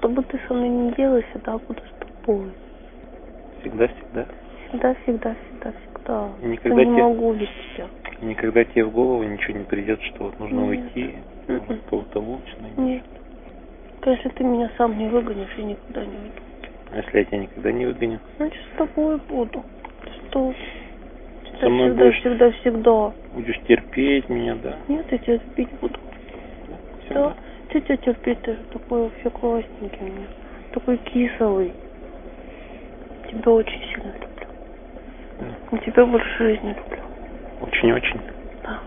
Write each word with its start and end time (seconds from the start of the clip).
что 0.00 0.08
бы 0.08 0.22
ты 0.22 0.40
со 0.48 0.54
мной 0.54 0.68
ни 0.70 0.94
делал, 0.94 1.22
всегда 1.30 1.58
буду 1.58 1.80
с 1.80 2.22
тобой. 2.24 2.50
Всегда-всегда. 3.60 4.26
Всегда, 4.68 4.94
всегда, 5.02 5.34
всегда, 5.34 5.72
всегда. 5.72 6.28
Никогда 6.42 6.80
Я 6.80 6.86
не 6.86 6.94
тебе- 6.94 7.02
могу 7.02 7.32
без 7.34 7.48
тебя. 7.76 7.86
Никогда 8.22 8.64
тебе 8.64 8.84
в 8.84 8.92
голову 8.92 9.22
ничего 9.24 9.58
не 9.58 9.64
придет, 9.64 10.00
что 10.02 10.24
вот 10.24 10.38
нужно 10.40 10.60
Нет. 10.60 10.84
уйти, 10.94 11.14
кого-то 11.90 12.20
лучше 12.20 12.56
найти. 12.62 12.80
Нет. 12.80 13.02
Если 14.06 14.28
ты 14.30 14.44
меня 14.44 14.70
сам 14.78 14.96
не 14.98 15.08
выгонишь, 15.08 15.52
я 15.58 15.64
никуда 15.64 16.00
не 16.06 16.16
уйду. 16.16 16.40
А 16.92 16.96
если 16.96 17.18
я 17.18 17.24
тебя 17.24 17.38
никогда 17.38 17.72
не 17.72 17.84
выгоню? 17.86 18.18
Значит, 18.38 18.60
с 18.74 18.78
тобой 18.78 19.18
буду. 19.28 19.62
Что? 20.28 20.54
Со 21.60 21.68
мной 21.68 21.88
всегда, 21.90 22.04
будешь- 22.04 22.20
всегда, 22.20 22.50
всегда. 22.52 23.12
Будешь 23.34 23.60
терпеть 23.68 24.28
меня, 24.30 24.54
да? 24.62 24.76
Нет, 24.88 25.04
я 25.12 25.18
тебя 25.18 25.34
любить 25.34 25.68
буду. 25.80 25.98
Всегда. 27.04 27.28
Да, 27.28 27.36
ты 27.72 27.80
тебя 27.80 27.96
терпеть, 27.98 28.40
ты 28.42 28.52
же 28.52 28.62
такой 28.72 29.02
вообще 29.02 29.30
классненький 29.30 29.98
у 30.00 30.04
меня. 30.04 30.26
Такой 30.72 30.96
кислый. 30.98 31.72
Тебя 33.30 33.50
очень 33.52 33.80
сильно 33.92 34.12
люблю. 34.12 34.46
Да. 35.70 35.76
И 35.76 35.80
тебя 35.80 36.06
больше 36.06 36.38
жизни 36.38 36.68
люблю. 36.68 37.02
Очень-очень. 37.60 38.20
Да, 38.62 38.78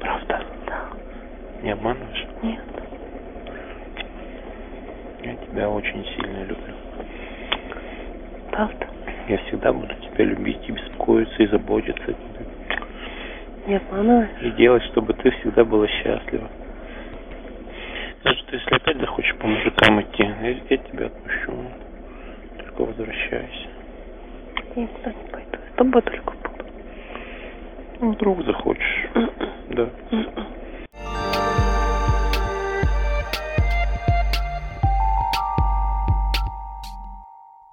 Правда? 0.00 0.42
да, 0.66 0.82
Не 1.62 1.70
обманываешь? 1.72 2.26
нет. 2.42 2.60
Я 5.22 5.34
тебя 5.36 5.68
очень 5.68 6.04
сильно 6.16 6.40
люблю. 6.44 6.74
Правда. 8.50 8.86
Я 9.28 9.36
всегда 9.38 9.72
буду 9.72 9.94
тебя 10.02 10.24
любить 10.24 10.58
и 10.66 10.72
беспокоиться, 10.72 11.42
и 11.42 11.46
заботиться 11.46 12.02
о 12.02 12.06
тебе. 12.12 12.46
Не 13.66 13.76
обманываешь? 13.76 14.30
И 14.42 14.50
делать, 14.52 14.82
чтобы 14.84 15.12
ты 15.14 15.30
всегда 15.30 15.64
была 15.64 15.86
счастлива. 15.86 16.48
Даже 18.22 18.44
ты, 18.44 18.56
если 18.56 18.74
опять 18.74 18.98
захочешь 18.98 19.34
по 19.38 19.46
мужикам 19.46 20.02
идти, 20.02 20.22
я, 20.22 20.50
я 20.50 20.76
тебя 20.76 21.06
отпущу. 21.06 21.52
Только 22.58 22.82
возвращайся. 22.82 23.68
Я 24.76 24.82
никуда 24.82 25.12
не 25.12 25.28
пойду. 25.30 25.58
С 25.72 25.76
тобой 25.76 26.02
только 26.02 26.30
буду. 26.32 26.64
Ну, 28.00 28.12
вдруг 28.12 28.44
захочешь. 28.44 29.06
М-м. 29.14 29.30
Да. 29.70 29.90
М-м. 30.10 30.50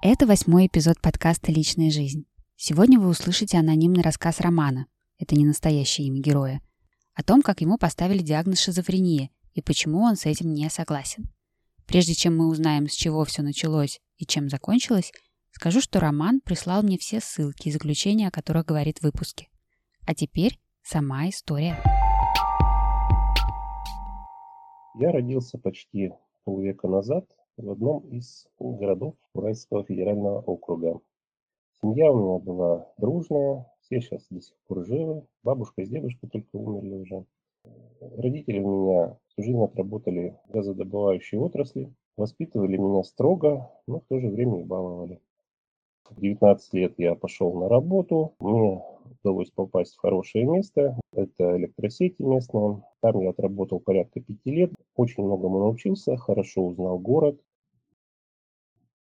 Это 0.00 0.26
восьмой 0.26 0.66
эпизод 0.68 0.96
подкаста 1.02 1.52
«Личная 1.52 1.90
жизнь». 1.90 2.24
Сегодня 2.56 2.98
вы 2.98 3.10
услышите 3.10 3.58
анонимный 3.58 4.02
рассказ 4.02 4.40
Романа, 4.40 4.86
это 5.18 5.36
не 5.36 5.44
настоящее 5.44 6.06
имя 6.06 6.20
героя, 6.20 6.60
о 7.14 7.22
том, 7.22 7.42
как 7.42 7.60
ему 7.60 7.76
поставили 7.76 8.18
диагноз 8.18 8.60
шизофрения 8.60 9.28
и 9.58 9.60
почему 9.60 10.02
он 10.02 10.14
с 10.14 10.24
этим 10.24 10.54
не 10.54 10.70
согласен. 10.70 11.24
Прежде 11.84 12.14
чем 12.14 12.36
мы 12.36 12.48
узнаем, 12.48 12.86
с 12.86 12.92
чего 12.92 13.24
все 13.24 13.42
началось 13.42 14.00
и 14.16 14.24
чем 14.24 14.48
закончилось, 14.48 15.10
скажу, 15.50 15.80
что 15.80 15.98
Роман 15.98 16.40
прислал 16.40 16.84
мне 16.84 16.96
все 16.96 17.18
ссылки 17.18 17.66
и 17.66 17.72
заключения, 17.72 18.28
о 18.28 18.30
которых 18.30 18.66
говорит 18.66 18.98
в 18.98 19.02
выпуске. 19.02 19.48
А 20.06 20.14
теперь 20.14 20.60
сама 20.82 21.28
история. 21.28 21.76
Я 24.94 25.10
родился 25.10 25.58
почти 25.58 26.12
полвека 26.44 26.86
назад 26.86 27.24
в 27.56 27.68
одном 27.68 28.08
из 28.10 28.46
городов 28.60 29.16
Уральского 29.32 29.84
федерального 29.84 30.40
округа. 30.40 31.00
Семья 31.82 32.12
у 32.12 32.16
меня 32.16 32.38
была 32.38 32.86
дружная, 32.96 33.66
все 33.80 34.00
сейчас 34.00 34.24
до 34.30 34.40
сих 34.40 34.56
пор 34.68 34.86
живы. 34.86 35.26
Бабушка 35.42 35.84
с 35.84 35.88
дедушкой 35.88 36.30
только 36.30 36.48
умерли 36.52 36.94
уже. 36.94 37.24
Родители 38.00 38.60
у 38.60 38.68
меня 38.68 39.16
всю 39.28 39.42
жизнь 39.42 39.62
отработали 39.62 40.36
в 40.46 40.52
газодобывающей 40.52 41.36
отрасли, 41.38 41.92
воспитывали 42.16 42.76
меня 42.76 43.02
строго, 43.02 43.72
но 43.86 44.00
в 44.00 44.04
то 44.08 44.20
же 44.20 44.28
время 44.28 44.60
и 44.60 44.64
баловали. 44.64 45.20
В 46.08 46.20
19 46.20 46.74
лет 46.74 46.94
я 46.98 47.14
пошел 47.16 47.52
на 47.54 47.68
работу, 47.68 48.34
мне 48.38 48.82
удалось 49.22 49.50
попасть 49.50 49.94
в 49.94 50.00
хорошее 50.00 50.44
место, 50.44 50.98
это 51.12 51.56
электросети 51.56 52.22
местные. 52.22 52.82
Там 53.00 53.20
я 53.20 53.30
отработал 53.30 53.80
порядка 53.80 54.20
пяти 54.20 54.50
лет, 54.50 54.72
очень 54.94 55.24
многому 55.24 55.58
научился, 55.58 56.16
хорошо 56.16 56.66
узнал 56.66 56.98
город. 56.98 57.40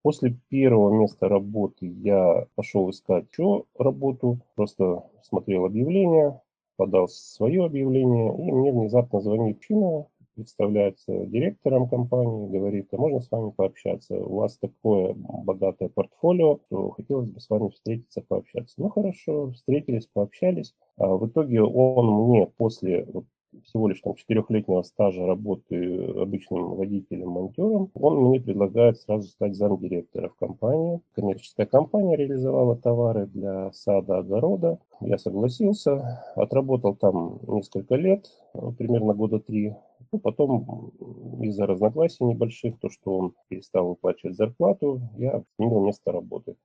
После 0.03 0.39
первого 0.49 0.91
места 0.91 1.29
работы 1.29 1.87
я 1.87 2.47
пошел 2.55 2.89
искать 2.91 3.27
еще 3.31 3.65
работу, 3.77 4.39
просто 4.55 5.05
смотрел 5.23 5.67
объявление, 5.67 6.41
подал 6.77 7.09
свое 7.09 7.65
объявление, 7.65 8.37
и 8.37 8.53
мне 8.53 8.73
внезапно 8.73 9.21
звонит 9.21 9.61
Чина, 9.61 10.07
представляется 10.37 11.27
директором 11.27 11.89
компании, 11.89 12.49
говорит, 12.49 12.89
а 12.93 12.99
можно 12.99 13.21
с 13.21 13.31
вами 13.31 13.51
пообщаться? 13.51 14.15
У 14.15 14.37
вас 14.37 14.59
такое 14.59 15.15
богатое 15.15 15.89
портфолио, 15.89 16.61
то 16.69 16.91
хотелось 16.91 17.31
бы 17.31 17.41
с 17.41 17.49
вами 17.49 17.71
встретиться, 17.71 18.21
пообщаться. 18.21 18.75
Ну 18.79 18.91
хорошо, 18.91 19.51
встретились, 19.53 20.07
пообщались. 20.07 20.75
А 20.99 21.17
в 21.17 21.27
итоге 21.27 21.63
он 21.63 22.29
мне 22.29 22.47
после 22.47 23.05
вот 23.07 23.25
всего 23.65 23.89
лишь 23.89 24.01
там 24.01 24.15
четырехлетнего 24.15 24.83
стажа 24.83 25.27
работы 25.27 26.05
обычным 26.17 26.75
водителем-монтером, 26.77 27.91
он 27.95 28.29
мне 28.29 28.41
предлагает 28.41 28.99
сразу 28.99 29.29
стать 29.29 29.57
замдиректора 29.57 30.29
в 30.29 30.37
компании. 30.37 31.01
Коммерческая 31.15 31.67
компания 31.67 32.17
реализовала 32.17 32.77
товары 32.77 33.27
для 33.27 33.73
сада, 33.73 34.19
огорода. 34.19 34.79
Я 35.01 35.19
согласился, 35.19 36.23
отработал 36.35 36.95
там 36.95 37.41
несколько 37.47 37.97
лет, 37.97 38.31
примерно 38.79 39.15
года 39.15 39.41
три. 39.41 39.75
Ну, 40.13 40.19
потом 40.19 40.93
из-за 41.41 41.67
разногласий 41.67 42.25
небольших, 42.25 42.79
то, 42.79 42.89
что 42.91 43.17
он 43.17 43.35
перестал 43.49 43.89
выплачивать 43.89 44.37
зарплату, 44.37 45.01
я 45.17 45.43
сменил 45.57 45.81
место 45.81 46.13
работы. 46.13 46.57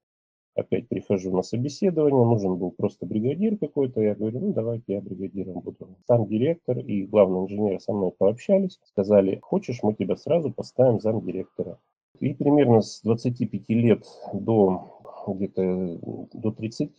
Опять 0.53 0.89
прихожу 0.89 1.35
на 1.35 1.43
собеседование, 1.43 2.25
нужен 2.25 2.57
был 2.57 2.71
просто 2.71 3.05
бригадир 3.05 3.57
какой-то. 3.57 4.01
Я 4.01 4.15
говорю, 4.15 4.39
ну 4.39 4.53
давайте 4.53 4.93
я 4.93 5.01
бригадиром 5.01 5.61
буду. 5.61 5.97
Сам 6.07 6.27
директор 6.27 6.77
и 6.77 7.05
главный 7.05 7.45
инженер 7.45 7.79
со 7.79 7.93
мной 7.93 8.11
пообщались, 8.17 8.79
сказали, 8.83 9.39
хочешь, 9.41 9.81
мы 9.81 9.93
тебя 9.93 10.17
сразу 10.17 10.51
поставим 10.51 10.99
замдиректора. 10.99 11.79
И 12.19 12.33
примерно 12.33 12.81
с 12.81 13.01
25 13.01 13.69
лет 13.69 14.05
до 14.33 15.01
где-то 15.27 15.99
до 16.33 16.51
30 16.51 16.91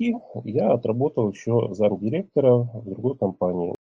я 0.45 0.73
отработал 0.73 1.31
еще 1.31 1.75
замдиректора 1.75 2.57
в 2.57 2.85
другой 2.89 3.17
компании. 3.17 3.75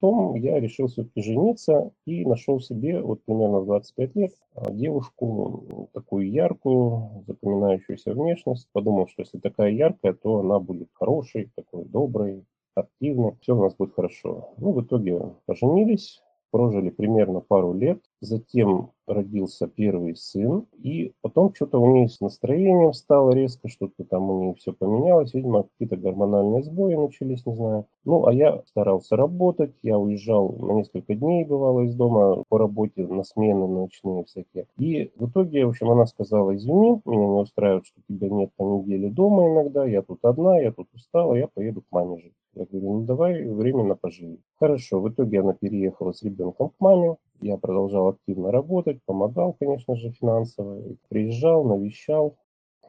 Потом 0.00 0.36
я 0.36 0.60
решил 0.60 0.86
все-таки 0.86 1.22
жениться 1.22 1.90
и 2.04 2.24
нашел 2.24 2.60
себе 2.60 3.00
вот 3.00 3.24
примерно 3.24 3.60
в 3.60 3.66
25 3.66 4.16
лет 4.16 4.32
а, 4.54 4.70
девушку 4.70 5.88
такую 5.92 6.30
яркую, 6.30 7.24
запоминающуюся 7.26 8.12
внешность. 8.12 8.68
Подумал, 8.72 9.08
что 9.08 9.22
если 9.22 9.38
такая 9.38 9.72
яркая, 9.72 10.12
то 10.12 10.38
она 10.38 10.60
будет 10.60 10.88
хорошей, 10.92 11.50
такой 11.56 11.84
доброй, 11.84 12.44
активной. 12.74 13.36
Все 13.40 13.56
у 13.56 13.62
нас 13.62 13.74
будет 13.74 13.94
хорошо. 13.94 14.54
Ну, 14.58 14.72
в 14.72 14.82
итоге 14.82 15.20
поженились, 15.46 16.22
прожили 16.50 16.90
примерно 16.90 17.40
пару 17.40 17.72
лет. 17.74 18.00
Затем 18.20 18.90
родился 19.06 19.66
первый 19.66 20.16
сын. 20.16 20.66
И 20.82 21.12
потом 21.22 21.54
что-то 21.54 21.78
у 21.78 21.86
нее 21.92 22.08
с 22.08 22.20
настроением 22.20 22.92
стало 22.92 23.32
резко, 23.32 23.68
что-то 23.68 24.04
там 24.04 24.30
у 24.30 24.42
нее 24.42 24.54
все 24.54 24.72
поменялось. 24.72 25.34
Видимо, 25.34 25.64
какие-то 25.64 25.96
гормональные 25.96 26.62
сбои 26.62 26.94
начались, 26.94 27.46
не 27.46 27.54
знаю. 27.54 27.86
Ну, 28.04 28.26
а 28.26 28.32
я 28.32 28.62
старался 28.66 29.16
работать. 29.16 29.74
Я 29.82 29.98
уезжал 29.98 30.52
на 30.58 30.72
несколько 30.72 31.14
дней, 31.14 31.44
бывало, 31.44 31.82
из 31.82 31.94
дома 31.94 32.42
по 32.48 32.58
работе, 32.58 33.06
на 33.06 33.24
смены 33.24 33.66
ночные 33.66 34.24
всякие. 34.24 34.66
И 34.78 35.10
в 35.16 35.28
итоге, 35.28 35.66
в 35.66 35.70
общем, 35.70 35.90
она 35.90 36.06
сказала, 36.06 36.54
извини, 36.56 37.00
меня 37.04 37.26
не 37.26 37.40
устраивает, 37.40 37.86
что 37.86 38.00
тебя 38.08 38.28
нет 38.28 38.50
по 38.56 38.64
неделе 38.64 39.10
дома 39.10 39.48
иногда. 39.48 39.86
Я 39.86 40.02
тут 40.02 40.18
одна, 40.22 40.58
я 40.58 40.72
тут 40.72 40.88
устала, 40.94 41.34
я 41.34 41.48
поеду 41.48 41.82
к 41.82 41.86
маме 41.90 42.18
жить. 42.20 42.34
Я 42.58 42.64
говорю, 42.64 42.92
ну 42.92 43.04
давай 43.04 43.46
временно 43.46 43.94
поживи. 43.94 44.40
Хорошо, 44.56 45.00
в 45.00 45.08
итоге 45.08 45.40
она 45.40 45.52
переехала 45.52 46.12
с 46.12 46.24
ребенком 46.24 46.70
к 46.70 46.74
маме. 46.80 47.16
Я 47.40 47.56
продолжал 47.56 48.08
активно 48.08 48.50
работать, 48.50 48.98
помогал, 49.04 49.54
конечно 49.60 49.94
же, 49.94 50.10
финансово. 50.10 50.82
Приезжал, 51.08 51.64
навещал. 51.64 52.36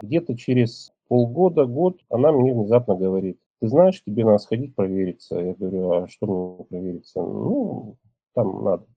Где-то 0.02 0.36
через 0.36 0.92
полгода, 1.08 1.66
год 1.66 2.00
она 2.10 2.32
мне 2.32 2.52
внезапно 2.52 2.96
говорит, 2.96 3.40
ты 3.62 3.68
знаешь, 3.68 4.04
тебе 4.04 4.26
надо 4.26 4.40
сходить 4.40 4.74
провериться. 4.74 5.40
Я 5.40 5.54
говорю, 5.54 5.92
а 5.92 6.08
что 6.08 6.26
мне 6.26 6.66
провериться? 6.66 7.22
Ну, 7.22 7.98
там 8.34 8.64
надо. 8.64 8.88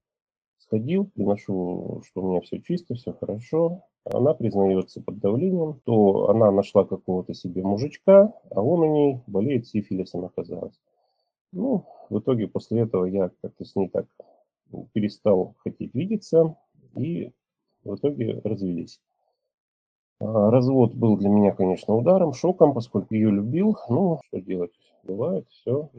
Сходил, 0.57 1.05
приношу, 1.05 2.01
что 2.07 2.23
у 2.23 2.31
меня 2.31 2.41
все 2.41 2.63
чисто, 2.63 2.95
все 2.95 3.13
хорошо. 3.13 3.85
Она 4.05 4.35
признается 4.35 5.01
под 5.01 5.19
давлением, 5.21 5.81
то 5.85 6.29
она 6.29 6.51
нашла 6.51 6.85
какого-то 6.85 7.35
себе 7.35 7.63
мужичка, 7.63 8.33
а 8.51 8.63
он 8.63 8.81
у 8.81 8.93
ней 8.93 9.21
болеет 9.27 9.67
сифилисом 9.67 10.25
оказалось. 10.25 10.79
Ну, 11.53 11.87
в 12.11 12.19
итоге 12.19 12.49
после 12.49 12.81
этого 12.81 13.05
я 13.05 13.31
как-то 13.43 13.65
с 13.65 13.77
ней 13.77 13.89
так 13.89 14.07
перестал 14.93 15.55
хотеть 15.59 15.95
видеться 15.95 16.57
и 16.97 17.33
в 17.85 17.95
итоге 17.95 18.41
развелись. 18.43 19.01
А, 20.19 20.51
Развод 20.51 20.95
был 20.95 21.17
для 21.17 21.29
меня, 21.29 21.53
конечно, 21.53 21.95
ударом, 21.95 22.33
шоком, 22.33 22.75
поскольку 22.75 23.15
ее 23.15 23.31
любил. 23.31 23.77
Ну, 23.89 24.21
что 24.27 24.41
делать, 24.41 24.73
бывает, 25.05 25.47
все. 25.49 25.91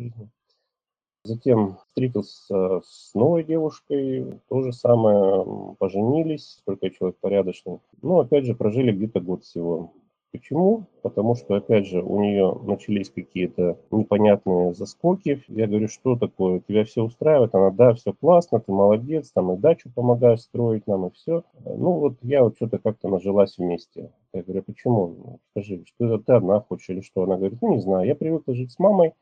Затем 1.25 1.77
встретился 1.87 2.81
с 2.83 3.13
новой 3.13 3.45
девушкой, 3.45 4.41
то 4.49 4.61
же 4.61 4.73
самое, 4.73 5.75
поженились, 5.79 6.61
только 6.65 6.89
человек 6.89 7.17
порядочный. 7.21 7.79
Ну, 8.01 8.19
опять 8.19 8.45
же, 8.45 8.55
прожили 8.55 8.91
где-то 8.91 9.21
год 9.21 9.43
всего. 9.45 9.93
Почему? 10.33 10.87
Потому 11.01 11.35
что, 11.35 11.55
опять 11.55 11.87
же, 11.87 12.01
у 12.01 12.19
нее 12.19 12.59
начались 12.63 13.09
какие-то 13.09 13.77
непонятные 13.91 14.73
заскоки. 14.73 15.43
Я 15.47 15.67
говорю, 15.67 15.87
что 15.87 16.17
такое? 16.17 16.59
Тебя 16.59 16.83
все 16.83 17.03
устраивает? 17.03 17.55
Она, 17.55 17.69
да, 17.69 17.93
все 17.93 18.11
классно, 18.11 18.59
ты 18.59 18.71
молодец, 18.73 19.31
там 19.31 19.53
и 19.53 19.57
дачу 19.57 19.91
помогаешь 19.95 20.41
строить 20.41 20.87
нам, 20.87 21.05
и 21.05 21.11
все. 21.11 21.43
Ну, 21.63 21.99
вот 21.99 22.15
я 22.23 22.43
вот 22.43 22.55
что-то 22.57 22.79
как-то 22.79 23.07
нажилась 23.07 23.57
вместе. 23.57 24.11
Я 24.33 24.41
говорю, 24.41 24.61
«А 24.61 24.63
почему? 24.63 25.39
Скажи, 25.51 25.85
что 25.85 26.17
ты 26.17 26.33
одна 26.33 26.59
хочешь 26.59 26.89
или 26.89 27.01
что? 27.01 27.23
Она 27.23 27.37
говорит, 27.37 27.61
ну, 27.61 27.75
не 27.75 27.79
знаю, 27.79 28.07
я 28.07 28.15
привыкла 28.15 28.55
жить 28.55 28.71
с 28.71 28.79
мамой, 28.79 29.13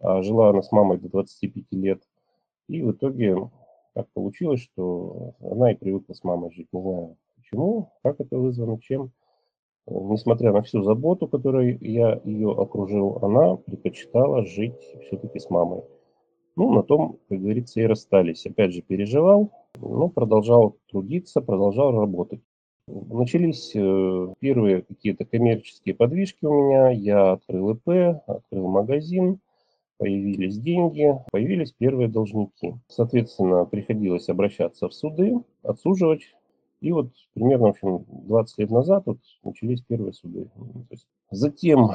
жила 0.00 0.50
она 0.50 0.62
с 0.62 0.72
мамой 0.72 0.98
до 0.98 1.08
25 1.08 1.64
лет. 1.72 2.02
И 2.68 2.82
в 2.82 2.92
итоге 2.92 3.36
так 3.94 4.08
получилось, 4.14 4.60
что 4.60 5.34
она 5.40 5.72
и 5.72 5.76
привыкла 5.76 6.14
с 6.14 6.24
мамой 6.24 6.50
жить. 6.52 6.68
Не 6.72 6.82
знаю, 6.82 7.16
почему, 7.36 7.92
как 8.02 8.20
это 8.20 8.38
вызвано, 8.38 8.80
чем 8.80 9.12
несмотря 9.90 10.52
на 10.52 10.62
всю 10.62 10.82
заботу, 10.82 11.26
которой 11.26 11.76
я 11.80 12.20
ее 12.24 12.52
окружил, 12.52 13.18
она 13.22 13.56
предпочитала 13.56 14.44
жить 14.46 14.80
все-таки 15.06 15.38
с 15.38 15.50
мамой. 15.50 15.82
Ну, 16.56 16.72
на 16.72 16.82
том, 16.82 17.18
как 17.28 17.40
говорится, 17.40 17.80
и 17.80 17.86
расстались. 17.86 18.46
Опять 18.46 18.72
же, 18.72 18.82
переживал, 18.82 19.50
но 19.78 20.08
продолжал 20.08 20.76
трудиться, 20.90 21.40
продолжал 21.40 21.92
работать. 21.92 22.40
Начались 22.86 23.72
э, 23.74 24.34
первые 24.40 24.82
какие-то 24.82 25.24
коммерческие 25.24 25.94
подвижки 25.94 26.44
у 26.44 26.52
меня. 26.52 26.90
Я 26.90 27.32
открыл 27.32 27.70
ИП, 27.70 28.20
открыл 28.26 28.68
магазин, 28.68 29.38
появились 30.00 30.58
деньги, 30.58 31.14
появились 31.30 31.72
первые 31.72 32.08
должники. 32.08 32.74
Соответственно, 32.88 33.66
приходилось 33.66 34.30
обращаться 34.30 34.88
в 34.88 34.94
суды, 34.94 35.34
отсуживать 35.62 36.22
и 36.80 36.92
вот 36.92 37.10
примерно, 37.34 37.66
в 37.66 37.70
общем, 37.70 38.06
20 38.08 38.58
лет 38.58 38.70
назад 38.70 39.02
вот 39.04 39.18
начались 39.44 39.82
первые 39.82 40.14
суды. 40.14 40.48
Затем, 41.30 41.90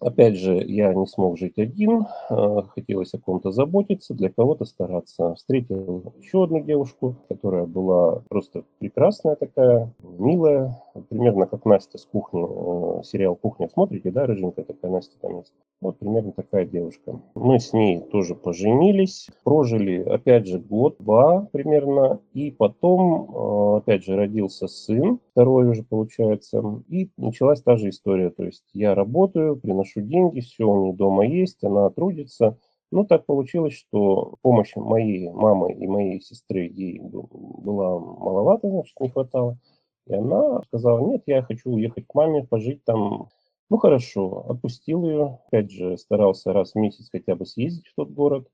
опять 0.00 0.36
же, 0.36 0.56
я 0.64 0.94
не 0.94 1.06
смог 1.06 1.38
жить 1.38 1.58
один, 1.58 2.06
а, 2.30 2.62
хотелось 2.62 3.12
о 3.12 3.18
ком-то 3.18 3.52
заботиться, 3.52 4.14
для 4.14 4.30
кого-то 4.30 4.64
стараться. 4.64 5.34
Встретил 5.34 6.14
еще 6.18 6.44
одну 6.44 6.60
девушку, 6.60 7.16
которая 7.28 7.66
была 7.66 8.22
просто 8.30 8.64
прекрасная 8.78 9.36
такая, 9.36 9.92
милая, 10.02 10.82
примерно 11.10 11.46
как 11.46 11.66
Настя 11.66 11.98
с 11.98 12.06
кухни, 12.06 12.42
э, 12.42 13.02
сериал 13.04 13.36
«Кухня» 13.36 13.68
смотрите, 13.68 14.10
да, 14.10 14.24
рыженькая 14.24 14.64
такая 14.64 14.90
Настя 14.90 15.18
там 15.20 15.38
есть. 15.40 15.52
Вот 15.80 15.98
примерно 15.98 16.32
такая 16.32 16.66
девушка. 16.66 17.20
Мы 17.36 17.60
с 17.60 17.72
ней 17.72 18.00
тоже 18.00 18.34
поженились, 18.34 19.28
прожили, 19.44 20.02
опять 20.02 20.48
же, 20.48 20.58
год-два 20.58 21.48
примерно, 21.52 22.20
и 22.32 22.50
потом, 22.50 23.30
э, 23.30 23.76
опять 23.78 24.04
же, 24.04 24.16
родился 24.16 24.66
сын, 24.66 25.20
второй 25.30 25.68
уже 25.68 25.84
получается, 25.84 26.82
и 26.88 27.10
началась 27.16 27.62
та 27.62 27.76
же 27.76 27.90
история. 27.90 28.30
То 28.30 28.44
есть 28.44 28.64
я 28.74 28.96
работаю, 28.96 29.56
приношу 29.56 30.00
деньги, 30.00 30.40
все 30.40 30.64
у 30.64 30.82
нее 30.82 30.94
дома 30.94 31.24
есть, 31.24 31.62
она 31.62 31.88
трудится, 31.90 32.58
ну, 32.90 33.04
так 33.04 33.26
получилось, 33.26 33.74
что 33.74 34.36
помощь 34.42 34.74
моей 34.74 35.30
мамы 35.30 35.72
и 35.72 35.86
моей 35.86 36.20
сестры 36.20 36.62
ей 36.62 37.00
была 37.00 37.98
маловато, 37.98 38.68
значит, 38.68 38.98
не 39.00 39.10
хватало. 39.10 39.58
И 40.06 40.14
она 40.14 40.62
сказала, 40.62 40.98
нет, 41.06 41.22
я 41.26 41.42
хочу 41.42 41.70
уехать 41.70 42.06
к 42.06 42.14
маме, 42.14 42.44
пожить 42.44 42.82
там. 42.84 43.28
Ну 43.70 43.76
хорошо, 43.76 44.46
отпустил 44.48 45.04
ее. 45.04 45.38
Опять 45.46 45.70
же, 45.70 45.98
старался 45.98 46.52
раз 46.52 46.72
в 46.72 46.76
месяц 46.76 47.08
хотя 47.10 47.34
бы 47.34 47.44
съездить 47.44 47.86
в 47.88 47.94
тот 47.94 48.10
город. 48.10 48.48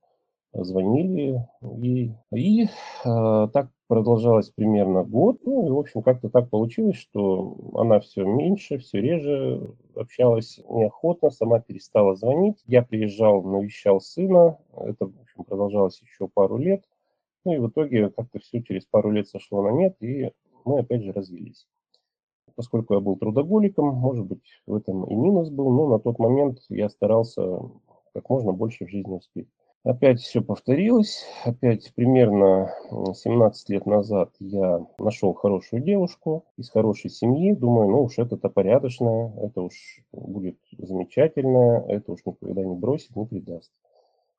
Звонили. 0.53 1.47
И, 1.83 2.13
и 2.33 2.65
э, 2.65 2.69
так 3.05 3.71
продолжалось 3.87 4.51
примерно 4.51 5.05
год. 5.05 5.39
Ну 5.45 5.67
и, 5.67 5.71
в 5.71 5.79
общем, 5.79 6.03
как-то 6.03 6.29
так 6.29 6.51
получилось, 6.51 6.97
что 6.97 7.57
она 7.75 8.01
все 8.01 8.25
меньше, 8.25 8.79
все 8.79 9.01
реже 9.01 9.75
общалась 9.97 10.61
неохотно, 10.69 11.31
сама 11.31 11.61
перестала 11.61 12.15
звонить. 12.17 12.63
Я 12.67 12.83
приезжал, 12.83 13.43
навещал 13.43 14.01
сына. 14.01 14.59
Это, 14.77 15.07
в 15.07 15.21
общем, 15.21 15.45
продолжалось 15.45 16.01
еще 16.01 16.29
пару 16.29 16.57
лет. 16.57 16.85
Ну 17.45 17.53
и 17.53 17.59
в 17.59 17.69
итоге 17.69 18.11
как-то 18.11 18.39
все 18.39 18.63
через 18.63 18.85
пару 18.85 19.11
лет 19.11 19.29
сошло 19.29 19.63
на 19.63 19.71
нет, 19.71 19.97
и 20.01 20.31
мы 20.65 20.81
опять 20.81 21.03
же 21.03 21.13
развелись. 21.13 21.67
Поскольку 22.57 22.95
я 22.95 23.01
был 23.01 23.17
трудоголиком, 23.17 23.89
может 23.89 24.27
быть, 24.27 24.43
в 24.67 24.75
этом 24.75 25.05
и 25.05 25.15
минус 25.15 25.51
был, 25.51 25.71
но 25.71 25.89
на 25.89 25.99
тот 25.99 26.19
момент 26.19 26.61
я 26.69 26.89
старался 26.89 27.61
как 28.13 28.31
можно 28.31 28.53
больше 28.53 28.87
в 28.87 28.91
жизни 28.91 29.15
успеть. 29.15 29.49
Опять 29.85 30.21
все 30.21 30.41
повторилось. 30.41 31.27
Опять 31.45 31.93
примерно 31.95 32.73
17 32.91 33.69
лет 33.69 33.85
назад 33.85 34.31
я 34.39 34.87
нашел 34.99 35.35
хорошую 35.35 35.83
девушку 35.83 36.47
из 36.57 36.71
хорошей 36.71 37.11
семьи. 37.11 37.53
Думаю, 37.53 37.91
ну 37.91 38.05
уж 38.05 38.19
это-то 38.19 38.49
порядочная, 38.49 39.35
это 39.43 39.61
уж 39.61 40.01
будет 40.13 40.57
замечательная, 40.79 41.85
это 41.87 42.13
уж 42.13 42.21
никогда 42.25 42.65
не 42.65 42.77
бросит, 42.77 43.15
не 43.15 43.27
предаст. 43.27 43.73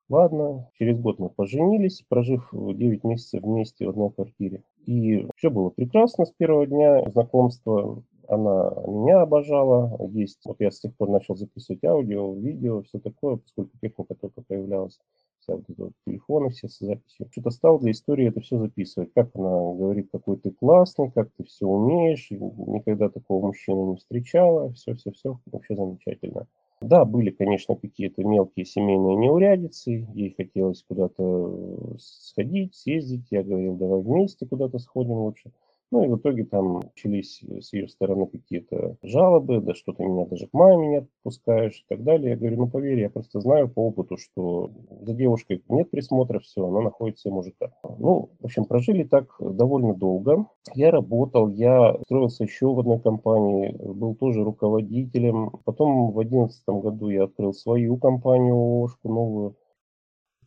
Ладно, 0.09 0.69
через 0.79 0.99
год 0.99 1.19
мы 1.19 1.29
поженились, 1.29 2.03
прожив 2.07 2.49
9 2.51 3.03
месяцев 3.03 3.43
вместе 3.43 3.85
в 3.85 3.89
одной 3.89 4.11
квартире. 4.11 4.63
И 4.85 5.27
все 5.35 5.49
было 5.49 5.69
прекрасно 5.69 6.25
с 6.25 6.31
первого 6.31 6.67
дня 6.67 7.09
знакомства. 7.11 8.03
Она 8.27 8.71
меня 8.87 9.21
обожала. 9.21 9.97
Есть, 10.11 10.39
вот 10.45 10.57
я 10.59 10.71
с 10.71 10.79
тех 10.79 10.95
пор 10.95 11.09
начал 11.09 11.35
записывать 11.35 11.83
аудио, 11.83 12.33
видео, 12.33 12.81
все 12.83 12.99
такое, 12.99 13.37
поскольку 13.37 13.77
техника 13.79 14.15
только 14.15 14.41
появлялась 14.41 14.99
вся 15.45 15.57
телефоны 16.05 16.49
все 16.49 16.67
с 16.67 16.79
записью. 16.79 17.27
Что-то 17.31 17.51
стал 17.51 17.79
для 17.79 17.91
истории 17.91 18.27
это 18.27 18.41
все 18.41 18.57
записывать. 18.57 19.13
Как 19.13 19.29
она 19.35 19.49
говорит, 19.49 20.09
какой 20.11 20.37
ты 20.37 20.51
классный, 20.51 21.11
как 21.11 21.29
ты 21.37 21.43
все 21.43 21.65
умеешь. 21.65 22.27
Никогда 22.31 23.09
такого 23.09 23.47
мужчины 23.47 23.91
не 23.91 23.95
встречала. 23.97 24.73
Все-все-все, 24.73 25.39
вообще 25.45 25.75
замечательно. 25.75 26.47
Да, 26.81 27.05
были, 27.05 27.31
конечно, 27.31 27.75
какие-то 27.75 28.23
мелкие 28.23 28.65
семейные 28.65 29.15
неурядицы. 29.15 30.07
Ей 30.13 30.33
хотелось 30.35 30.83
куда-то 30.87 31.97
сходить, 31.99 32.75
съездить. 32.75 33.27
Я 33.31 33.43
говорил, 33.43 33.75
давай 33.75 34.01
вместе 34.01 34.45
куда-то 34.45 34.77
сходим 34.79 35.11
лучше. 35.13 35.51
Ну 35.91 36.03
и 36.03 36.07
в 36.07 36.17
итоге 36.17 36.45
там 36.45 36.79
начались 36.79 37.43
с 37.61 37.71
ее 37.71 37.87
стороны 37.87 38.25
какие-то 38.25 38.97
жалобы, 39.03 39.61
да 39.61 39.75
что 39.75 39.93
ты 39.93 40.03
меня 40.03 40.25
даже 40.25 40.47
к 40.47 40.53
маме 40.53 40.87
не 40.87 40.95
отпускаешь 40.97 41.79
и 41.79 41.85
так 41.87 42.03
далее. 42.03 42.31
Я 42.31 42.37
говорю, 42.37 42.57
ну 42.57 42.67
поверь, 42.67 42.99
я 42.99 43.09
просто 43.09 43.39
знаю 43.39 43.69
по 43.69 43.87
опыту, 43.87 44.17
что 44.17 44.71
за 45.01 45.13
девушкой 45.13 45.63
нет 45.69 45.91
присмотра, 45.91 46.39
все, 46.39 46.67
она 46.67 46.81
находится 46.81 47.29
мужика. 47.29 47.71
Ну, 47.83 48.31
в 48.39 48.45
общем, 48.45 48.65
прожили 48.65 49.03
так 49.03 49.35
довольно 49.39 49.93
долго. 49.93 50.47
Я 50.73 50.89
работал, 50.89 51.49
я 51.49 51.95
строился 52.05 52.43
еще 52.43 52.73
в 52.73 52.79
одной 52.79 52.99
компании, 52.99 53.75
был 53.79 54.15
тоже 54.15 54.43
руководителем. 54.43 55.51
Потом 55.65 56.11
в 56.11 56.19
одиннадцатом 56.19 56.81
году 56.81 57.09
я 57.09 57.25
открыл 57.25 57.53
свою 57.53 57.97
компанию, 57.97 58.55
ООшку 58.55 59.07
новую. 59.07 59.55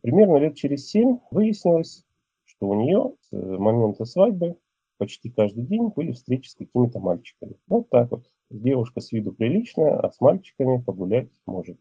Примерно 0.01 0.37
лет 0.37 0.55
через 0.55 0.87
семь 0.89 1.19
выяснилось, 1.31 2.05
что 2.45 2.67
у 2.67 2.73
нее 2.73 3.13
с 3.29 3.31
момента 3.31 4.05
свадьбы 4.05 4.57
почти 4.99 5.31
каждый 5.31 5.65
день 5.65 5.91
были 5.95 6.11
встречи 6.11 6.49
с 6.49 6.55
какими-то 6.55 6.99
мальчиками. 6.99 7.55
Вот 7.67 7.89
так 7.89 8.11
вот. 8.11 8.25
Девушка 8.51 8.99
с 8.99 9.11
виду 9.11 9.31
приличная, 9.31 9.99
а 9.99 10.11
с 10.11 10.19
мальчиками 10.21 10.81
погулять 10.81 11.29
может. 11.45 11.77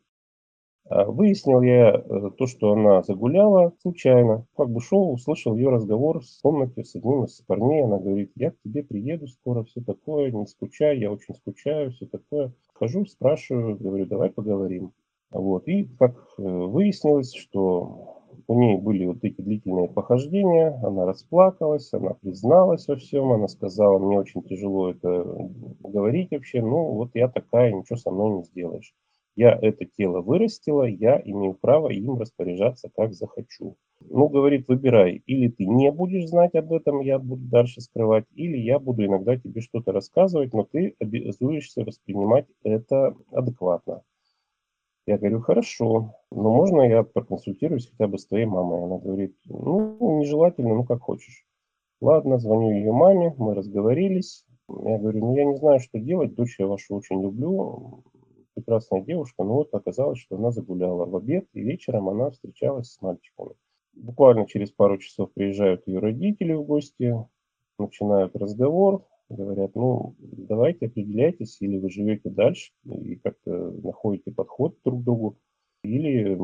А 0.90 1.04
выяснил 1.04 1.60
я 1.60 1.90
э, 1.90 2.30
то, 2.36 2.46
что 2.46 2.72
она 2.72 3.02
загуляла 3.02 3.74
случайно. 3.80 4.46
Как 4.56 4.70
бы 4.70 4.80
шел, 4.80 5.12
услышал 5.12 5.56
ее 5.56 5.68
разговор 5.70 6.20
в 6.20 6.42
комнате 6.42 6.84
с 6.84 6.94
одним 6.94 7.24
из 7.24 7.40
парней. 7.42 7.84
Она 7.84 7.98
говорит, 7.98 8.32
я 8.36 8.52
к 8.52 8.56
тебе 8.64 8.82
приеду 8.82 9.26
скоро, 9.28 9.64
все 9.64 9.82
такое, 9.82 10.30
не 10.30 10.46
скучай, 10.46 10.98
я 10.98 11.10
очень 11.10 11.34
скучаю, 11.34 11.90
все 11.92 12.06
такое. 12.06 12.52
Хожу, 12.72 13.04
спрашиваю, 13.04 13.76
говорю, 13.76 14.06
давай 14.06 14.30
поговорим. 14.30 14.92
Вот. 15.30 15.68
И 15.68 15.84
как 15.98 16.16
э, 16.38 16.42
выяснилось, 16.42 17.34
что 17.34 18.17
у 18.48 18.58
ней 18.58 18.76
были 18.78 19.06
вот 19.06 19.18
эти 19.22 19.40
длительные 19.40 19.88
похождения, 19.88 20.78
она 20.82 21.06
расплакалась, 21.06 21.92
она 21.92 22.14
призналась 22.14 22.88
во 22.88 22.96
всем, 22.96 23.32
она 23.32 23.48
сказала, 23.48 23.98
мне 23.98 24.18
очень 24.18 24.42
тяжело 24.42 24.90
это 24.90 25.24
говорить 25.80 26.30
вообще, 26.32 26.62
ну 26.62 26.92
вот 26.94 27.10
я 27.14 27.28
такая, 27.28 27.72
ничего 27.72 27.96
со 27.96 28.10
мной 28.10 28.38
не 28.38 28.44
сделаешь. 28.44 28.92
Я 29.36 29.52
это 29.60 29.84
тело 29.84 30.20
вырастила, 30.20 30.82
я 30.84 31.20
имею 31.24 31.54
право 31.54 31.88
им 31.90 32.18
распоряжаться 32.18 32.90
как 32.96 33.12
захочу. 33.14 33.76
Ну, 34.00 34.28
говорит, 34.28 34.66
выбирай, 34.68 35.22
или 35.26 35.48
ты 35.48 35.64
не 35.66 35.90
будешь 35.92 36.28
знать 36.28 36.54
об 36.54 36.72
этом, 36.72 37.00
я 37.00 37.18
буду 37.18 37.42
дальше 37.44 37.80
скрывать, 37.80 38.24
или 38.34 38.56
я 38.56 38.78
буду 38.80 39.04
иногда 39.04 39.36
тебе 39.36 39.60
что-то 39.60 39.92
рассказывать, 39.92 40.52
но 40.54 40.64
ты 40.64 40.94
обязуешься 40.98 41.84
воспринимать 41.84 42.46
это 42.64 43.14
адекватно. 43.30 44.02
Я 45.08 45.16
говорю, 45.16 45.40
хорошо, 45.40 46.16
но 46.30 46.52
можно 46.52 46.82
я 46.82 47.02
проконсультируюсь 47.02 47.88
хотя 47.88 48.06
бы 48.08 48.18
с 48.18 48.26
твоей 48.26 48.44
мамой? 48.44 48.84
Она 48.84 48.98
говорит, 48.98 49.34
ну, 49.46 50.18
нежелательно, 50.18 50.74
ну, 50.74 50.84
как 50.84 51.00
хочешь. 51.00 51.46
Ладно, 52.02 52.38
звоню 52.38 52.72
ее 52.72 52.92
маме, 52.92 53.34
мы 53.38 53.54
разговорились. 53.54 54.44
Я 54.68 54.98
говорю, 54.98 55.20
ну, 55.20 55.34
я 55.34 55.46
не 55.46 55.56
знаю, 55.56 55.80
что 55.80 55.98
делать, 55.98 56.34
дочь 56.34 56.56
я 56.58 56.66
вашу 56.66 56.94
очень 56.94 57.22
люблю, 57.22 58.04
прекрасная 58.52 59.00
девушка, 59.00 59.44
но 59.44 59.54
вот 59.54 59.72
оказалось, 59.72 60.18
что 60.18 60.36
она 60.36 60.50
загуляла 60.50 61.06
в 61.06 61.16
обед, 61.16 61.46
и 61.54 61.62
вечером 61.62 62.10
она 62.10 62.28
встречалась 62.28 62.92
с 62.92 63.00
мальчиками. 63.00 63.54
Буквально 63.94 64.46
через 64.46 64.72
пару 64.72 64.98
часов 64.98 65.32
приезжают 65.32 65.86
ее 65.86 66.00
родители 66.00 66.52
в 66.52 66.64
гости, 66.64 67.16
начинают 67.78 68.36
разговор, 68.36 69.06
говорят, 69.28 69.74
ну, 69.74 70.14
давайте 70.18 70.86
определяйтесь, 70.86 71.58
или 71.60 71.78
вы 71.78 71.90
живете 71.90 72.30
дальше 72.30 72.72
и 72.84 73.16
как-то 73.16 73.70
находите 73.82 74.32
подход 74.32 74.76
друг 74.84 75.02
к 75.02 75.04
другу, 75.04 75.38
или 75.82 76.36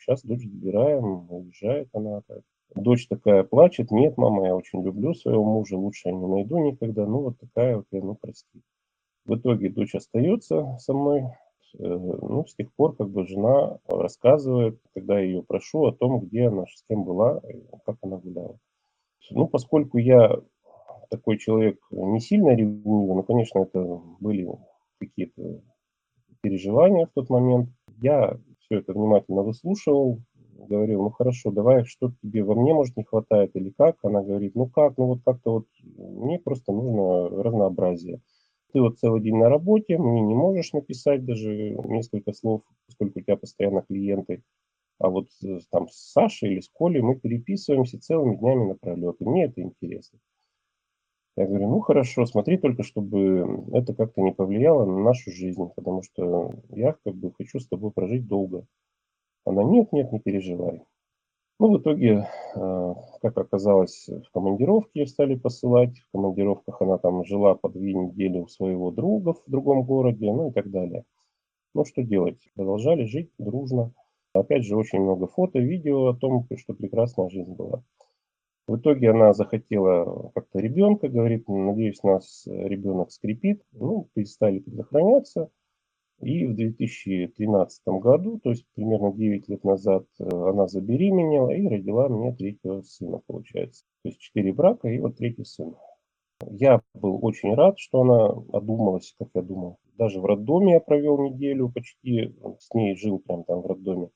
сейчас 0.00 0.22
дочь 0.22 0.44
добираем, 0.44 1.30
уезжает 1.30 1.88
она. 1.92 2.22
Так. 2.26 2.42
Дочь 2.74 3.06
такая 3.08 3.44
плачет, 3.44 3.90
нет, 3.90 4.16
мама, 4.16 4.46
я 4.46 4.56
очень 4.56 4.82
люблю 4.82 5.14
своего 5.14 5.44
мужа, 5.44 5.76
лучше 5.76 6.08
я 6.08 6.14
не 6.14 6.26
найду 6.26 6.58
никогда. 6.58 7.06
Ну, 7.06 7.20
вот 7.20 7.38
такая 7.38 7.76
вот 7.76 7.86
я, 7.90 8.00
ну, 8.00 8.14
прости. 8.14 8.62
В 9.26 9.36
итоге 9.36 9.70
дочь 9.70 9.94
остается 9.94 10.76
со 10.78 10.92
мной. 10.92 11.22
Э, 11.78 11.86
ну, 11.86 12.44
с 12.46 12.54
тех 12.54 12.72
пор 12.74 12.96
как 12.96 13.10
бы 13.10 13.26
жена 13.26 13.78
рассказывает, 13.86 14.78
когда 14.94 15.18
я 15.18 15.26
ее 15.26 15.42
прошу 15.42 15.86
о 15.86 15.92
том, 15.92 16.20
где 16.20 16.48
она, 16.48 16.64
с 16.66 16.84
кем 16.88 17.04
была, 17.04 17.40
как 17.84 17.96
она 18.02 18.16
гуляла. 18.16 18.58
Ну, 19.30 19.46
поскольку 19.46 19.98
я 19.98 20.40
такой 21.16 21.38
человек 21.38 21.78
не 21.90 22.20
сильно 22.20 22.54
ревнивый, 22.54 23.16
но, 23.16 23.22
конечно, 23.22 23.60
это 23.60 24.02
были 24.20 24.48
какие-то 24.98 25.62
переживания 26.40 27.06
в 27.06 27.12
тот 27.14 27.30
момент. 27.30 27.70
Я 28.00 28.38
все 28.60 28.78
это 28.78 28.92
внимательно 28.92 29.42
выслушивал, 29.42 30.20
говорил, 30.68 31.02
ну 31.02 31.10
хорошо, 31.10 31.50
давай, 31.50 31.84
что 31.84 32.12
тебе 32.22 32.42
во 32.42 32.54
мне, 32.54 32.74
может, 32.74 32.96
не 32.96 33.04
хватает 33.04 33.52
или 33.54 33.70
как? 33.70 33.96
Она 34.02 34.22
говорит, 34.22 34.54
ну 34.54 34.66
как, 34.66 34.98
ну 34.98 35.06
вот 35.06 35.20
как-то 35.24 35.52
вот 35.52 35.66
мне 35.82 36.38
просто 36.38 36.72
нужно 36.72 37.28
разнообразие. 37.42 38.20
Ты 38.72 38.80
вот 38.80 38.98
целый 38.98 39.20
день 39.20 39.36
на 39.36 39.48
работе, 39.48 39.98
мне 39.98 40.20
не 40.20 40.34
можешь 40.34 40.72
написать 40.72 41.24
даже 41.24 41.76
несколько 41.84 42.32
слов, 42.32 42.62
поскольку 42.86 43.20
у 43.20 43.22
тебя 43.22 43.36
постоянно 43.36 43.82
клиенты. 43.82 44.42
А 44.98 45.10
вот 45.10 45.28
э, 45.44 45.58
там 45.70 45.88
с 45.88 46.12
Сашей 46.12 46.52
или 46.52 46.60
с 46.60 46.68
Колей 46.68 47.00
мы 47.00 47.16
переписываемся 47.16 48.00
целыми 48.00 48.36
днями 48.36 48.68
напролет, 48.68 49.16
и 49.20 49.24
мне 49.24 49.44
это 49.44 49.60
интересно. 49.60 50.18
Я 51.36 51.46
говорю, 51.46 51.68
ну 51.68 51.80
хорошо, 51.80 52.26
смотри 52.26 52.58
только, 52.58 52.84
чтобы 52.84 53.64
это 53.72 53.92
как-то 53.92 54.20
не 54.20 54.32
повлияло 54.32 54.84
на 54.84 55.00
нашу 55.00 55.32
жизнь, 55.32 55.68
потому 55.74 56.02
что 56.02 56.52
я 56.70 56.94
как 57.04 57.14
бы 57.14 57.32
хочу 57.36 57.58
с 57.58 57.66
тобой 57.66 57.90
прожить 57.90 58.28
долго. 58.28 58.66
Она, 59.44 59.64
нет, 59.64 59.92
нет, 59.92 60.12
не 60.12 60.20
переживай. 60.20 60.82
Ну, 61.60 61.72
в 61.72 61.78
итоге, 61.78 62.28
э, 62.56 62.94
как 63.22 63.38
оказалось, 63.38 64.08
в 64.08 64.30
командировке 64.32 65.00
ее 65.00 65.06
стали 65.06 65.34
посылать. 65.34 65.98
В 65.98 66.10
командировках 66.12 66.80
она 66.82 66.98
там 66.98 67.24
жила 67.24 67.54
по 67.54 67.68
две 67.68 67.94
недели 67.94 68.38
у 68.38 68.48
своего 68.48 68.90
друга 68.90 69.34
в 69.34 69.42
другом 69.46 69.84
городе, 69.84 70.32
ну 70.32 70.50
и 70.50 70.52
так 70.52 70.70
далее. 70.70 71.04
Ну, 71.74 71.84
что 71.84 72.02
делать? 72.02 72.38
Продолжали 72.54 73.04
жить 73.04 73.30
дружно. 73.38 73.92
Опять 74.32 74.64
же, 74.64 74.76
очень 74.76 75.00
много 75.00 75.28
фото, 75.28 75.58
видео 75.60 76.08
о 76.08 76.16
том, 76.16 76.46
что 76.56 76.74
прекрасная 76.74 77.28
жизнь 77.28 77.54
была. 77.54 77.82
В 78.66 78.76
итоге 78.76 79.10
она 79.10 79.34
захотела 79.34 80.30
как-то 80.34 80.58
ребенка, 80.58 81.08
говорит, 81.08 81.48
надеюсь, 81.48 82.02
нас 82.02 82.44
ребенок 82.46 83.10
скрипит. 83.10 83.62
Ну, 83.72 84.08
перестали 84.14 84.60
предохраняться. 84.60 85.50
И 86.20 86.46
в 86.46 86.54
2013 86.54 87.82
году, 87.86 88.40
то 88.42 88.50
есть 88.50 88.64
примерно 88.74 89.12
9 89.12 89.48
лет 89.48 89.64
назад, 89.64 90.06
э, 90.18 90.24
она 90.24 90.68
забеременела 90.68 91.50
и 91.50 91.66
родила 91.66 92.08
мне 92.08 92.32
третьего 92.32 92.82
сына, 92.82 93.20
получается. 93.26 93.84
То 94.02 94.08
есть 94.08 94.20
четыре 94.20 94.52
брака 94.52 94.88
и 94.88 94.98
вот 95.00 95.16
третий 95.16 95.44
сын. 95.44 95.74
Я 96.50 96.80
был 96.94 97.18
очень 97.22 97.54
рад, 97.54 97.78
что 97.78 98.02
она 98.02 98.28
одумалась, 98.56 99.14
как 99.18 99.28
я 99.34 99.42
думал. 99.42 99.78
Даже 99.98 100.20
в 100.20 100.24
роддоме 100.24 100.74
я 100.74 100.80
провел 100.80 101.18
неделю 101.18 101.68
почти, 101.68 102.34
с 102.58 102.72
ней 102.72 102.96
жил 102.96 103.18
прям 103.18 103.44
там 103.44 103.60
в 103.60 103.66
роддоме 103.66 104.08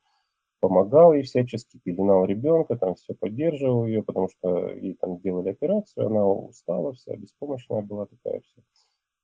помогал 0.60 1.12
ей 1.14 1.22
всячески, 1.22 1.78
пеленал 1.82 2.24
ребенка, 2.24 2.76
там 2.76 2.94
все 2.94 3.14
поддерживал 3.14 3.86
ее, 3.86 4.02
потому 4.02 4.28
что 4.28 4.70
ей 4.70 4.94
там 4.94 5.18
делали 5.18 5.50
операцию, 5.50 6.06
она 6.06 6.26
устала 6.26 6.92
вся, 6.92 7.16
беспомощная 7.16 7.82
была 7.82 8.06
такая 8.06 8.40
вся. 8.40 8.62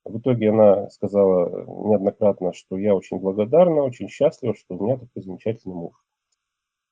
В 0.04 0.18
итоге 0.18 0.50
она 0.50 0.90
сказала 0.90 1.64
неоднократно, 1.88 2.52
что 2.52 2.76
я 2.76 2.94
очень 2.94 3.18
благодарна, 3.18 3.82
очень 3.82 4.08
счастлива, 4.08 4.54
что 4.54 4.76
у 4.76 4.84
меня 4.84 4.98
такой 4.98 5.22
замечательный 5.22 5.74
муж. 5.74 5.94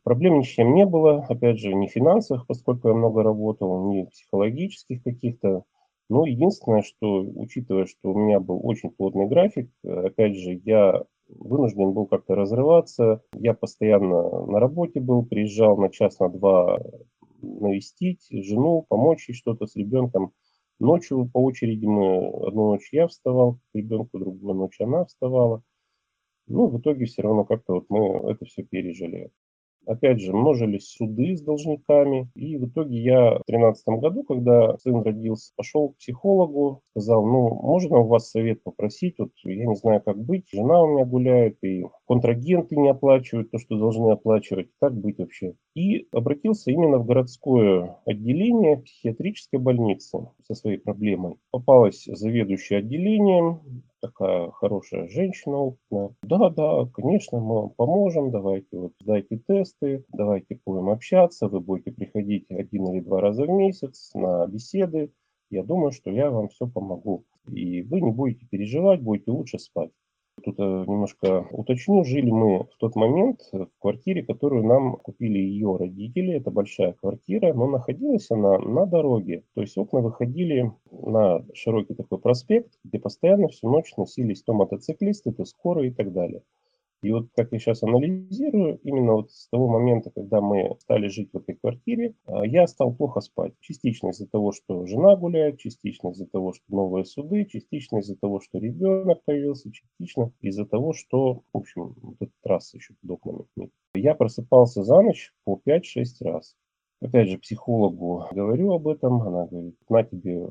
Проблем 0.02 0.38
ни 0.38 0.42
с 0.42 0.48
чем 0.48 0.74
не 0.74 0.84
было, 0.86 1.24
опять 1.28 1.58
же, 1.58 1.74
ни 1.74 1.86
финансовых, 1.86 2.46
поскольку 2.46 2.88
я 2.88 2.94
много 2.94 3.22
работал, 3.22 3.90
ни 3.90 4.04
психологических 4.04 5.02
каких-то. 5.02 5.64
Но 6.08 6.26
единственное, 6.26 6.82
что, 6.82 7.20
учитывая, 7.20 7.86
что 7.86 8.12
у 8.12 8.18
меня 8.18 8.40
был 8.40 8.60
очень 8.62 8.90
плотный 8.90 9.28
график, 9.28 9.70
опять 9.84 10.34
же, 10.34 10.60
я 10.64 11.04
вынужден 11.38 11.92
был 11.92 12.06
как-то 12.06 12.34
разрываться. 12.34 13.22
Я 13.34 13.54
постоянно 13.54 14.46
на 14.46 14.60
работе 14.60 15.00
был, 15.00 15.24
приезжал 15.24 15.76
на 15.76 15.90
час, 15.90 16.18
на 16.18 16.28
два 16.28 16.80
навестить 17.40 18.26
жену, 18.30 18.86
помочь 18.88 19.28
ей 19.28 19.34
что-то 19.34 19.66
с 19.66 19.76
ребенком. 19.76 20.32
Ночью 20.78 21.28
по 21.32 21.38
очереди 21.42 21.86
мы, 21.86 22.28
одну 22.46 22.72
ночь 22.72 22.88
я 22.92 23.06
вставал 23.06 23.54
к 23.54 23.58
ребенку, 23.74 24.18
другую 24.18 24.54
ночь 24.54 24.80
она 24.80 25.04
вставала. 25.04 25.62
Ну, 26.46 26.66
в 26.66 26.80
итоге 26.80 27.04
все 27.04 27.22
равно 27.22 27.44
как-то 27.44 27.74
вот 27.74 27.86
мы 27.88 28.30
это 28.30 28.44
все 28.44 28.62
пережили. 28.64 29.30
Опять 29.86 30.20
же, 30.20 30.32
множились 30.32 30.88
суды 30.88 31.36
с 31.36 31.42
должниками. 31.42 32.30
И 32.34 32.56
в 32.56 32.66
итоге 32.66 32.98
я 32.98 33.30
в 33.30 33.42
2013 33.48 33.88
году, 34.00 34.22
когда 34.22 34.76
сын 34.78 35.02
родился, 35.02 35.52
пошел 35.56 35.90
к 35.90 35.96
психологу, 35.96 36.82
сказал, 36.92 37.26
ну, 37.26 37.54
можно 37.54 37.98
у 37.98 38.06
вас 38.06 38.30
совет 38.30 38.62
попросить? 38.62 39.16
Вот 39.18 39.30
я 39.44 39.66
не 39.66 39.76
знаю, 39.76 40.02
как 40.02 40.18
быть. 40.18 40.46
Жена 40.52 40.82
у 40.82 40.88
меня 40.88 41.04
гуляет, 41.04 41.56
и 41.62 41.84
контрагенты 42.06 42.76
не 42.76 42.90
оплачивают 42.90 43.50
то, 43.50 43.58
что 43.58 43.78
должны 43.78 44.10
оплачивать. 44.10 44.68
Как 44.80 44.94
быть 44.94 45.18
вообще? 45.18 45.54
И 45.74 46.06
обратился 46.12 46.70
именно 46.70 46.98
в 46.98 47.06
городское 47.06 47.96
отделение 48.06 48.78
психиатрической 48.78 49.58
больницы 49.58 50.28
со 50.44 50.54
своей 50.54 50.78
проблемой. 50.78 51.36
Попалась 51.50 52.04
заведующая 52.04 52.78
отделением, 52.78 53.60
такая 54.02 54.50
хорошая 54.50 55.08
женщина 55.08 55.56
опытная. 55.56 56.10
Да, 56.22 56.50
да, 56.50 56.86
конечно, 56.92 57.38
мы 57.38 57.54
вам 57.54 57.70
поможем, 57.70 58.30
давайте 58.30 58.76
вот 58.76 58.92
сдайте 59.00 59.38
тесты, 59.38 60.04
давайте 60.12 60.58
будем 60.66 60.90
общаться, 60.90 61.48
вы 61.48 61.60
будете 61.60 61.92
приходить 61.92 62.50
один 62.50 62.92
или 62.92 63.00
два 63.00 63.20
раза 63.20 63.44
в 63.44 63.48
месяц 63.48 64.10
на 64.14 64.46
беседы. 64.46 65.12
Я 65.50 65.62
думаю, 65.62 65.92
что 65.92 66.10
я 66.10 66.30
вам 66.30 66.48
все 66.48 66.66
помогу. 66.66 67.24
И 67.48 67.82
вы 67.82 68.00
не 68.00 68.10
будете 68.10 68.46
переживать, 68.46 69.02
будете 69.02 69.30
лучше 69.30 69.58
спать. 69.58 69.90
Э, 70.62 70.84
немножко 70.86 71.48
уточню, 71.50 72.04
жили 72.04 72.30
мы 72.30 72.64
в 72.64 72.76
тот 72.78 72.94
момент 72.94 73.40
в 73.52 73.68
квартире, 73.80 74.22
которую 74.22 74.64
нам 74.64 74.96
купили 74.96 75.38
ее 75.38 75.76
родители. 75.76 76.34
Это 76.34 76.50
большая 76.50 76.92
квартира, 76.92 77.52
но 77.52 77.66
находилась 77.66 78.30
она 78.30 78.58
на 78.58 78.86
дороге. 78.86 79.42
То 79.54 79.62
есть 79.62 79.76
окна 79.76 80.00
выходили 80.00 80.72
на 80.90 81.44
широкий 81.52 81.94
такой 81.94 82.18
проспект, 82.18 82.72
где 82.84 83.00
постоянно 83.00 83.48
всю 83.48 83.68
ночь 83.68 83.92
носились 83.96 84.42
то 84.42 84.52
мотоциклисты, 84.52 85.32
то 85.32 85.44
скорые 85.44 85.90
и 85.90 85.94
так 85.94 86.12
далее. 86.12 86.42
И 87.02 87.10
вот 87.10 87.28
как 87.34 87.50
я 87.50 87.58
сейчас 87.58 87.82
анализирую, 87.82 88.78
именно 88.84 89.14
вот 89.14 89.32
с 89.32 89.48
того 89.48 89.68
момента, 89.68 90.10
когда 90.10 90.40
мы 90.40 90.76
стали 90.80 91.08
жить 91.08 91.30
в 91.32 91.36
этой 91.36 91.56
квартире, 91.56 92.14
а, 92.26 92.46
я 92.46 92.66
стал 92.68 92.94
плохо 92.94 93.20
спать. 93.20 93.54
Частично 93.60 94.10
из-за 94.10 94.28
того, 94.28 94.52
что 94.52 94.86
жена 94.86 95.16
гуляет, 95.16 95.58
частично 95.58 96.10
из-за 96.10 96.26
того, 96.26 96.52
что 96.52 96.62
новые 96.68 97.04
суды, 97.04 97.44
частично 97.44 97.98
из-за 97.98 98.16
того, 98.16 98.40
что 98.40 98.58
ребенок 98.58 99.24
появился, 99.24 99.72
частично 99.72 100.32
из-за 100.40 100.64
того, 100.64 100.92
что, 100.92 101.42
в 101.52 101.56
общем, 101.58 101.94
вот 102.00 102.16
эта 102.20 102.32
трасса 102.42 102.76
еще 102.76 102.94
под 103.02 103.10
окнами. 103.10 103.70
Я 103.94 104.14
просыпался 104.14 104.84
за 104.84 105.02
ночь 105.02 105.32
по 105.44 105.60
5-6 105.66 106.04
раз. 106.20 106.54
Опять 107.00 107.30
же, 107.30 107.38
психологу 107.38 108.26
говорю 108.30 108.74
об 108.74 108.86
этом, 108.86 109.22
она 109.22 109.46
говорит, 109.46 109.74
на 109.88 110.04
тебе 110.04 110.50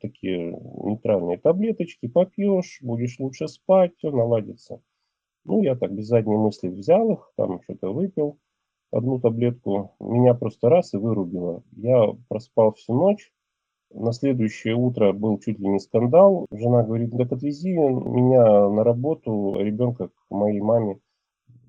такие 0.00 0.58
нейтральные 0.84 1.36
таблеточки, 1.36 2.08
попьешь, 2.08 2.78
будешь 2.80 3.18
лучше 3.18 3.46
спать, 3.46 3.92
все 3.98 4.10
наладится. 4.10 4.80
Ну, 5.44 5.62
я 5.62 5.74
так 5.74 5.92
без 5.92 6.06
задней 6.06 6.36
мысли 6.36 6.68
взял 6.68 7.12
их, 7.12 7.32
там 7.36 7.60
что-то 7.62 7.92
выпил, 7.92 8.38
одну 8.92 9.18
таблетку. 9.18 9.94
Меня 9.98 10.34
просто 10.34 10.68
раз 10.68 10.94
и 10.94 10.98
вырубило. 10.98 11.62
Я 11.72 12.16
проспал 12.28 12.74
всю 12.74 12.94
ночь. 12.94 13.32
На 13.90 14.12
следующее 14.12 14.74
утро 14.74 15.12
был 15.12 15.38
чуть 15.38 15.58
ли 15.58 15.68
не 15.68 15.78
скандал. 15.78 16.46
Жена 16.50 16.82
говорит, 16.82 17.10
так 17.16 17.32
отвези 17.32 17.72
меня 17.72 18.68
на 18.68 18.84
работу, 18.84 19.54
ребенка 19.58 20.08
к 20.08 20.14
моей 20.30 20.60
маме. 20.60 21.00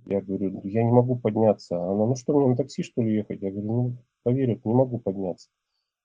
Я 0.05 0.21
говорю, 0.21 0.61
я 0.63 0.83
не 0.83 0.91
могу 0.91 1.17
подняться. 1.17 1.77
Она, 1.77 2.05
ну 2.05 2.15
что, 2.15 2.37
мне 2.37 2.49
на 2.49 2.55
такси 2.55 2.83
что 2.83 3.01
ли 3.01 3.15
ехать? 3.15 3.41
Я 3.41 3.51
говорю, 3.51 3.71
ну, 3.71 3.97
поверь, 4.23 4.59
не 4.63 4.73
могу 4.73 4.99
подняться. 4.99 5.49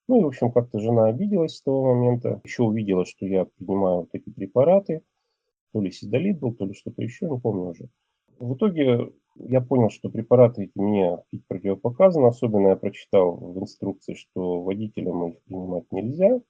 Ну 0.09 0.21
и, 0.21 0.25
в 0.25 0.29
общем, 0.29 0.51
как-то 0.53 0.79
жена 0.79 1.07
обиделась 1.07 1.57
с 1.57 1.63
того 1.63 1.95
момента. 1.95 2.41
Еще 2.45 2.63
увидела, 2.63 3.05
что 3.05 3.27
я 3.27 3.45
принимаю 3.45 4.01
вот 4.01 4.09
эти 4.13 4.31
препараты 4.31 5.03
то 5.73 5.81
ли 5.81 5.91
сидолит 5.91 6.39
был, 6.39 6.55
то 6.55 6.65
ли 6.65 6.75
что-то 6.75 7.03
еще, 7.03 7.29
не 7.29 7.39
помню 7.39 7.71
уже. 7.71 7.89
В 8.39 8.55
итоге 8.55 9.13
я 9.37 9.61
понял, 9.61 9.91
что 9.91 10.11
препараты 10.11 10.65
эти 10.65 10.79
мне 10.79 11.19
пить 11.31 11.47
противопоказано. 11.49 12.29
Особенно 12.29 12.69
я 12.69 12.77
прочитал 12.77 13.37
в 13.37 13.61
инструкции, 13.61 14.15
что 14.15 14.63
водителям 14.63 15.29
их 15.29 15.43
принимать 15.43 15.85
нельзя. 15.91 16.41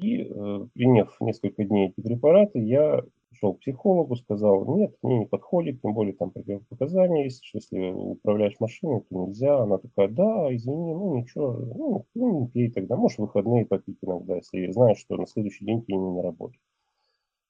И 0.00 0.22
э, 0.22 0.66
приняв 0.74 1.16
несколько 1.20 1.64
дней 1.64 1.88
эти 1.88 2.00
препараты, 2.00 2.58
я 2.58 3.02
Пошел 3.34 3.54
к 3.54 3.60
психологу, 3.60 4.14
сказал, 4.14 4.64
нет, 4.76 4.94
мне 5.02 5.18
не 5.18 5.26
подходит, 5.26 5.82
тем 5.82 5.92
более 5.92 6.14
там 6.14 6.30
противопоказания 6.30 7.24
есть, 7.24 7.44
что 7.44 7.58
если 7.58 7.90
управляешь 7.90 8.60
машиной, 8.60 9.00
то 9.00 9.26
нельзя. 9.26 9.58
Она 9.58 9.78
такая, 9.78 10.06
да, 10.06 10.54
извини, 10.54 10.94
ну 10.94 11.16
ничего, 11.16 11.52
ну, 11.52 12.06
ну 12.14 12.40
не 12.42 12.48
пей 12.48 12.70
тогда, 12.70 12.94
можешь 12.94 13.18
выходные 13.18 13.66
попить 13.66 13.98
иногда, 14.02 14.36
если 14.36 14.70
знаешь, 14.70 14.98
что 14.98 15.16
на 15.16 15.26
следующий 15.26 15.64
день 15.64 15.82
ты 15.82 15.94
не 15.94 16.10
на 16.12 16.22
работе. 16.22 16.56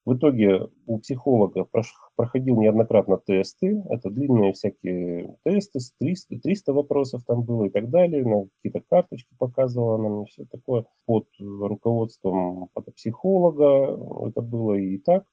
В 0.04 0.16
итоге 0.16 0.68
у 0.87 0.99
психолога 0.99 1.66
проходил 2.14 2.61
неоднократно 2.61 3.18
тесты. 3.25 3.82
Это 3.88 4.11
длинные 4.11 4.52
всякие 4.52 5.37
тесты, 5.44 5.78
300, 5.99 6.40
300 6.40 6.73
вопросов 6.75 7.23
там 7.26 7.42
было 7.42 7.64
и 7.64 7.70
так 7.70 7.88
далее. 7.88 8.23
На 8.23 8.46
какие-то 8.56 8.84
карточки 8.87 9.34
показывала 9.38 9.94
она 9.94 10.25
все 10.26 10.44
такое. 10.44 10.84
Под 11.06 11.26
руководством 11.38 12.68
психолога 12.96 13.99
это 14.28 14.42
было 14.42 14.75
и 14.75 14.99
так. 14.99 15.25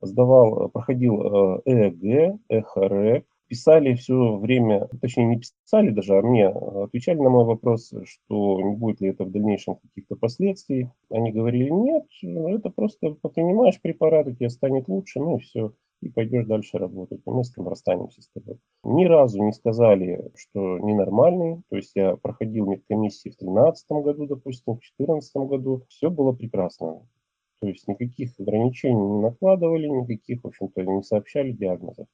Сдавал, 0.00 0.70
проходил 0.70 1.20
ЭЭГ, 1.64 2.38
ЭХРЭК, 2.48 3.26
писали 3.48 3.94
все 3.94 4.36
время, 4.36 4.88
точнее 5.00 5.26
не 5.26 5.40
писали 5.40 5.90
даже, 5.90 6.18
а 6.18 6.22
мне 6.22 6.48
отвечали 6.48 7.18
на 7.18 7.30
мой 7.30 7.44
вопрос, 7.44 7.92
что 8.04 8.60
не 8.60 8.76
будет 8.76 9.00
ли 9.00 9.08
это 9.10 9.24
в 9.24 9.30
дальнейшем 9.30 9.76
каких-то 9.76 10.16
последствий. 10.16 10.90
Они 11.10 11.32
говорили, 11.32 11.70
нет, 11.70 12.04
это 12.22 12.70
просто 12.70 13.16
принимаешь 13.34 13.80
препараты, 13.80 14.34
тебе 14.34 14.50
станет 14.50 14.88
лучше, 14.88 15.20
ну 15.20 15.36
и 15.36 15.40
все, 15.40 15.72
и 16.02 16.08
пойдешь 16.08 16.46
дальше 16.46 16.78
работать, 16.78 17.20
и 17.26 17.30
мы 17.30 17.44
с 17.44 17.52
тобой 17.52 17.70
расстанемся 17.70 18.22
с 18.22 18.28
тобой. 18.28 18.58
Ни 18.84 19.04
разу 19.06 19.42
не 19.42 19.52
сказали, 19.52 20.30
что 20.34 20.78
ненормальный, 20.78 21.62
то 21.70 21.76
есть 21.76 21.92
я 21.94 22.16
проходил 22.16 22.66
медкомиссии 22.66 23.30
в 23.30 23.38
2013 23.38 23.90
году, 24.02 24.26
допустим, 24.26 24.74
в 24.74 24.80
2014 24.80 25.36
году, 25.48 25.84
все 25.88 26.10
было 26.10 26.32
прекрасно. 26.32 27.06
То 27.60 27.68
есть 27.68 27.88
никаких 27.88 28.38
ограничений 28.38 29.00
не 29.00 29.20
накладывали, 29.20 29.88
никаких, 29.88 30.44
в 30.44 30.48
общем-то, 30.48 30.82
не 30.84 31.02
сообщали 31.02 31.52
диагнозов. 31.52 32.06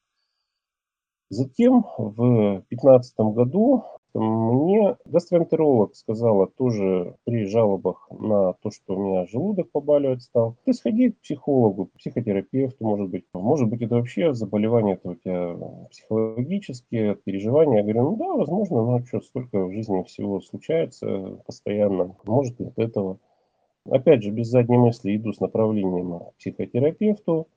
Затем 1.29 1.85
в 1.97 2.63
2015 2.69 3.19
году 3.33 3.83
мне 4.13 4.95
гастроэнтеролог 5.05 5.95
сказала 5.95 6.45
тоже 6.45 7.15
при 7.23 7.45
жалобах 7.45 8.07
на 8.11 8.53
то, 8.53 8.69
что 8.69 8.95
у 8.95 8.99
меня 8.99 9.25
желудок 9.25 9.71
побаливать 9.71 10.21
стал. 10.21 10.55
Ты 10.65 10.73
сходи 10.73 11.09
к 11.09 11.19
психологу, 11.21 11.89
психотерапевту, 11.97 12.85
может 12.85 13.09
быть. 13.09 13.25
Может 13.33 13.69
быть, 13.69 13.81
это 13.81 13.95
вообще 13.95 14.33
заболевание 14.33 14.95
это 14.95 15.09
у 15.09 15.15
тебя 15.15 15.57
психологические, 15.89 17.15
переживания. 17.15 17.77
Я 17.77 17.83
говорю, 17.83 18.11
ну 18.11 18.15
да, 18.17 18.33
возможно, 18.33 18.85
но 18.85 19.03
что, 19.03 19.21
столько 19.21 19.65
в 19.65 19.71
жизни 19.71 20.03
всего 20.03 20.39
случается 20.41 21.39
постоянно. 21.47 22.15
Может, 22.25 22.61
от 22.61 22.77
этого. 22.77 23.17
Опять 23.89 24.23
же, 24.23 24.29
без 24.29 24.47
задней 24.47 24.77
мысли 24.77 25.15
иду 25.15 25.33
с 25.33 25.39
направлением 25.39 26.19
к 26.19 26.35
психотерапевту 26.37 27.47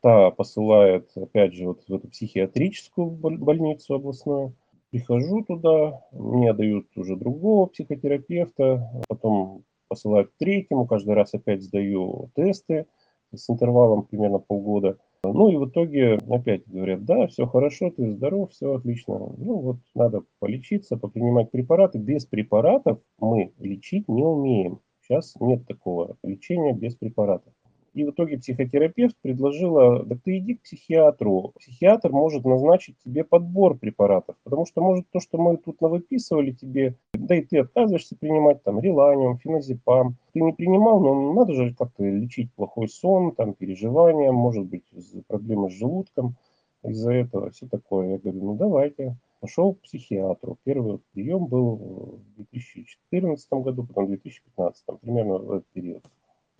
та 0.00 0.30
посылает, 0.30 1.10
опять 1.16 1.54
же, 1.54 1.66
вот 1.66 1.84
в 1.86 1.94
эту 1.94 2.08
психиатрическую 2.08 3.10
больницу 3.10 3.94
областную. 3.94 4.54
Прихожу 4.90 5.44
туда, 5.44 6.02
мне 6.12 6.52
дают 6.52 6.86
уже 6.96 7.16
другого 7.16 7.66
психотерапевта, 7.66 8.90
потом 9.08 9.64
посылают 9.88 10.30
к 10.30 10.36
третьему, 10.38 10.86
каждый 10.86 11.14
раз 11.14 11.34
опять 11.34 11.62
сдаю 11.62 12.30
тесты 12.34 12.86
с 13.32 13.48
интервалом 13.50 14.02
примерно 14.02 14.38
полгода. 14.38 14.98
Ну 15.22 15.48
и 15.50 15.56
в 15.56 15.68
итоге 15.68 16.18
опять 16.28 16.66
говорят, 16.66 17.04
да, 17.04 17.26
все 17.26 17.46
хорошо, 17.46 17.90
ты 17.90 18.10
здоров, 18.10 18.52
все 18.52 18.74
отлично. 18.74 19.18
Ну 19.18 19.58
вот 19.58 19.76
надо 19.94 20.22
полечиться, 20.38 20.96
попринимать 20.96 21.50
препараты. 21.50 21.98
Без 21.98 22.24
препаратов 22.24 23.00
мы 23.18 23.52
лечить 23.58 24.08
не 24.08 24.22
умеем. 24.22 24.80
Сейчас 25.02 25.34
нет 25.38 25.66
такого 25.66 26.16
лечения 26.22 26.72
без 26.72 26.94
препаратов. 26.94 27.52
И 27.92 28.04
в 28.04 28.10
итоге 28.10 28.38
психотерапевт 28.38 29.16
предложила, 29.20 30.04
да 30.04 30.16
ты 30.22 30.38
иди 30.38 30.54
к 30.54 30.62
психиатру. 30.62 31.52
Психиатр 31.58 32.12
может 32.12 32.44
назначить 32.44 32.96
тебе 33.04 33.24
подбор 33.24 33.76
препаратов, 33.76 34.36
потому 34.44 34.64
что 34.64 34.80
может 34.80 35.10
то, 35.10 35.18
что 35.18 35.38
мы 35.38 35.56
тут 35.56 35.80
навыписывали 35.80 36.52
тебе, 36.52 36.94
да 37.14 37.34
и 37.34 37.42
ты 37.42 37.58
отказываешься 37.58 38.16
принимать 38.16 38.62
там 38.62 38.80
реланиум, 38.80 39.38
феназепам. 39.38 40.16
Ты 40.32 40.40
не 40.40 40.52
принимал, 40.52 41.00
но 41.00 41.32
надо 41.32 41.54
же 41.54 41.74
как-то 41.74 42.04
лечить 42.04 42.52
плохой 42.54 42.88
сон, 42.88 43.34
там 43.34 43.54
переживания, 43.54 44.30
может 44.30 44.66
быть 44.66 44.84
проблемы 45.26 45.70
с 45.70 45.74
желудком 45.74 46.36
из-за 46.84 47.12
этого, 47.12 47.50
все 47.50 47.66
такое. 47.66 48.12
Я 48.12 48.18
говорю, 48.18 48.44
ну 48.44 48.54
давайте. 48.54 49.16
Пошел 49.40 49.72
к 49.72 49.80
психиатру. 49.80 50.58
Первый 50.64 51.00
прием 51.12 51.46
был 51.46 52.20
в 52.36 52.36
2014 52.36 53.50
году, 53.52 53.84
потом 53.84 54.04
в 54.04 54.08
2015, 54.08 54.84
примерно 55.00 55.38
в 55.38 55.52
этот 55.52 55.66
период. 55.72 56.04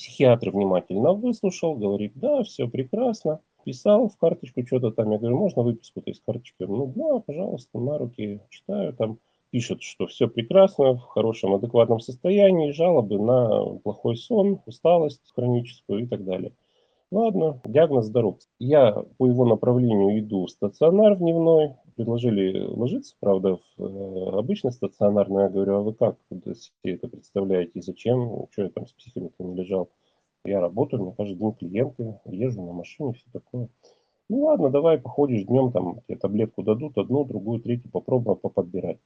Психиатр 0.00 0.48
внимательно 0.48 1.12
выслушал, 1.12 1.74
говорит, 1.74 2.12
да, 2.14 2.42
все 2.42 2.66
прекрасно. 2.66 3.40
Писал 3.66 4.08
в 4.08 4.16
карточку 4.16 4.66
что-то 4.66 4.92
там. 4.92 5.10
Я 5.10 5.18
говорю, 5.18 5.36
можно 5.36 5.62
выписку-то 5.62 6.10
из 6.10 6.22
карточки? 6.24 6.62
Ну 6.62 6.90
да, 6.96 7.18
пожалуйста, 7.20 7.78
на 7.78 7.98
руки 7.98 8.40
читаю. 8.48 8.94
Там 8.94 9.18
пишет, 9.50 9.82
что 9.82 10.06
все 10.06 10.26
прекрасно, 10.26 10.94
в 10.94 11.02
хорошем, 11.02 11.52
адекватном 11.54 12.00
состоянии, 12.00 12.70
жалобы 12.70 13.18
на 13.18 13.78
плохой 13.80 14.16
сон, 14.16 14.62
усталость 14.64 15.20
хроническую 15.34 16.04
и 16.04 16.06
так 16.06 16.24
далее. 16.24 16.52
Ладно, 17.10 17.60
диагноз 17.64 18.06
здоров. 18.06 18.38
Я 18.60 18.92
по 19.18 19.26
его 19.26 19.44
направлению 19.44 20.16
иду 20.20 20.46
в 20.46 20.50
стационар 20.50 21.16
дневной. 21.16 21.74
Предложили 21.96 22.60
ложиться, 22.60 23.16
правда, 23.18 23.56
в 23.76 23.82
э, 23.82 24.38
обычный 24.38 24.70
стационар, 24.70 25.28
но 25.28 25.42
я 25.42 25.48
говорю, 25.48 25.74
а 25.74 25.80
вы 25.80 25.92
как 25.92 26.16
себе 26.30 26.94
это 26.94 27.08
представляете 27.08 27.82
зачем? 27.82 28.46
Что 28.52 28.62
я 28.62 28.68
там 28.70 28.86
с 28.86 28.92
психами 28.92 29.32
не 29.40 29.54
лежал? 29.56 29.90
Я 30.44 30.60
работаю, 30.60 31.02
мне 31.02 31.12
каждый 31.16 31.34
день 31.34 31.52
клиенты, 31.52 32.20
езжу 32.26 32.62
на 32.62 32.72
машине, 32.72 33.14
все 33.14 33.26
такое. 33.32 33.68
Ну 34.28 34.44
ладно, 34.44 34.70
давай 34.70 34.98
походишь 34.98 35.44
днем, 35.44 35.72
там 35.72 36.00
тебе 36.06 36.16
таблетку 36.16 36.62
дадут, 36.62 36.96
одну, 36.96 37.24
другую, 37.24 37.60
третью, 37.60 37.90
попробуем 37.90 38.38
поподбирать. 38.38 38.98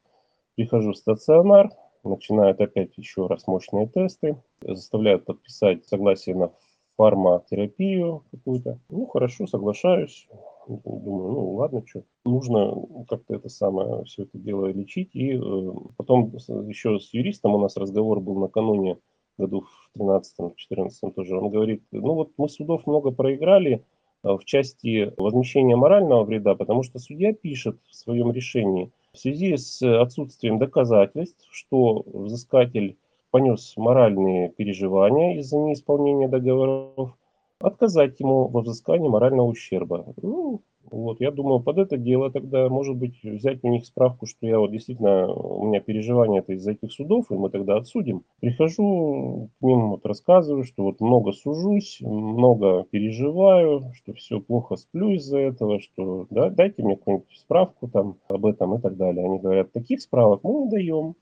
Прихожу 0.57 0.93
в 0.93 0.99
стационар, 0.99 1.71
начинают 2.05 2.61
опять 2.61 2.99
еще 2.99 3.27
раз 3.29 3.47
мощные 3.47 3.89
тесты, 3.89 4.37
заставляют 4.61 5.25
подписать 5.25 5.87
согласие 5.87 6.37
на 6.37 6.53
фарматерапию 6.97 8.25
какую-то. 8.31 8.79
Ну, 8.89 9.07
хорошо, 9.07 9.47
соглашаюсь. 9.47 10.29
Думаю, 10.67 11.33
ну 11.33 11.53
ладно, 11.55 11.83
что. 11.87 12.05
Нужно 12.25 12.75
как-то 13.09 13.35
это 13.35 13.49
самое, 13.49 14.05
все 14.05 14.23
это 14.23 14.39
дело 14.39 14.67
лечить. 14.67 15.11
И 15.15 15.37
э, 15.37 15.73
потом 15.97 16.35
еще 16.69 16.99
с 16.99 17.13
юристом 17.13 17.55
у 17.55 17.59
нас 17.59 17.77
разговор 17.77 18.21
был 18.21 18.39
накануне, 18.39 18.99
году 19.39 19.67
в 19.95 19.99
13-14 19.99 21.13
тоже. 21.15 21.37
Он 21.37 21.51
говорит, 21.51 21.83
ну 21.93 22.15
вот 22.15 22.33
мы 22.37 22.49
судов 22.49 22.87
много 22.87 23.11
проиграли 23.11 23.85
э, 24.23 24.29
в 24.29 24.45
части 24.45 25.13
возмещения 25.17 25.77
морального 25.77 26.25
вреда, 26.25 26.55
потому 26.55 26.83
что 26.83 26.99
судья 26.99 27.33
пишет 27.33 27.79
в 27.89 27.95
своем 27.95 28.33
решении, 28.33 28.93
в 29.13 29.19
связи 29.19 29.57
с 29.57 29.83
отсутствием 29.83 30.59
доказательств, 30.59 31.47
что 31.51 32.05
взыскатель 32.07 32.97
понес 33.35 33.75
моральные 33.77 34.51
переживания 34.51 35.41
из-за 35.41 35.59
неисполнения 35.59 36.29
договоров, 36.29 37.19
отказать 37.59 38.21
ему 38.21 38.47
во 38.47 38.61
взыскании 38.61 39.09
морального 39.09 39.49
ущерба. 39.49 40.15
Ну, 40.23 40.61
вот, 40.89 41.21
я 41.21 41.33
думаю, 41.33 41.59
под 41.59 41.79
это 41.79 41.97
дело 41.97 42.31
тогда, 42.31 42.69
может 42.69 42.95
быть, 42.95 43.21
взять 43.25 43.59
у 43.65 43.69
них 43.71 43.87
справку, 43.87 44.27
что 44.27 44.47
я 44.47 44.61
вот 44.61 44.71
действительно, 44.71 45.27
у 45.27 45.67
меня 45.67 45.81
переживания 45.81 46.43
это 46.43 46.53
из-за 46.53 46.73
этих 46.73 46.93
судов, 46.93 47.33
и 47.33 47.35
мы 47.35 47.51
тогда 47.51 47.77
отсудим. 47.77 48.23
Прихожу 48.39 49.51
к 49.59 49.65
ним, 49.65 49.91
вот 49.91 50.07
рассказываю, 50.07 50.63
что 50.63 50.85
вот 50.85 51.01
много 51.01 51.33
сужусь, 51.33 51.99
много 52.03 52.85
переживаю, 52.89 53.91
что 53.97 54.13
все 54.13 54.39
плохо 54.39 54.77
сплю 54.77 55.11
из-за 55.11 55.41
этого, 55.41 55.81
что 55.81 56.29
да, 56.31 56.51
дайте 56.51 56.85
мне 56.85 56.95
какую-нибудь 56.95 57.37
справку 57.37 57.89
там 57.89 58.15
об 58.29 58.47
этом 58.47 58.77
и 58.77 58.81
так 58.81 58.97
далее. 58.97 59.27
Они 59.27 59.41
говорят, 59.41 59.73
таких 59.73 60.03
справок 60.03 60.45
мы 60.45 60.67
не 60.67 60.71
даем 60.71 61.17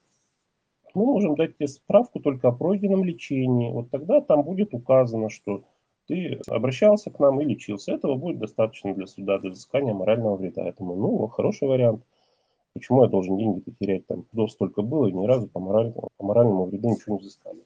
мы 0.95 1.05
можем 1.05 1.35
дать 1.35 1.57
тебе 1.57 1.69
справку 1.69 2.21
только 2.21 2.49
о 2.49 2.53
пройденном 2.53 3.05
лечении. 3.05 3.71
Вот 3.71 3.91
тогда 3.91 4.21
там 4.21 4.43
будет 4.43 4.75
указано, 4.75 5.31
что 5.31 5.65
ты 6.07 6.41
обращался 6.49 7.11
к 7.11 7.19
нам 7.21 7.41
и 7.41 7.45
лечился. 7.45 7.93
Этого 7.93 8.17
будет 8.17 8.39
достаточно 8.39 8.95
для 8.95 9.07
суда, 9.07 9.39
для 9.39 9.51
взыскания 9.51 9.95
морального 9.95 10.37
вреда. 10.37 10.73
Думаю, 10.79 11.01
ну, 11.01 11.27
хороший 11.29 11.69
вариант. 11.69 12.05
Почему 12.75 13.03
я 13.03 13.09
должен 13.09 13.37
деньги 13.37 13.63
терять? 13.79 14.07
Там 14.07 14.25
до 14.33 14.49
столько 14.49 14.83
было, 14.83 15.07
и 15.07 15.13
ни 15.13 15.27
разу 15.27 15.49
по 15.49 15.61
моральному, 15.61 16.09
по 16.17 16.25
моральному 16.25 16.65
вреду 16.67 16.91
ничего 16.91 17.17
не 17.17 17.21
взыскали. 17.21 17.65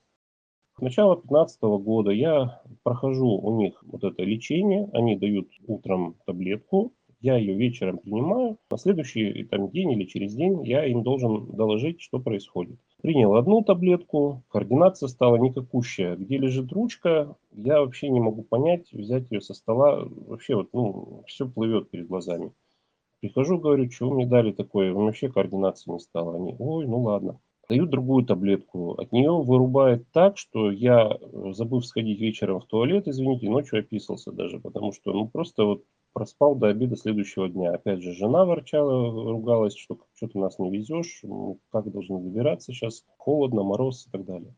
С 0.78 0.80
начала 0.80 1.14
2015 1.14 1.62
года 1.62 2.10
я 2.10 2.60
прохожу 2.82 3.28
у 3.28 3.56
них 3.56 3.82
вот 3.82 4.04
это 4.04 4.22
лечение. 4.22 4.90
Они 4.92 5.16
дают 5.16 5.48
утром 5.66 6.16
таблетку, 6.26 6.92
я 7.26 7.36
ее 7.36 7.56
вечером 7.56 7.98
принимаю, 7.98 8.56
на 8.70 8.78
следующий 8.78 9.42
там, 9.44 9.68
день 9.70 9.90
или 9.92 10.04
через 10.04 10.34
день 10.34 10.64
я 10.64 10.86
им 10.86 11.02
должен 11.02 11.50
доложить, 11.56 12.00
что 12.00 12.20
происходит. 12.20 12.78
Принял 13.02 13.34
одну 13.34 13.62
таблетку, 13.64 14.44
координация 14.48 15.08
стала 15.08 15.36
никакущая. 15.36 16.14
Где 16.14 16.38
лежит 16.38 16.72
ручка, 16.72 17.36
я 17.50 17.80
вообще 17.80 18.10
не 18.10 18.20
могу 18.20 18.44
понять, 18.44 18.92
взять 18.92 19.28
ее 19.32 19.40
со 19.40 19.54
стола. 19.54 20.04
Вообще 20.04 20.54
вот, 20.54 20.68
ну, 20.72 21.24
все 21.26 21.48
плывет 21.48 21.90
перед 21.90 22.06
глазами. 22.06 22.52
Прихожу, 23.20 23.58
говорю, 23.58 23.88
вы 24.00 24.14
мне 24.14 24.26
дали 24.26 24.52
такое, 24.52 24.92
вообще 24.92 25.28
координации 25.28 25.90
не 25.90 25.98
стало. 25.98 26.36
Они, 26.36 26.54
ой, 26.58 26.86
ну 26.86 27.02
ладно. 27.02 27.40
дают 27.68 27.90
другую 27.90 28.24
таблетку. 28.24 28.92
От 28.92 29.10
нее 29.10 29.32
вырубает 29.32 30.06
так, 30.12 30.38
что 30.38 30.70
я, 30.70 31.10
э, 31.20 31.52
забыв 31.52 31.84
сходить 31.84 32.20
вечером 32.20 32.60
в 32.60 32.66
туалет, 32.66 33.08
извините, 33.08 33.50
ночью 33.50 33.80
описался 33.80 34.30
даже, 34.30 34.60
потому 34.60 34.92
что 34.92 35.12
ну 35.12 35.26
просто 35.28 35.64
вот 35.64 35.82
проспал 36.16 36.54
до 36.54 36.68
обеда 36.68 36.96
следующего 36.96 37.46
дня. 37.46 37.72
Опять 37.74 38.02
же, 38.02 38.14
жена 38.14 38.46
ворчала, 38.46 39.30
ругалась, 39.30 39.76
что 39.76 39.98
что 40.14 40.28
ты 40.28 40.38
нас 40.38 40.58
не 40.58 40.70
везешь, 40.70 41.20
ну, 41.22 41.60
как 41.70 41.92
должны 41.92 42.18
добираться 42.20 42.72
сейчас, 42.72 43.04
холодно, 43.18 43.62
мороз 43.62 44.06
и 44.06 44.10
так 44.10 44.24
далее. 44.24 44.54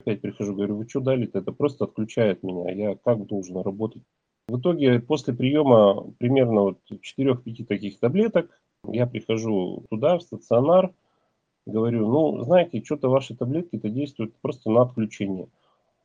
Опять 0.00 0.22
прихожу, 0.22 0.54
говорю, 0.54 0.76
вы 0.76 0.88
что 0.88 1.00
дали-то? 1.00 1.40
Это 1.40 1.52
просто 1.52 1.84
отключает 1.84 2.42
меня. 2.42 2.72
Я 2.72 2.96
как 2.96 3.26
должен 3.26 3.58
работать? 3.58 4.02
В 4.48 4.58
итоге, 4.58 5.00
после 5.00 5.34
приема 5.34 6.14
примерно 6.16 6.62
вот 6.62 6.78
4-5 6.90 7.66
таких 7.66 7.98
таблеток, 7.98 8.62
я 8.88 9.06
прихожу 9.06 9.84
туда, 9.90 10.16
в 10.16 10.22
стационар, 10.22 10.94
говорю, 11.66 12.08
ну, 12.08 12.42
знаете, 12.42 12.82
что-то 12.82 13.10
ваши 13.10 13.36
таблетки-то 13.36 13.90
действуют 13.90 14.34
просто 14.40 14.70
на 14.70 14.80
отключение. 14.80 15.48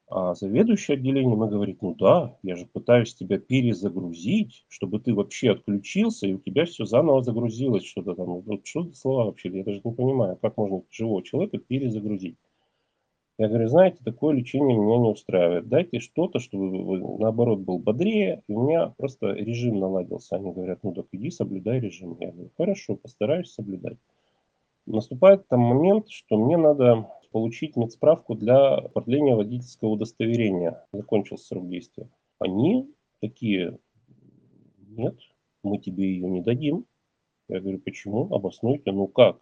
А 0.09 0.35
заведующий 0.35 0.93
отделением 0.93 1.43
и 1.43 1.49
говорит, 1.49 1.81
ну 1.81 1.93
да, 1.93 2.37
я 2.41 2.55
же 2.55 2.65
пытаюсь 2.65 3.13
тебя 3.13 3.39
перезагрузить, 3.39 4.65
чтобы 4.69 5.01
ты 5.01 5.13
вообще 5.13 5.51
отключился, 5.51 6.27
и 6.27 6.33
у 6.33 6.39
тебя 6.39 6.65
все 6.65 6.85
заново 6.85 7.21
загрузилось, 7.23 7.83
что-то 7.83 8.15
там. 8.15 8.39
Вот 8.39 8.65
что 8.65 8.83
за 8.83 8.95
слова 8.95 9.25
вообще, 9.25 9.49
я 9.49 9.65
даже 9.65 9.81
не 9.83 9.91
понимаю, 9.91 10.37
как 10.41 10.55
можно 10.55 10.81
живого 10.91 11.23
человека 11.23 11.57
перезагрузить. 11.57 12.37
Я 13.37 13.49
говорю, 13.49 13.67
знаете, 13.67 13.97
такое 14.03 14.33
лечение 14.33 14.77
меня 14.77 14.97
не 14.97 15.09
устраивает. 15.09 15.67
Дайте 15.67 15.99
что-то, 15.99 16.39
чтобы 16.39 17.19
наоборот 17.19 17.59
был 17.59 17.77
бодрее, 17.77 18.41
и 18.47 18.53
у 18.53 18.63
меня 18.63 18.93
просто 18.97 19.33
режим 19.33 19.79
наладился. 19.79 20.37
Они 20.37 20.51
говорят, 20.51 20.79
ну 20.83 20.93
так 20.93 21.05
иди 21.11 21.29
соблюдай 21.29 21.81
режим. 21.81 22.17
Я 22.19 22.31
говорю, 22.31 22.49
хорошо, 22.57 22.95
постараюсь 22.95 23.51
соблюдать. 23.51 23.97
Наступает 24.87 25.47
там 25.49 25.59
момент, 25.59 26.09
что 26.09 26.37
мне 26.37 26.57
надо 26.57 27.09
получить 27.29 27.75
медсправку 27.75 28.35
для 28.35 28.81
продления 28.93 29.35
водительского 29.35 29.89
удостоверения. 29.89 30.85
Закончился 30.91 31.45
срок 31.47 31.69
действия. 31.69 32.09
Они 32.39 32.93
такие, 33.19 33.79
нет, 34.89 35.17
мы 35.63 35.77
тебе 35.77 36.11
ее 36.11 36.29
не 36.29 36.41
дадим. 36.41 36.85
Я 37.49 37.59
говорю, 37.59 37.79
почему? 37.79 38.33
Обоснуйте. 38.33 38.91
Ну 38.91 39.07
как? 39.07 39.39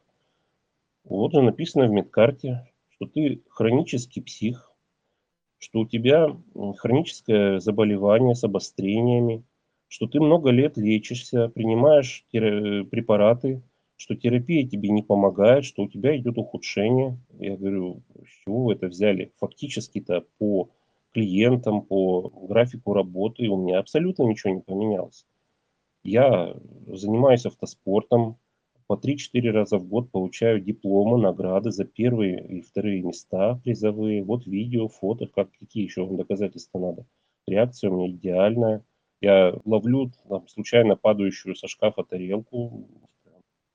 Вот 1.04 1.34
же 1.34 1.42
написано 1.42 1.88
в 1.88 1.92
медкарте, 1.92 2.72
что 2.90 3.06
ты 3.06 3.44
хронический 3.50 4.22
псих, 4.22 4.72
что 5.58 5.82
у 5.82 5.88
тебя 5.88 6.36
хроническое 6.78 7.60
заболевание 7.60 8.36
с 8.36 8.44
обострениями, 8.44 9.44
что 9.88 10.08
ты 10.08 10.20
много 10.20 10.50
лет 10.50 10.78
лечишься, 10.78 11.50
принимаешь 11.50 12.26
препараты, 12.32 13.62
что 13.98 14.16
терапия 14.16 14.68
тебе 14.68 14.90
не 14.90 15.04
помогает, 15.04 15.66
что 15.66 15.84
у 15.84 15.88
тебя 15.88 16.18
идет 16.18 16.38
ухудшение. 16.38 17.18
Я 17.40 17.58
говорю, 17.58 18.04
с 18.24 18.44
чего 18.44 18.66
вы 18.66 18.74
это 18.74 18.88
взяли? 18.88 19.32
Фактически-то 19.40 20.26
по 20.38 20.70
клиентам, 21.14 21.82
по 21.82 22.30
графику 22.48 22.94
работы 22.94 23.48
у 23.48 23.58
меня 23.58 23.80
абсолютно 23.80 24.24
ничего 24.24 24.54
не 24.54 24.62
поменялось. 24.62 25.26
Я 26.04 26.56
занимаюсь 26.88 27.46
автоспортом, 27.46 28.38
по 28.88 28.94
3-4 28.94 29.50
раза 29.50 29.80
в 29.80 29.88
год 29.88 30.12
получаю 30.12 30.62
дипломы, 30.62 31.18
награды 31.18 31.72
за 31.72 31.86
первые 31.86 32.46
и 32.46 32.62
вторые 32.62 33.02
места 33.02 33.60
призовые. 33.64 34.24
Вот 34.24 34.46
видео, 34.46 34.88
фото, 34.88 35.28
как, 35.28 35.50
какие 35.60 35.86
еще 35.86 36.06
вам 36.06 36.18
доказательства 36.18 36.80
надо. 36.80 37.06
Реакция 37.48 37.90
у 37.90 37.96
меня 37.96 38.12
идеальная. 38.12 38.84
Я 39.22 39.56
ловлю 39.66 40.12
там, 40.30 40.48
случайно 40.48 40.96
падающую 40.96 41.56
со 41.56 41.68
шкафа 41.68 42.04
тарелку, 42.04 42.88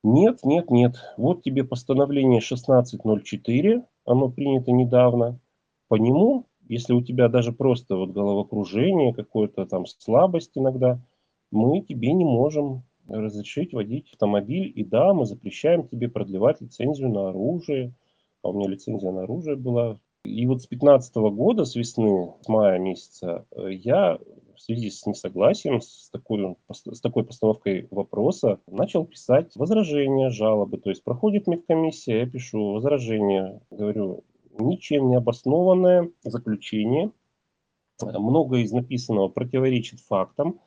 нет, 0.03 0.41
нет, 0.45 0.71
нет. 0.71 0.97
Вот 1.17 1.43
тебе 1.43 1.65
постановление 1.65 2.39
1604, 2.39 3.85
оно 4.05 4.31
принято 4.31 4.73
недавно. 4.73 5.39
По 5.89 5.97
нему, 5.97 6.47
если 6.69 6.93
у 6.93 7.03
тебя 7.03 7.29
даже 7.29 7.53
просто 7.53 7.97
вот 7.97 8.11
головокружение, 8.11 9.13
какое-то 9.13 9.67
там 9.67 9.87
слабость 9.87 10.53
иногда, 10.55 11.01
мы 11.51 11.81
тебе 11.81 12.13
не 12.13 12.25
можем 12.25 12.85
разрешить 13.09 13.73
водить 13.73 14.09
автомобиль. 14.13 14.73
И 14.75 14.85
да, 14.85 15.13
мы 15.13 15.27
запрещаем 15.27 15.87
тебе 15.89 16.09
продлевать 16.09 16.61
лицензию 16.61 17.11
на 17.11 17.31
оружие. 17.31 17.93
А 18.43 18.51
у 18.51 18.53
меня 18.55 18.69
лицензия 18.69 19.11
на 19.11 19.25
оружие 19.25 19.57
была. 19.57 19.99
И 20.25 20.47
вот 20.47 20.63
с 20.63 20.69
2015 20.69 21.15
года, 21.35 21.65
с 21.65 21.75
весны, 21.75 22.35
с 22.41 22.49
мая 22.49 22.79
месяца, 22.79 23.47
э, 23.51 23.73
я 23.73 24.19
в 24.61 24.63
связи 24.63 24.91
с 24.91 25.07
несогласием 25.07 25.81
с 25.81 26.11
такой, 26.11 26.55
с 26.71 27.01
такой 27.01 27.25
постановкой 27.25 27.89
вопроса 27.91 28.61
начал 28.67 29.07
писать 29.07 29.57
возражения, 29.57 30.29
жалобы. 30.29 30.77
То 30.77 30.91
есть 30.91 31.03
проходит 31.03 31.47
медкомиссия, 31.47 32.19
я 32.19 32.27
пишу 32.31 32.75
возражение, 32.75 33.63
говорю, 33.71 34.23
ничем 34.59 35.09
не 35.09 35.17
обоснованное 35.17 36.11
заключение, 36.25 37.11
много 38.03 38.59
из 38.59 38.71
написанного 38.71 39.29
противоречит 39.29 40.01
фактам. 40.01 40.61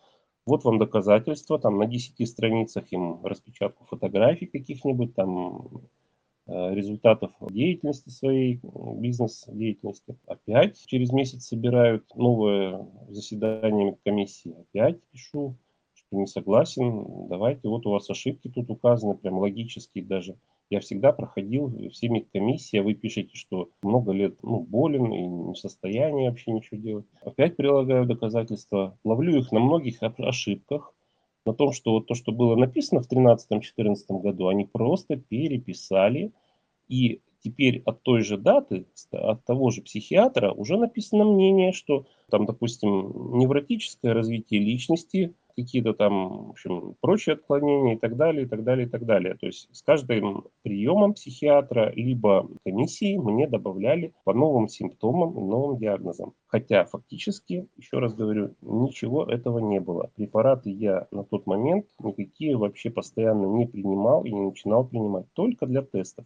Вот 0.47 0.63
вам 0.63 0.79
доказательства, 0.79 1.59
там 1.59 1.77
на 1.77 1.85
10 1.85 2.27
страницах 2.27 2.91
им 2.91 3.23
распечатку 3.23 3.85
фотографий 3.85 4.47
каких-нибудь, 4.47 5.13
там 5.13 5.69
результатов 6.47 7.31
деятельности 7.49 8.09
своей, 8.09 8.59
бизнес-деятельности. 8.97 10.17
Опять 10.27 10.83
через 10.87 11.11
месяц 11.11 11.45
собирают 11.45 12.05
новое 12.15 12.85
заседание 13.09 13.97
комиссии. 14.03 14.55
Опять 14.69 15.01
пишу, 15.11 15.55
что 15.93 16.17
не 16.17 16.27
согласен. 16.27 17.27
Давайте, 17.29 17.67
вот 17.69 17.85
у 17.85 17.91
вас 17.91 18.09
ошибки 18.09 18.49
тут 18.49 18.69
указаны, 18.69 19.15
прям 19.15 19.39
логические 19.39 20.03
даже. 20.03 20.35
Я 20.69 20.79
всегда 20.79 21.11
проходил 21.11 21.71
все 21.91 22.09
медкомиссии, 22.09 22.79
а 22.79 22.83
вы 22.83 22.95
пишете, 22.95 23.35
что 23.35 23.69
много 23.83 24.11
лет 24.11 24.35
ну, 24.41 24.59
болен 24.59 25.13
и 25.13 25.21
не 25.21 25.53
в 25.53 25.57
состоянии 25.57 26.27
вообще 26.27 26.51
ничего 26.51 26.79
делать. 26.79 27.05
Опять 27.21 27.55
прилагаю 27.55 28.05
доказательства, 28.05 28.97
ловлю 29.03 29.37
их 29.37 29.51
на 29.51 29.59
многих 29.59 30.01
ошибках, 30.01 30.92
на 31.45 31.53
том, 31.53 31.71
что 31.71 31.93
вот 31.93 32.07
то, 32.07 32.15
что 32.15 32.31
было 32.31 32.55
написано 32.55 33.01
в 33.01 33.11
2013-2014 33.11 33.95
году, 34.21 34.47
они 34.47 34.65
просто 34.65 35.17
переписали, 35.17 36.31
и 36.87 37.21
теперь 37.43 37.81
от 37.85 38.01
той 38.03 38.21
же 38.21 38.37
даты, 38.37 38.85
от 39.11 39.43
того 39.45 39.71
же 39.71 39.81
психиатра 39.81 40.51
уже 40.51 40.77
написано 40.77 41.25
мнение, 41.25 41.73
что 41.73 42.05
там, 42.29 42.45
допустим, 42.45 43.37
невротическое 43.37 44.13
развитие 44.13 44.61
личности, 44.61 45.33
какие-то 45.55 45.93
там, 45.93 46.47
в 46.47 46.49
общем, 46.51 46.95
прочие 47.01 47.33
отклонения 47.33 47.95
и 47.95 47.99
так 47.99 48.15
далее, 48.15 48.45
и 48.45 48.47
так 48.47 48.63
далее, 48.63 48.87
и 48.87 48.89
так 48.89 49.05
далее. 49.05 49.35
То 49.35 49.45
есть 49.47 49.69
с 49.71 49.81
каждым 49.81 50.45
приемом 50.61 51.13
психиатра 51.13 51.91
либо 51.95 52.49
комиссии 52.65 53.17
мне 53.17 53.47
добавляли 53.47 54.13
по 54.23 54.33
новым 54.33 54.67
симптомам 54.67 55.37
и 55.37 55.41
новым 55.41 55.77
диагнозам. 55.77 56.33
Хотя 56.47 56.85
фактически, 56.85 57.67
еще 57.77 57.99
раз 57.99 58.13
говорю, 58.13 58.55
ничего 58.61 59.25
этого 59.25 59.59
не 59.59 59.79
было. 59.79 60.11
Препараты 60.15 60.69
я 60.69 61.07
на 61.11 61.23
тот 61.23 61.45
момент 61.47 61.87
никакие 61.99 62.57
вообще 62.57 62.89
постоянно 62.89 63.45
не 63.45 63.65
принимал 63.65 64.23
и 64.25 64.31
не 64.31 64.41
начинал 64.41 64.85
принимать, 64.85 65.25
только 65.33 65.65
для 65.65 65.81
тестов. 65.81 66.25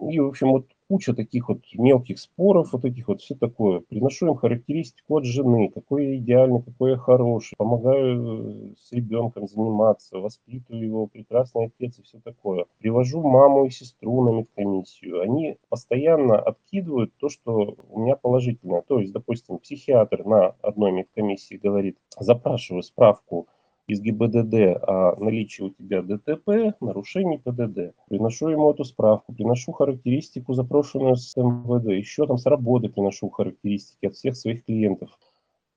И, 0.00 0.20
в 0.20 0.26
общем, 0.26 0.50
вот 0.50 0.66
куча 0.88 1.14
таких 1.14 1.48
вот 1.48 1.60
мелких 1.74 2.18
споров, 2.18 2.72
вот 2.72 2.84
этих 2.84 3.08
вот, 3.08 3.20
все 3.20 3.34
такое. 3.34 3.80
Приношу 3.80 4.28
им 4.28 4.34
характеристику 4.34 5.18
от 5.18 5.24
жены, 5.24 5.70
какой 5.72 6.06
я 6.06 6.16
идеальный, 6.16 6.62
какой 6.62 6.92
я 6.92 6.96
хороший. 6.96 7.54
Помогаю 7.56 8.72
э, 8.72 8.74
с 8.80 8.92
ребенком 8.92 9.48
заниматься, 9.48 10.18
воспитываю 10.18 10.84
его, 10.84 11.06
прекрасный 11.06 11.66
отец 11.66 11.98
и 11.98 12.02
все 12.02 12.18
такое. 12.20 12.66
Привожу 12.78 13.22
маму 13.22 13.66
и 13.66 13.70
сестру 13.70 14.24
на 14.24 14.30
медкомиссию. 14.30 15.20
Они 15.20 15.58
постоянно 15.68 16.38
откидывают 16.38 17.12
то, 17.18 17.28
что 17.28 17.76
у 17.90 18.00
меня 18.00 18.16
положительное. 18.16 18.82
То 18.82 18.98
есть, 18.98 19.12
допустим, 19.12 19.58
психиатр 19.58 20.24
на 20.24 20.54
одной 20.62 20.92
медкомиссии 20.92 21.56
говорит, 21.56 21.98
запрашиваю 22.18 22.82
справку 22.82 23.46
из 23.88 24.02
ГИБДД 24.02 24.82
о 24.86 25.16
наличии 25.18 25.62
у 25.62 25.70
тебя 25.70 26.02
ДТП, 26.02 26.76
нарушений 26.80 27.38
ПДД. 27.38 27.94
Приношу 28.08 28.50
ему 28.50 28.70
эту 28.70 28.84
справку, 28.84 29.32
приношу 29.32 29.72
характеристику, 29.72 30.52
запрошенную 30.52 31.16
с 31.16 31.34
МВД, 31.36 31.88
еще 31.92 32.26
там 32.26 32.36
с 32.36 32.44
работы 32.44 32.90
приношу 32.90 33.30
характеристики 33.30 34.06
от 34.06 34.14
всех 34.14 34.36
своих 34.36 34.66
клиентов. 34.66 35.10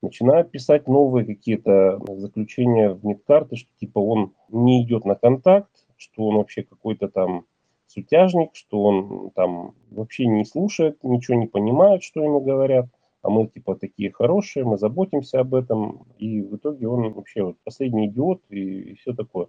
Начинаю 0.02 0.44
писать 0.44 0.88
новые 0.88 1.26
какие-то 1.26 2.02
заключения 2.18 2.90
в 2.90 3.06
медкарты, 3.06 3.56
что 3.56 3.70
типа 3.80 4.00
он 4.00 4.34
не 4.50 4.84
идет 4.84 5.06
на 5.06 5.16
контакт, 5.16 5.72
что 5.96 6.26
он 6.26 6.36
вообще 6.36 6.64
какой-то 6.64 7.08
там 7.08 7.46
сутяжник, 7.88 8.50
что 8.54 8.84
он 8.84 9.30
там 9.36 9.74
вообще 9.90 10.26
не 10.26 10.44
слушает, 10.44 10.98
ничего 11.04 11.38
не 11.38 11.48
понимает, 11.48 12.04
что 12.04 12.22
ему 12.22 12.42
говорят– 12.42 12.88
а 13.22 13.30
мы 13.30 13.48
типа 13.48 13.76
такие 13.76 14.12
хорошие, 14.12 14.66
мы 14.66 14.78
заботимся 14.78 15.40
об 15.40 15.54
этом, 15.54 16.06
и 16.18 16.42
в 16.42 16.56
итоге 16.56 16.88
он 16.88 17.14
вообще 17.14 17.44
вот 17.44 17.58
последний 17.64 18.08
идиот 18.08 18.42
и, 18.50 18.92
и 18.92 18.96
все 18.96 19.14
такое. 19.14 19.48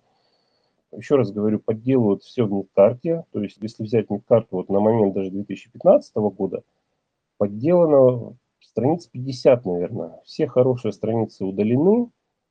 Еще 0.94 1.16
раз 1.16 1.32
говорю, 1.32 1.58
подделывают 1.58 2.22
все 2.22 2.44
в 2.44 2.52
медкарте, 2.52 3.24
то 3.32 3.42
есть 3.42 3.56
если 3.60 3.82
взять 3.82 4.10
медкарту 4.10 4.56
вот 4.56 4.68
на 4.68 4.78
момент 4.80 5.14
даже 5.14 5.30
2015 5.30 6.14
года, 6.16 6.62
подделано 7.38 8.36
страниц 8.60 9.06
50, 9.06 9.64
наверное. 9.64 10.20
Все 10.24 10.46
хорошие 10.46 10.92
страницы 10.92 11.46
удалены, 11.46 12.10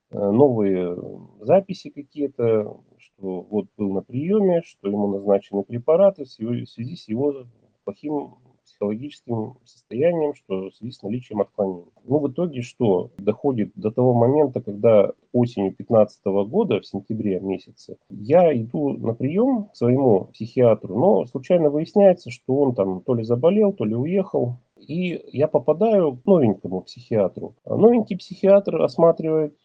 э, 0.10 0.18
новые 0.18 0.98
записи 1.40 1.92
какие-то, 1.92 2.82
что 2.98 3.42
вот 3.42 3.68
был 3.78 3.94
на 3.94 4.02
приеме, 4.02 4.64
что 4.64 4.88
ему 4.88 5.08
назначены 5.08 5.64
препараты 5.64 6.26
в 6.26 6.30
связи 6.30 6.96
с 6.96 7.08
его 7.08 7.46
плохим 7.84 8.36
психологическим 8.72 9.56
состоянием, 9.66 10.34
что 10.34 10.70
в 10.70 10.76
связи 10.76 10.92
с 10.92 11.04
наличием 11.04 11.42
отклонений. 11.42 11.92
Ну, 12.04 12.20
в 12.20 12.32
итоге 12.32 12.62
что? 12.62 13.12
Доходит 13.18 13.72
до 13.76 13.92
того 13.92 14.14
момента, 14.14 14.62
когда 14.62 15.12
осенью 15.34 15.72
2015 15.72 16.26
года, 16.48 16.80
в 16.80 16.86
сентябре 16.86 17.40
месяце, 17.40 17.98
я 18.10 18.56
иду 18.56 18.90
на 18.90 19.14
прием 19.14 19.66
к 19.66 19.76
своему 19.76 20.26
психиатру, 20.34 20.98
но 20.98 21.26
случайно 21.26 21.70
выясняется, 21.70 22.32
что 22.32 22.56
он 22.56 22.76
там 22.76 23.02
то 23.02 23.14
ли 23.14 23.24
заболел, 23.24 23.74
то 23.74 23.86
ли 23.86 23.96
уехал, 23.96 24.58
и 24.78 25.22
я 25.32 25.48
попадаю 25.48 26.18
к 26.18 26.26
новенькому 26.26 26.82
психиатру. 26.82 27.56
А 27.66 27.76
новенький 27.76 28.18
психиатр 28.18 28.82
осматривает 28.82 29.56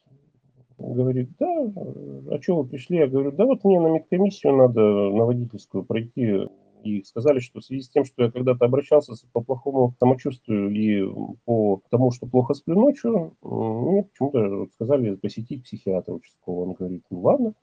говорит, 0.78 1.30
да, 1.38 1.72
а 2.30 2.38
что 2.42 2.56
вы 2.56 2.64
пришли? 2.68 2.98
Я 2.98 3.06
говорю, 3.06 3.32
да 3.32 3.46
вот 3.46 3.64
мне 3.64 3.80
на 3.80 3.86
медкомиссию 3.88 4.56
надо, 4.56 4.80
на 4.80 5.24
водительскую 5.24 5.84
пройти 5.84 6.48
и 6.86 7.02
сказали, 7.02 7.40
что 7.40 7.60
в 7.60 7.64
связи 7.64 7.82
с 7.82 7.88
тем, 7.88 8.04
что 8.04 8.22
я 8.22 8.30
когда-то 8.30 8.64
обращался 8.64 9.14
по 9.32 9.40
плохому 9.40 9.94
самочувствию 9.98 10.70
и 10.70 11.04
по 11.44 11.82
тому, 11.90 12.10
что 12.12 12.26
плохо 12.26 12.54
сплю 12.54 12.76
ночью, 12.76 13.36
мне 13.42 14.04
почему-то 14.04 14.66
сказали 14.72 15.16
посетить 15.16 15.64
психиатра 15.64 16.14
участкового. 16.14 16.68
Он 16.68 16.72
говорит, 16.74 17.04
ну 17.10 17.20
ладно, 17.20 17.54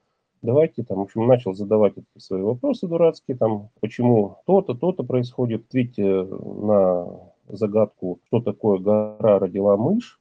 давайте 0.42 0.84
там, 0.84 1.00
в 1.00 1.02
общем, 1.02 1.26
начал 1.26 1.54
задавать 1.54 1.94
свои 2.18 2.42
вопросы 2.42 2.88
дурацкие, 2.88 3.38
там, 3.38 3.70
почему 3.80 4.38
то-то, 4.46 4.74
то-то 4.76 5.04
происходит, 5.04 5.66
ответьте 5.68 6.24
на 6.24 7.08
загадку, 7.48 8.20
что 8.28 8.42
такое 8.42 8.78
гора 8.80 9.40
родила 9.40 9.78
мышь. 9.78 10.20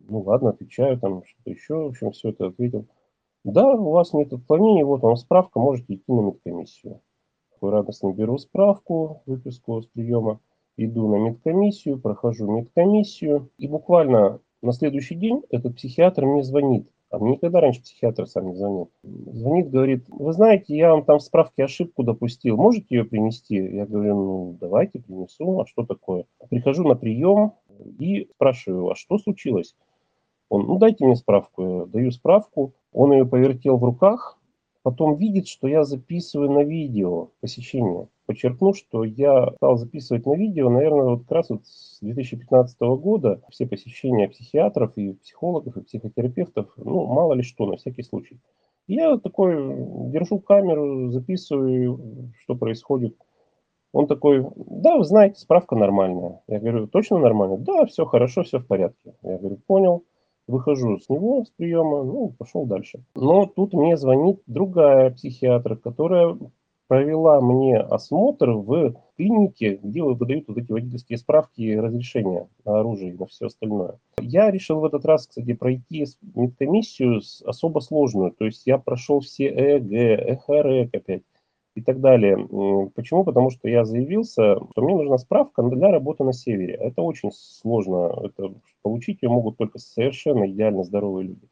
Ну 0.00 0.20
ладно, 0.20 0.50
отвечаю, 0.50 0.98
там 0.98 1.22
что-то 1.24 1.50
еще, 1.50 1.74
в 1.74 1.86
общем, 1.88 2.12
все 2.12 2.30
это 2.30 2.46
ответил. 2.46 2.86
Да, 3.44 3.72
у 3.72 3.90
вас 3.90 4.12
нет 4.12 4.32
отклонений, 4.32 4.82
вот 4.82 5.02
вам 5.02 5.16
справка, 5.16 5.58
можете 5.60 5.94
идти 5.94 6.12
на 6.12 6.20
медкомиссию 6.20 7.00
такой 7.58 7.72
радостный 7.72 8.12
беру 8.12 8.38
справку, 8.38 9.22
выписку 9.26 9.82
с 9.82 9.86
приема, 9.86 10.38
иду 10.76 11.08
на 11.08 11.16
медкомиссию, 11.16 11.98
прохожу 11.98 12.48
медкомиссию, 12.48 13.48
и 13.58 13.66
буквально 13.66 14.38
на 14.62 14.72
следующий 14.72 15.16
день 15.16 15.42
этот 15.50 15.74
психиатр 15.74 16.24
мне 16.24 16.44
звонит. 16.44 16.88
А 17.10 17.18
мне 17.18 17.32
никогда 17.32 17.60
раньше 17.60 17.82
психиатр 17.82 18.28
сам 18.28 18.50
не 18.50 18.54
звонил. 18.54 18.90
Звонит, 19.02 19.70
говорит, 19.70 20.04
вы 20.08 20.32
знаете, 20.32 20.76
я 20.76 20.92
вам 20.92 21.04
там 21.04 21.18
в 21.18 21.22
справке 21.22 21.64
ошибку 21.64 22.04
допустил, 22.04 22.56
можете 22.56 22.86
ее 22.90 23.04
принести? 23.04 23.56
Я 23.56 23.86
говорю, 23.86 24.14
ну 24.14 24.56
давайте 24.60 25.00
принесу, 25.00 25.60
а 25.60 25.66
что 25.66 25.84
такое? 25.84 26.26
Прихожу 26.50 26.86
на 26.86 26.94
прием 26.94 27.54
и 27.98 28.28
спрашиваю, 28.34 28.90
а 28.90 28.94
что 28.94 29.18
случилось? 29.18 29.74
Он, 30.48 30.66
ну 30.66 30.78
дайте 30.78 31.04
мне 31.04 31.16
справку, 31.16 31.62
я 31.62 31.86
даю 31.86 32.12
справку. 32.12 32.72
Он 32.92 33.12
ее 33.12 33.26
повертел 33.26 33.78
в 33.78 33.84
руках, 33.84 34.37
потом 34.82 35.16
видит, 35.16 35.48
что 35.48 35.68
я 35.68 35.84
записываю 35.84 36.50
на 36.50 36.64
видео 36.64 37.30
посещение. 37.40 38.08
Подчеркну, 38.26 38.74
что 38.74 39.04
я 39.04 39.52
стал 39.56 39.76
записывать 39.76 40.26
на 40.26 40.36
видео, 40.36 40.68
наверное, 40.68 41.04
вот 41.04 41.22
как 41.22 41.32
раз 41.32 41.50
вот 41.50 41.66
с 41.66 41.98
2015 42.00 42.80
года 42.80 43.40
все 43.50 43.66
посещения 43.66 44.28
психиатров 44.28 44.92
и 44.96 45.14
психологов 45.14 45.76
и 45.76 45.82
психотерапевтов, 45.82 46.72
ну, 46.76 47.06
мало 47.06 47.32
ли 47.34 47.42
что, 47.42 47.66
на 47.66 47.76
всякий 47.76 48.02
случай. 48.02 48.38
Я 48.86 49.18
такой 49.18 49.56
держу 50.10 50.40
камеру, 50.40 51.10
записываю, 51.10 52.32
что 52.42 52.54
происходит. 52.54 53.16
Он 53.92 54.06
такой, 54.06 54.46
да, 54.56 54.96
вы 54.96 55.04
знаете, 55.04 55.40
справка 55.40 55.76
нормальная. 55.76 56.40
Я 56.46 56.60
говорю, 56.60 56.86
точно 56.86 57.18
нормально? 57.18 57.58
Да, 57.58 57.86
все 57.86 58.04
хорошо, 58.04 58.42
все 58.42 58.58
в 58.58 58.66
порядке. 58.66 59.14
Я 59.22 59.38
говорю, 59.38 59.58
понял. 59.66 60.04
Выхожу 60.48 60.98
с 60.98 61.10
него, 61.10 61.44
с 61.44 61.50
приема, 61.50 62.02
ну, 62.04 62.34
пошел 62.38 62.64
дальше. 62.64 63.04
Но 63.14 63.44
тут 63.44 63.74
мне 63.74 63.98
звонит 63.98 64.40
другая 64.46 65.10
психиатр, 65.10 65.76
которая 65.76 66.38
провела 66.88 67.40
мне 67.42 67.76
осмотр 67.78 68.52
в 68.52 68.94
клинике, 69.18 69.78
где 69.82 70.02
выдают 70.02 70.48
вот 70.48 70.56
эти 70.56 70.72
водительские 70.72 71.18
справки 71.18 71.60
и 71.60 71.78
разрешения 71.78 72.48
на 72.64 72.80
оружие 72.80 73.10
и 73.10 73.18
на 73.18 73.26
все 73.26 73.46
остальное. 73.46 73.98
Я 74.20 74.50
решил 74.50 74.80
в 74.80 74.86
этот 74.86 75.04
раз, 75.04 75.26
кстати, 75.26 75.52
пройти 75.52 76.06
медкомиссию 76.34 77.20
особо 77.44 77.80
сложную. 77.80 78.32
То 78.32 78.46
есть 78.46 78.62
я 78.64 78.78
прошел 78.78 79.20
все 79.20 79.48
ЭГ, 79.48 79.92
ЭХРЭК 79.92 80.94
опять 80.94 81.22
и 81.78 81.80
так 81.80 82.00
далее. 82.00 82.36
Почему? 82.94 83.24
Потому 83.24 83.50
что 83.50 83.68
я 83.68 83.84
заявился, 83.84 84.56
что 84.56 84.82
мне 84.82 84.96
нужна 84.96 85.16
справка 85.18 85.62
для 85.62 85.90
работы 85.90 86.24
на 86.24 86.32
севере. 86.32 86.74
Это 86.74 87.02
очень 87.02 87.30
сложно. 87.32 88.12
Это, 88.24 88.52
получить 88.82 89.22
ее 89.22 89.28
могут 89.28 89.56
только 89.56 89.78
совершенно 89.78 90.50
идеально 90.50 90.82
здоровые 90.82 91.28
люди. 91.28 91.48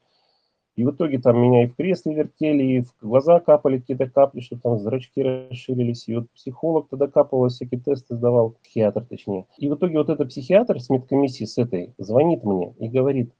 И 0.74 0.84
в 0.84 0.90
итоге 0.90 1.18
там 1.18 1.40
меня 1.40 1.64
и 1.64 1.68
в 1.68 1.76
кресле 1.76 2.14
вертели, 2.14 2.62
и 2.62 2.80
в 2.82 2.94
глаза 3.00 3.40
капали 3.40 3.78
какие-то 3.78 4.10
капли, 4.10 4.40
что 4.40 4.58
там 4.58 4.78
зрачки 4.78 5.22
расширились. 5.22 6.06
И 6.06 6.16
вот 6.16 6.30
психолог 6.32 6.88
тогда 6.90 7.06
капал, 7.06 7.48
всякие 7.48 7.80
тесты 7.80 8.14
сдавал, 8.14 8.56
психиатр 8.62 9.04
точнее. 9.04 9.46
И 9.56 9.70
в 9.70 9.74
итоге 9.76 9.96
вот 9.98 10.10
этот 10.10 10.28
психиатр 10.28 10.78
с 10.80 10.90
медкомиссии 10.90 11.44
с 11.44 11.56
этой 11.56 11.94
звонит 11.96 12.44
мне 12.44 12.74
и 12.78 12.88
говорит, 12.88 13.32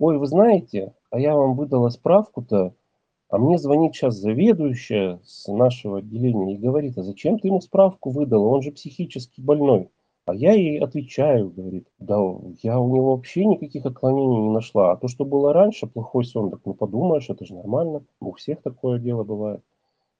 ой, 0.00 0.18
вы 0.18 0.26
знаете, 0.26 0.94
а 1.10 1.20
я 1.20 1.36
вам 1.36 1.54
выдала 1.54 1.90
справку-то, 1.90 2.72
а 3.34 3.38
мне 3.38 3.58
звонит 3.58 3.96
сейчас 3.96 4.14
заведующая 4.14 5.18
с 5.24 5.52
нашего 5.52 5.98
отделения 5.98 6.54
и 6.54 6.56
говорит, 6.56 6.96
а 6.98 7.02
зачем 7.02 7.40
ты 7.40 7.48
ему 7.48 7.60
справку 7.60 8.10
выдала, 8.10 8.46
он 8.46 8.62
же 8.62 8.70
психически 8.70 9.40
больной. 9.40 9.90
А 10.24 10.36
я 10.36 10.52
ей 10.52 10.78
отвечаю, 10.78 11.50
говорит, 11.50 11.88
да 11.98 12.14
я 12.62 12.78
у 12.78 12.94
него 12.94 13.16
вообще 13.16 13.44
никаких 13.44 13.86
отклонений 13.86 14.40
не 14.40 14.50
нашла. 14.50 14.92
А 14.92 14.96
то, 14.96 15.08
что 15.08 15.24
было 15.24 15.52
раньше, 15.52 15.88
плохой 15.88 16.24
сон, 16.24 16.52
так 16.52 16.60
ну 16.64 16.74
подумаешь, 16.74 17.28
это 17.28 17.44
же 17.44 17.54
нормально. 17.56 18.04
У 18.20 18.30
всех 18.34 18.62
такое 18.62 19.00
дело 19.00 19.24
бывает. 19.24 19.62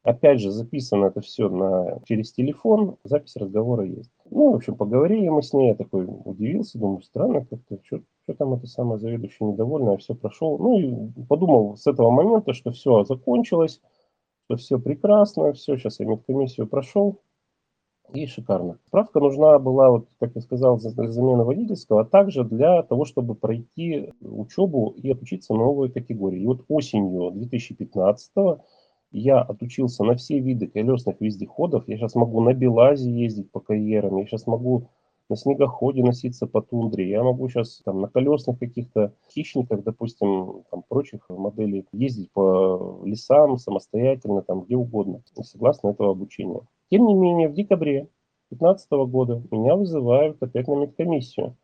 Опять 0.02 0.40
же, 0.40 0.50
записано 0.50 1.06
это 1.06 1.20
все 1.20 1.48
на, 1.48 2.00
через 2.06 2.32
телефон, 2.32 2.96
запись 3.04 3.36
разговора 3.36 3.86
есть. 3.86 4.10
Ну, 4.30 4.52
в 4.52 4.54
общем, 4.56 4.76
поговорили 4.76 5.28
мы 5.28 5.42
с 5.42 5.52
ней, 5.52 5.68
я 5.68 5.74
такой 5.74 6.06
удивился, 6.06 6.78
думаю, 6.78 7.02
странно 7.02 7.44
как-то, 7.44 7.78
что, 7.84 8.00
там 8.38 8.54
это 8.54 8.66
самое 8.66 8.98
заведующая 8.98 9.48
недовольная, 9.48 9.98
все 9.98 10.14
прошел. 10.14 10.58
Ну, 10.58 10.78
и 10.78 11.22
подумал 11.28 11.76
с 11.76 11.86
этого 11.86 12.10
момента, 12.10 12.54
что 12.54 12.72
все 12.72 13.04
закончилось, 13.04 13.80
что 14.46 14.56
все 14.56 14.78
прекрасно, 14.78 15.52
все, 15.52 15.76
сейчас 15.76 16.00
я 16.00 16.06
медкомиссию 16.06 16.66
прошел, 16.66 17.20
и 18.12 18.26
шикарно. 18.26 18.78
Справка 18.86 19.20
нужна 19.20 19.58
была, 19.58 19.90
вот, 19.90 20.08
как 20.20 20.34
я 20.34 20.40
сказал, 20.40 20.78
для 20.78 21.10
замены 21.10 21.44
водительского, 21.44 22.02
а 22.02 22.04
также 22.04 22.44
для 22.44 22.82
того, 22.82 23.04
чтобы 23.04 23.34
пройти 23.34 24.12
учебу 24.20 24.90
и 24.90 25.10
отучиться 25.10 25.54
новой 25.54 25.90
категории. 25.90 26.40
И 26.40 26.46
вот 26.46 26.64
осенью 26.68 27.30
2015 27.32 28.30
я 29.20 29.40
отучился 29.40 30.02
на 30.02 30.16
все 30.16 30.40
виды 30.40 30.66
колесных 30.66 31.20
вездеходов. 31.20 31.86
Я 31.86 31.96
сейчас 31.96 32.14
могу 32.14 32.40
на 32.40 32.52
Белазе 32.52 33.10
ездить 33.10 33.50
по 33.50 33.60
карьерам. 33.60 34.16
Я 34.16 34.26
сейчас 34.26 34.46
могу 34.46 34.88
на 35.28 35.36
снегоходе 35.36 36.02
носиться 36.02 36.46
по 36.46 36.60
тундре. 36.60 37.08
Я 37.08 37.22
могу 37.22 37.48
сейчас 37.48 37.80
там 37.84 38.00
на 38.00 38.08
колесных 38.08 38.58
каких-то 38.58 39.14
хищниках, 39.32 39.84
допустим, 39.84 40.64
там 40.70 40.82
прочих 40.88 41.20
моделей 41.28 41.86
ездить 41.92 42.32
по 42.32 43.00
лесам 43.04 43.56
самостоятельно, 43.58 44.42
там 44.42 44.62
где 44.62 44.76
угодно, 44.76 45.22
согласно 45.42 45.90
этого 45.90 46.10
обучения. 46.10 46.60
Тем 46.90 47.06
не 47.06 47.14
менее, 47.14 47.48
в 47.48 47.54
декабре 47.54 48.08
2015 48.50 48.90
года 49.08 49.42
меня 49.50 49.76
вызывают 49.76 50.42
опять 50.42 50.66
на 50.66 50.74
медкомиссию. 50.74 51.56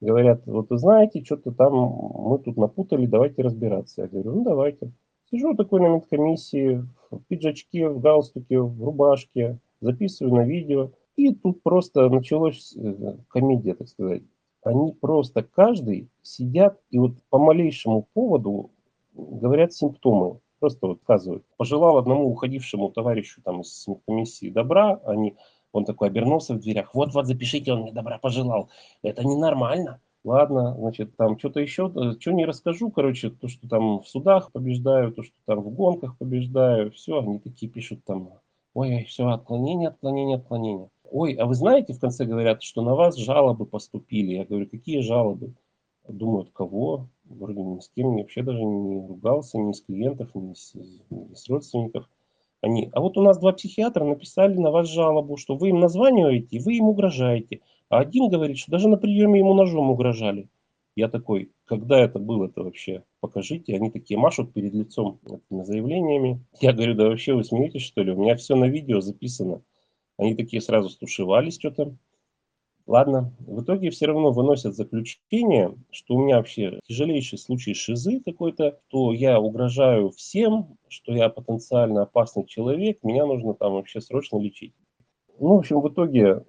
Говорят, 0.00 0.42
вот 0.46 0.70
вы 0.70 0.78
знаете, 0.78 1.24
что-то 1.24 1.50
там 1.52 1.74
мы 1.74 2.38
тут 2.38 2.56
напутали, 2.56 3.06
давайте 3.06 3.42
разбираться. 3.42 4.02
Я 4.02 4.08
говорю, 4.08 4.32
ну 4.32 4.44
давайте. 4.44 4.92
Сижу 5.34 5.56
такой 5.56 5.80
на 5.80 5.88
медкомиссии, 5.88 6.86
в 7.10 7.18
пиджачке, 7.26 7.88
в 7.88 7.98
галстуке, 7.98 8.60
в 8.60 8.84
рубашке, 8.84 9.58
записываю 9.80 10.32
на 10.32 10.44
видео. 10.44 10.92
И 11.16 11.34
тут 11.34 11.60
просто 11.64 12.08
началась 12.08 12.72
э, 12.76 13.16
комедия, 13.26 13.74
так 13.74 13.88
сказать. 13.88 14.22
Они 14.62 14.92
просто 14.92 15.42
каждый 15.42 16.08
сидят 16.22 16.78
и 16.90 17.00
вот 17.00 17.16
по 17.30 17.38
малейшему 17.38 18.06
поводу 18.14 18.70
говорят 19.12 19.72
симптомы. 19.72 20.38
Просто 20.60 20.86
вот 20.86 21.00
сказывают. 21.02 21.44
Пожелал 21.56 21.98
одному 21.98 22.30
уходившему 22.30 22.92
товарищу 22.92 23.42
там 23.42 23.62
из 23.62 23.88
комиссии 24.06 24.50
добра, 24.50 25.00
они, 25.04 25.34
он 25.72 25.84
такой 25.84 26.10
обернулся 26.10 26.54
в 26.54 26.60
дверях. 26.60 26.94
Вот, 26.94 27.12
вот, 27.12 27.26
запишите, 27.26 27.72
он 27.72 27.80
мне 27.80 27.92
добра 27.92 28.18
пожелал. 28.18 28.70
Это 29.02 29.24
ненормально. 29.24 30.00
Ладно, 30.24 30.74
значит, 30.78 31.16
там 31.16 31.38
что-то 31.38 31.60
еще, 31.60 31.92
э, 31.94 32.18
что 32.18 32.32
не 32.32 32.46
расскажу, 32.46 32.90
короче, 32.90 33.28
то, 33.28 33.46
что 33.46 33.68
там 33.68 34.00
в 34.00 34.08
судах 34.08 34.52
побеждаю, 34.52 35.12
то, 35.12 35.22
что 35.22 35.34
там 35.44 35.60
в 35.60 35.68
гонках 35.70 36.16
побеждаю, 36.16 36.90
все, 36.92 37.20
они 37.20 37.38
такие 37.38 37.70
пишут 37.70 38.04
там, 38.04 38.30
ой, 38.72 39.04
все, 39.04 39.28
отклонение, 39.28 39.88
отклонение, 39.88 40.38
отклонение. 40.38 40.88
Ой, 41.10 41.34
а 41.34 41.44
вы 41.44 41.54
знаете, 41.54 41.92
в 41.92 42.00
конце 42.00 42.24
говорят, 42.24 42.62
что 42.62 42.80
на 42.80 42.94
вас 42.94 43.16
жалобы 43.16 43.66
поступили. 43.66 44.32
Я 44.34 44.46
говорю, 44.46 44.66
какие 44.66 45.00
жалобы? 45.00 45.54
Думают, 46.08 46.50
кого? 46.52 47.08
Вроде 47.24 47.62
ни 47.62 47.80
с 47.80 47.90
кем 47.90 48.16
вообще 48.16 48.42
даже 48.42 48.64
не 48.64 49.06
ругался, 49.06 49.58
ни 49.58 49.72
с 49.72 49.82
клиентов, 49.82 50.34
ни 50.34 50.54
с, 50.54 50.74
ни 51.10 51.34
с 51.34 51.48
родственников. 51.48 52.08
Они, 52.62 52.88
а 52.92 53.00
вот 53.00 53.18
у 53.18 53.22
нас 53.22 53.38
два 53.38 53.52
психиатра 53.52 54.04
написали 54.04 54.56
на 54.56 54.70
вас 54.70 54.88
жалобу, 54.88 55.36
что 55.36 55.54
вы 55.54 55.68
им 55.68 55.80
названиваете, 55.80 56.60
вы 56.60 56.76
им 56.76 56.88
угрожаете. 56.88 57.60
А 57.88 57.98
один 58.00 58.28
говорит, 58.28 58.58
что 58.58 58.72
даже 58.72 58.88
на 58.88 58.96
приеме 58.96 59.40
ему 59.40 59.54
ножом 59.54 59.90
угрожали. 59.90 60.48
Я 60.96 61.08
такой, 61.08 61.50
когда 61.64 61.98
это 62.00 62.18
было-то 62.18 62.62
вообще? 62.62 63.02
Покажите. 63.20 63.74
Они 63.74 63.90
такие 63.90 64.18
машут 64.18 64.52
перед 64.52 64.72
лицом 64.72 65.18
этими 65.26 65.62
заявлениями. 65.64 66.40
Я 66.60 66.72
говорю, 66.72 66.94
да 66.94 67.08
вообще 67.08 67.34
вы 67.34 67.42
смеетесь, 67.42 67.82
что 67.82 68.02
ли? 68.02 68.12
У 68.12 68.20
меня 68.20 68.36
все 68.36 68.54
на 68.54 68.66
видео 68.66 69.00
записано. 69.00 69.62
Они 70.16 70.34
такие 70.34 70.62
сразу 70.62 70.88
стушевались 70.88 71.58
что-то. 71.58 71.96
Ладно, 72.86 73.32
в 73.40 73.62
итоге 73.62 73.90
все 73.90 74.06
равно 74.06 74.30
выносят 74.30 74.76
заключение, 74.76 75.74
что 75.90 76.14
у 76.14 76.22
меня 76.22 76.36
вообще 76.36 76.80
тяжелейший 76.84 77.38
случай 77.38 77.72
шизы 77.72 78.20
какой-то, 78.20 78.78
что 78.88 79.14
я 79.14 79.40
угрожаю 79.40 80.10
всем, 80.10 80.76
что 80.88 81.12
я 81.12 81.30
потенциально 81.30 82.02
опасный 82.02 82.44
человек, 82.44 83.02
меня 83.02 83.24
нужно 83.24 83.54
там 83.54 83.72
вообще 83.72 84.02
срочно 84.02 84.36
лечить. 84.36 84.74
Ну, 85.40 85.56
в 85.56 85.58
общем, 85.60 85.80
в 85.80 85.88
итоге 85.88 86.44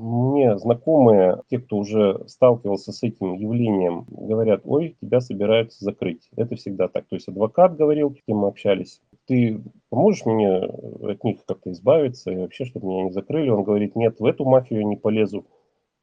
мне 0.00 0.56
знакомые, 0.58 1.42
те, 1.50 1.58
кто 1.58 1.76
уже 1.76 2.24
сталкивался 2.26 2.90
с 2.90 3.02
этим 3.02 3.34
явлением, 3.34 4.06
говорят, 4.08 4.62
ой, 4.64 4.96
тебя 5.00 5.20
собираются 5.20 5.84
закрыть. 5.84 6.30
Это 6.36 6.56
всегда 6.56 6.88
так. 6.88 7.06
То 7.06 7.16
есть 7.16 7.28
адвокат 7.28 7.76
говорил, 7.76 8.14
с 8.14 8.22
кем 8.26 8.38
мы 8.38 8.48
общались, 8.48 9.02
ты 9.26 9.60
поможешь 9.90 10.24
мне 10.24 10.56
от 10.56 11.22
них 11.22 11.44
как-то 11.44 11.70
избавиться 11.72 12.30
и 12.30 12.36
вообще, 12.36 12.64
чтобы 12.64 12.88
меня 12.88 13.04
не 13.04 13.12
закрыли? 13.12 13.50
Он 13.50 13.62
говорит, 13.62 13.94
нет, 13.94 14.18
в 14.18 14.24
эту 14.24 14.44
мафию 14.46 14.80
я 14.80 14.86
не 14.86 14.96
полезу. 14.96 15.44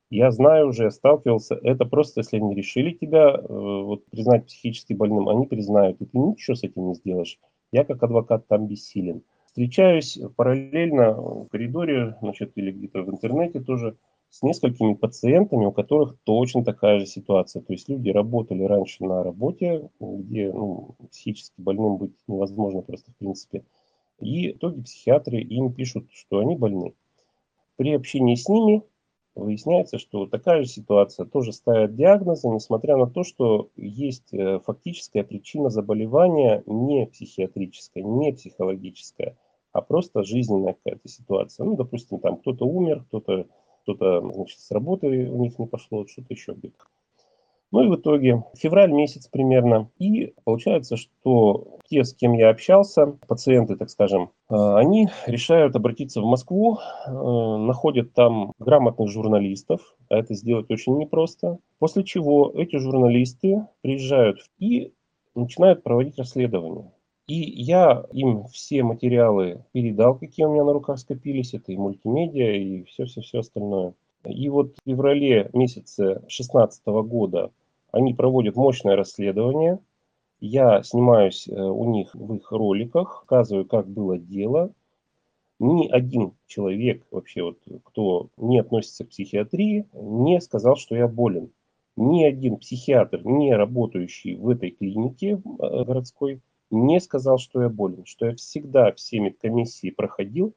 Я 0.10 0.32
знаю 0.32 0.70
уже, 0.70 0.92
сталкивался, 0.92 1.56
это 1.56 1.84
просто, 1.86 2.22
если 2.22 2.38
они 2.38 2.56
решили 2.56 2.92
тебя 2.92 3.32
э, 3.32 3.44
вот, 3.50 4.06
признать 4.06 4.46
психически 4.46 4.94
больным, 4.94 5.28
они 5.28 5.48
признают, 5.48 6.00
и 6.02 6.06
ты 6.06 6.18
ничего 6.18 6.56
с 6.56 6.64
этим 6.64 6.90
не 6.90 6.94
сделаешь. 6.94 7.40
Я 7.74 7.84
как 7.84 8.02
адвокат 8.04 8.48
там 8.48 8.68
бессилен. 8.68 9.24
Встречаюсь 9.58 10.20
параллельно 10.36 11.14
в 11.14 11.48
коридоре, 11.48 12.16
значит, 12.22 12.52
или 12.58 12.72
где-то 12.72 13.02
в 13.02 13.10
интернете 13.10 13.60
тоже, 13.60 13.98
с 14.30 14.44
несколькими 14.44 14.94
пациентами, 14.94 15.66
у 15.66 15.72
которых 15.72 16.16
точно 16.26 16.64
такая 16.64 17.00
же 17.00 17.08
ситуация. 17.08 17.64
То 17.64 17.74
есть 17.74 17.90
люди 17.90 18.12
работали 18.12 18.62
раньше 18.62 19.04
на 19.04 19.24
работе, 19.24 19.90
где 20.00 20.54
ну, 20.54 20.96
психически 21.10 21.56
больным 21.58 21.98
быть 21.98 22.14
невозможно 22.28 22.84
просто 22.84 23.10
в 23.10 23.16
принципе. 23.16 23.64
И 24.20 24.52
в 24.52 24.58
итоге 24.58 24.84
психиатры 24.84 25.40
им 25.40 25.74
пишут, 25.74 26.06
что 26.12 26.38
они 26.38 26.56
больны. 26.56 26.94
При 27.78 27.96
общении 27.96 28.36
с 28.36 28.48
ними 28.48 28.84
выясняется, 29.34 29.98
что 29.98 30.28
такая 30.28 30.62
же 30.62 30.68
ситуация 30.68 31.26
тоже 31.26 31.52
ставят 31.52 31.96
диагнозы, 31.96 32.48
несмотря 32.48 32.96
на 32.96 33.08
то, 33.08 33.24
что 33.24 33.72
есть 33.76 34.32
э, 34.36 34.60
фактическая 34.64 35.24
причина 35.24 35.72
заболевания 35.72 36.62
не 36.68 37.08
психиатрическая, 37.08 38.04
не 38.04 38.34
психологическая, 38.34 39.36
а 39.78 39.82
просто 39.82 40.24
жизненная 40.24 40.74
какая-то 40.74 41.08
ситуация. 41.08 41.66
Ну, 41.66 41.76
допустим, 41.76 42.20
там 42.20 42.38
кто-то 42.38 42.66
умер, 42.66 43.04
кто-то 43.08 43.46
кто-то 43.84 44.22
значит, 44.34 44.60
с 44.60 44.70
работы 44.72 45.08
у 45.08 45.38
них 45.42 45.58
не 45.60 45.66
пошло, 45.66 46.06
что-то 46.06 46.34
еще 46.34 46.52
где-то. 46.52 46.84
Ну 47.72 47.84
и 47.84 47.88
в 47.88 47.96
итоге 47.96 48.44
февраль 48.58 48.92
месяц 48.92 49.28
примерно. 49.28 49.90
И 49.98 50.34
получается, 50.44 50.98
что 50.98 51.78
те, 51.90 52.04
с 52.04 52.14
кем 52.14 52.34
я 52.34 52.50
общался, 52.50 53.18
пациенты, 53.28 53.76
так 53.76 53.90
скажем, 53.90 54.32
э, 54.50 54.56
они 54.56 55.10
решают 55.26 55.76
обратиться 55.76 56.22
в 56.22 56.26
Москву, 56.26 56.80
э, 56.80 57.12
находят 57.12 58.14
там 58.14 58.54
грамотных 58.60 59.10
журналистов, 59.10 59.82
а 60.10 60.18
это 60.18 60.34
сделать 60.34 60.70
очень 60.72 60.98
непросто. 60.98 61.60
После 61.80 62.04
чего 62.04 62.52
эти 62.56 62.78
журналисты 62.78 63.68
приезжают 63.82 64.40
и 64.60 64.94
начинают 65.36 65.84
проводить 65.84 66.18
расследование. 66.18 66.92
И 67.28 67.62
я 67.62 68.06
им 68.14 68.46
все 68.48 68.84
материалы 68.84 69.66
передал, 69.74 70.18
какие 70.18 70.46
у 70.46 70.54
меня 70.54 70.64
на 70.64 70.72
руках 70.72 70.98
скопились. 70.98 71.54
Это 71.54 71.74
и 71.74 71.78
мультимедиа, 71.78 72.54
и 72.54 72.84
все-все-все 72.86 73.40
остальное. 73.40 73.94
И 74.26 74.48
вот 74.48 74.76
в 74.78 74.90
феврале 74.90 75.50
месяце 75.54 76.20
2016 76.20 76.86
года 76.86 77.52
они 77.92 78.14
проводят 78.14 78.56
мощное 78.56 78.96
расследование. 78.96 79.80
Я 80.40 80.84
снимаюсь 80.84 81.50
э, 81.50 81.54
у 81.54 81.92
них 81.92 82.16
в 82.16 82.34
их 82.36 82.52
роликах, 82.52 83.24
показываю, 83.28 83.66
как 83.66 83.90
было 83.90 84.18
дело. 84.18 84.72
Ни 85.60 85.88
один 85.88 86.34
человек 86.46 87.04
вообще, 87.12 87.44
вот, 87.44 87.58
кто 87.84 88.30
не 88.38 88.60
относится 88.60 89.04
к 89.04 89.10
психиатрии, 89.10 89.86
не 89.94 90.40
сказал, 90.40 90.76
что 90.76 90.96
я 90.96 91.08
болен. 91.08 91.52
Ни 91.96 92.24
один 92.24 92.58
психиатр, 92.58 93.22
не 93.26 93.54
работающий 93.56 94.36
в 94.36 94.48
этой 94.50 94.72
клинике 94.72 95.42
э, 95.60 95.84
городской, 95.84 96.42
не 96.70 97.00
сказал, 97.00 97.38
что 97.38 97.62
я 97.62 97.70
болен, 97.70 98.06
что 98.06 98.28
я 98.28 98.36
всегда 98.36 98.92
все 98.94 99.20
медкомиссии 99.20 99.90
проходил, 99.90 100.54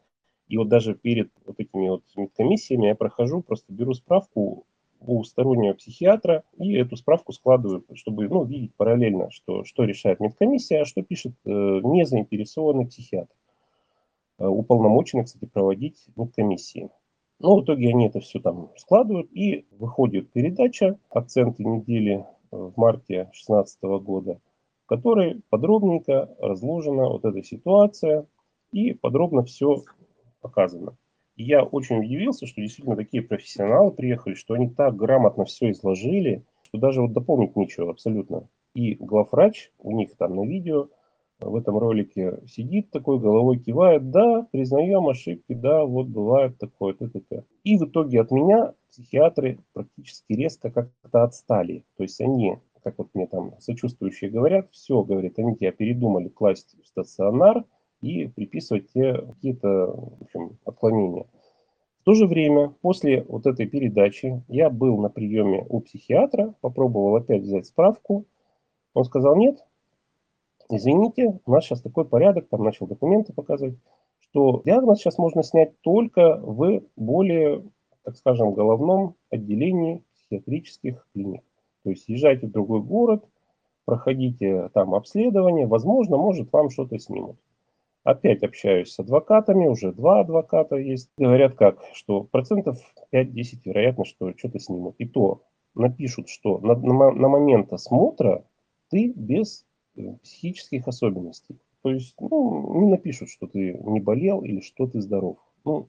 и 0.48 0.56
вот 0.56 0.68
даже 0.68 0.94
перед 0.94 1.30
вот 1.46 1.60
этими 1.60 1.88
вот 1.88 2.02
медкомиссиями 2.16 2.86
я 2.86 2.94
прохожу, 2.94 3.42
просто 3.42 3.72
беру 3.72 3.94
справку 3.94 4.66
у 5.00 5.24
стороннего 5.24 5.74
психиатра 5.74 6.44
и 6.58 6.74
эту 6.74 6.96
справку 6.96 7.32
складываю, 7.32 7.84
чтобы 7.94 8.28
ну, 8.28 8.44
видеть 8.44 8.74
параллельно, 8.74 9.30
что, 9.30 9.64
что 9.64 9.84
решает 9.84 10.20
медкомиссия, 10.20 10.82
а 10.82 10.84
что 10.84 11.02
пишет 11.02 11.32
э, 11.44 11.50
незаинтересованный 11.50 12.86
психиатр. 12.86 13.34
Э, 14.38 14.46
уполномоченный, 14.46 15.24
кстати, 15.24 15.44
проводить 15.46 16.04
медкомиссии. 16.16 16.90
Но 17.38 17.56
в 17.56 17.64
итоге 17.64 17.88
они 17.88 18.08
это 18.08 18.20
все 18.20 18.38
там 18.40 18.70
складывают, 18.76 19.30
и 19.32 19.66
выходит 19.70 20.30
передача 20.32 20.98
«Акценты 21.08 21.64
недели» 21.64 22.26
в 22.50 22.72
марте 22.76 23.24
2016 23.24 23.82
года, 24.02 24.40
которой 24.90 25.40
подробненько 25.48 26.34
разложена 26.38 27.08
вот 27.08 27.24
эта 27.24 27.42
ситуация 27.42 28.26
и 28.72 28.92
подробно 28.92 29.44
все 29.44 29.82
показано 30.42 30.96
я 31.42 31.64
очень 31.64 32.00
удивился, 32.00 32.46
что 32.46 32.60
действительно 32.60 32.96
такие 32.96 33.22
профессионалы 33.22 33.92
приехали, 33.92 34.34
что 34.34 34.54
они 34.54 34.68
так 34.68 34.96
грамотно 34.96 35.44
все 35.44 35.70
изложили, 35.70 36.44
что 36.62 36.78
даже 36.78 37.02
вот 37.02 37.12
дополнить 37.12 37.56
нечего 37.56 37.90
абсолютно. 37.90 38.48
И 38.74 38.94
главврач 38.94 39.70
у 39.78 39.92
них 39.92 40.16
там 40.16 40.36
на 40.36 40.46
видео 40.46 40.88
в 41.40 41.56
этом 41.56 41.78
ролике 41.78 42.40
сидит 42.46 42.90
такой, 42.90 43.18
головой 43.18 43.58
кивает, 43.58 44.10
да, 44.10 44.46
признаем 44.52 45.08
ошибки, 45.08 45.54
да, 45.54 45.84
вот 45.84 46.08
бывает 46.08 46.58
такое, 46.58 46.92
т, 46.92 47.08
т, 47.08 47.20
т. 47.20 47.44
И 47.64 47.78
в 47.78 47.84
итоге 47.84 48.20
от 48.20 48.30
меня 48.30 48.74
психиатры 48.90 49.58
практически 49.72 50.34
резко 50.34 50.70
как-то 50.70 51.22
отстали. 51.22 51.84
То 51.96 52.02
есть 52.02 52.20
они, 52.20 52.58
как 52.82 52.98
вот 52.98 53.08
мне 53.14 53.26
там 53.26 53.54
сочувствующие 53.60 54.30
говорят, 54.30 54.68
все, 54.72 55.02
говорят, 55.02 55.38
они 55.38 55.56
тебя 55.56 55.72
передумали 55.72 56.28
класть 56.28 56.76
в 56.82 56.86
стационар, 56.86 57.64
и 58.00 58.26
приписывать 58.28 58.90
те 58.92 59.14
какие-то 59.14 59.86
в 59.86 60.22
общем, 60.22 60.58
отклонения. 60.64 61.26
В 62.00 62.04
то 62.04 62.14
же 62.14 62.26
время, 62.26 62.70
после 62.80 63.22
вот 63.24 63.46
этой 63.46 63.66
передачи, 63.66 64.42
я 64.48 64.70
был 64.70 64.98
на 64.98 65.10
приеме 65.10 65.64
у 65.68 65.80
психиатра, 65.80 66.54
попробовал 66.60 67.16
опять 67.16 67.42
взять 67.42 67.66
справку. 67.66 68.24
Он 68.94 69.04
сказал, 69.04 69.36
нет, 69.36 69.62
извините, 70.70 71.38
у 71.44 71.50
нас 71.50 71.64
сейчас 71.64 71.82
такой 71.82 72.06
порядок, 72.06 72.48
там 72.48 72.64
начал 72.64 72.86
документы 72.86 73.34
показывать, 73.34 73.76
что 74.18 74.62
диагноз 74.64 74.98
сейчас 74.98 75.18
можно 75.18 75.42
снять 75.42 75.78
только 75.82 76.38
в 76.38 76.82
более, 76.96 77.64
так 78.02 78.16
скажем, 78.16 78.54
головном 78.54 79.16
отделении 79.28 80.02
психиатрических 80.14 81.06
клиник. 81.12 81.42
То 81.84 81.90
есть 81.90 82.08
езжайте 82.08 82.46
в 82.46 82.52
другой 82.52 82.80
город, 82.80 83.24
проходите 83.84 84.68
там 84.74 84.94
обследование, 84.94 85.66
возможно, 85.66 86.16
может 86.16 86.52
вам 86.52 86.70
что-то 86.70 86.98
снимут. 86.98 87.38
Опять 88.02 88.42
общаюсь 88.42 88.92
с 88.92 88.98
адвокатами, 88.98 89.66
уже 89.66 89.92
два 89.92 90.20
адвоката 90.20 90.76
есть. 90.76 91.10
Говорят 91.18 91.54
как, 91.54 91.82
что 91.92 92.24
процентов 92.24 92.78
5-10 93.12 93.60
вероятно, 93.64 94.04
что 94.04 94.32
что-то 94.36 94.58
снимут. 94.58 94.94
И 94.98 95.06
то 95.06 95.42
напишут, 95.74 96.28
что 96.28 96.58
на, 96.58 96.74
на, 96.76 97.10
на 97.10 97.28
момент 97.28 97.72
осмотра 97.72 98.44
ты 98.88 99.12
без 99.14 99.66
э, 99.96 100.14
психических 100.22 100.88
особенностей. 100.88 101.60
То 101.82 101.90
есть, 101.90 102.14
ну, 102.20 102.80
не 102.80 102.88
напишут, 102.88 103.28
что 103.28 103.46
ты 103.46 103.74
не 103.74 104.00
болел 104.00 104.42
или 104.42 104.60
что 104.60 104.86
ты 104.86 105.00
здоров. 105.00 105.38
Ну, 105.64 105.88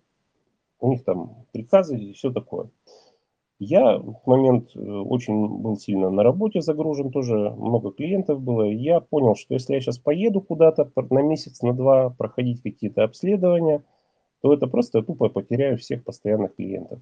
у 0.80 0.90
них 0.90 1.04
там 1.04 1.46
приказы 1.52 1.98
и 1.98 2.14
все 2.14 2.32
такое. 2.32 2.70
Я 3.64 4.00
в 4.00 4.22
момент 4.26 4.76
э, 4.76 4.80
очень 4.80 5.48
был 5.48 5.78
сильно 5.78 6.10
на 6.10 6.24
работе 6.24 6.62
загружен, 6.62 7.12
тоже 7.12 7.52
много 7.52 7.92
клиентов 7.92 8.42
было. 8.42 8.64
Я 8.64 9.02
понял, 9.02 9.36
что 9.36 9.54
если 9.54 9.76
я 9.76 9.82
сейчас 9.82 10.00
поеду 10.00 10.42
куда-то 10.42 10.92
на 11.12 11.22
месяц, 11.22 11.62
на 11.62 11.72
два 11.74 12.10
проходить 12.10 12.64
какие-то 12.64 13.04
обследования, 13.04 13.84
то 14.42 14.52
это 14.52 14.66
просто 14.66 15.04
тупо 15.04 15.30
потеряю 15.30 15.78
всех 15.78 16.04
постоянных 16.04 16.56
клиентов. 16.56 17.02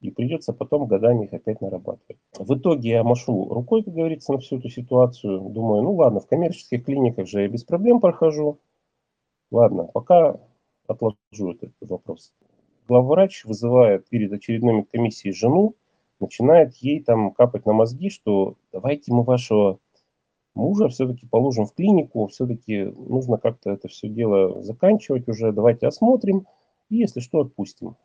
И 0.00 0.10
придется 0.10 0.52
потом 0.52 0.88
годами 0.88 1.26
их 1.26 1.34
опять 1.34 1.60
нарабатывать. 1.60 2.18
В 2.36 2.52
итоге 2.52 2.90
я 2.90 3.04
машу 3.04 3.48
рукой, 3.48 3.84
как 3.84 3.94
говорится, 3.94 4.32
на 4.32 4.38
всю 4.38 4.58
эту 4.58 4.70
ситуацию. 4.70 5.38
Думаю, 5.50 5.84
ну 5.84 5.94
ладно, 5.94 6.18
в 6.18 6.26
коммерческих 6.26 6.84
клиниках 6.84 7.28
же 7.28 7.42
я 7.42 7.48
без 7.48 7.62
проблем 7.62 8.00
прохожу. 8.00 8.58
Ладно, 9.52 9.84
пока 9.84 10.40
отложу 10.88 11.52
этот 11.52 11.70
вопрос. 11.80 12.32
Главврач 12.88 13.44
вызывает 13.44 14.08
перед 14.08 14.32
очередной 14.32 14.82
комиссией 14.82 15.32
жену, 15.32 15.76
начинает 16.22 16.74
ей 16.76 17.02
там 17.02 17.32
капать 17.32 17.66
на 17.66 17.72
мозги, 17.72 18.08
что 18.08 18.56
давайте 18.72 19.12
мы 19.12 19.22
вашего 19.22 19.78
мужа 20.54 20.88
все-таки 20.88 21.26
положим 21.26 21.66
в 21.66 21.74
клинику, 21.74 22.26
все-таки 22.28 22.84
нужно 22.84 23.36
как-то 23.36 23.70
это 23.70 23.88
все 23.88 24.08
дело 24.08 24.62
заканчивать 24.62 25.28
уже, 25.28 25.52
давайте 25.52 25.86
осмотрим 25.86 26.46
и, 26.88 26.96
если 26.96 27.20
что, 27.20 27.40
отпустим. 27.40 27.96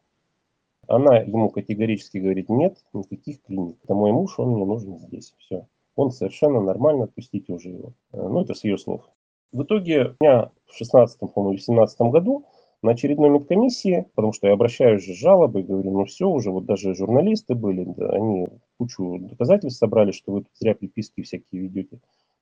Она 0.87 1.17
ему 1.17 1.49
категорически 1.49 2.17
говорит, 2.17 2.49
нет, 2.49 2.77
никаких 2.93 3.41
клиник. 3.43 3.77
Это 3.83 3.93
мой 3.93 4.13
муж, 4.13 4.39
он 4.39 4.51
мне 4.51 4.65
нужен 4.65 4.99
здесь. 4.99 5.33
Все. 5.37 5.67
Он 5.95 6.11
совершенно 6.11 6.61
нормально, 6.61 7.05
отпустите 7.05 7.51
уже 7.51 7.69
его. 7.69 7.93
Э, 8.13 8.25
ну, 8.25 8.41
это 8.41 8.53
с 8.53 8.63
ее 8.63 8.77
слов. 8.77 9.09
В 9.51 9.63
итоге 9.63 10.15
у 10.19 10.23
меня 10.23 10.51
в 10.65 10.75
16 10.75 11.21
или 11.21 11.57
17 11.57 12.01
году 12.01 12.45
На 12.83 12.91
очередной 12.91 13.29
медкомиссии, 13.29 14.05
потому 14.13 14.33
что 14.33 14.47
я 14.47 14.53
обращаюсь 14.53 15.03
с 15.03 15.19
жалобой, 15.19 15.63
говорю, 15.63 15.91
ну 15.91 16.05
все, 16.05 16.29
уже 16.29 16.51
вот 16.51 16.65
даже 16.65 16.93
журналисты 16.93 17.55
были, 17.55 17.85
да, 17.85 18.09
они 18.09 18.47
кучу 18.77 19.17
доказательств 19.19 19.79
собрали, 19.79 20.11
что 20.11 20.31
вы 20.31 20.41
тут 20.41 20.51
зря 20.59 20.75
приписки 20.75 21.23
всякие 21.23 21.61
ведете. 21.61 21.99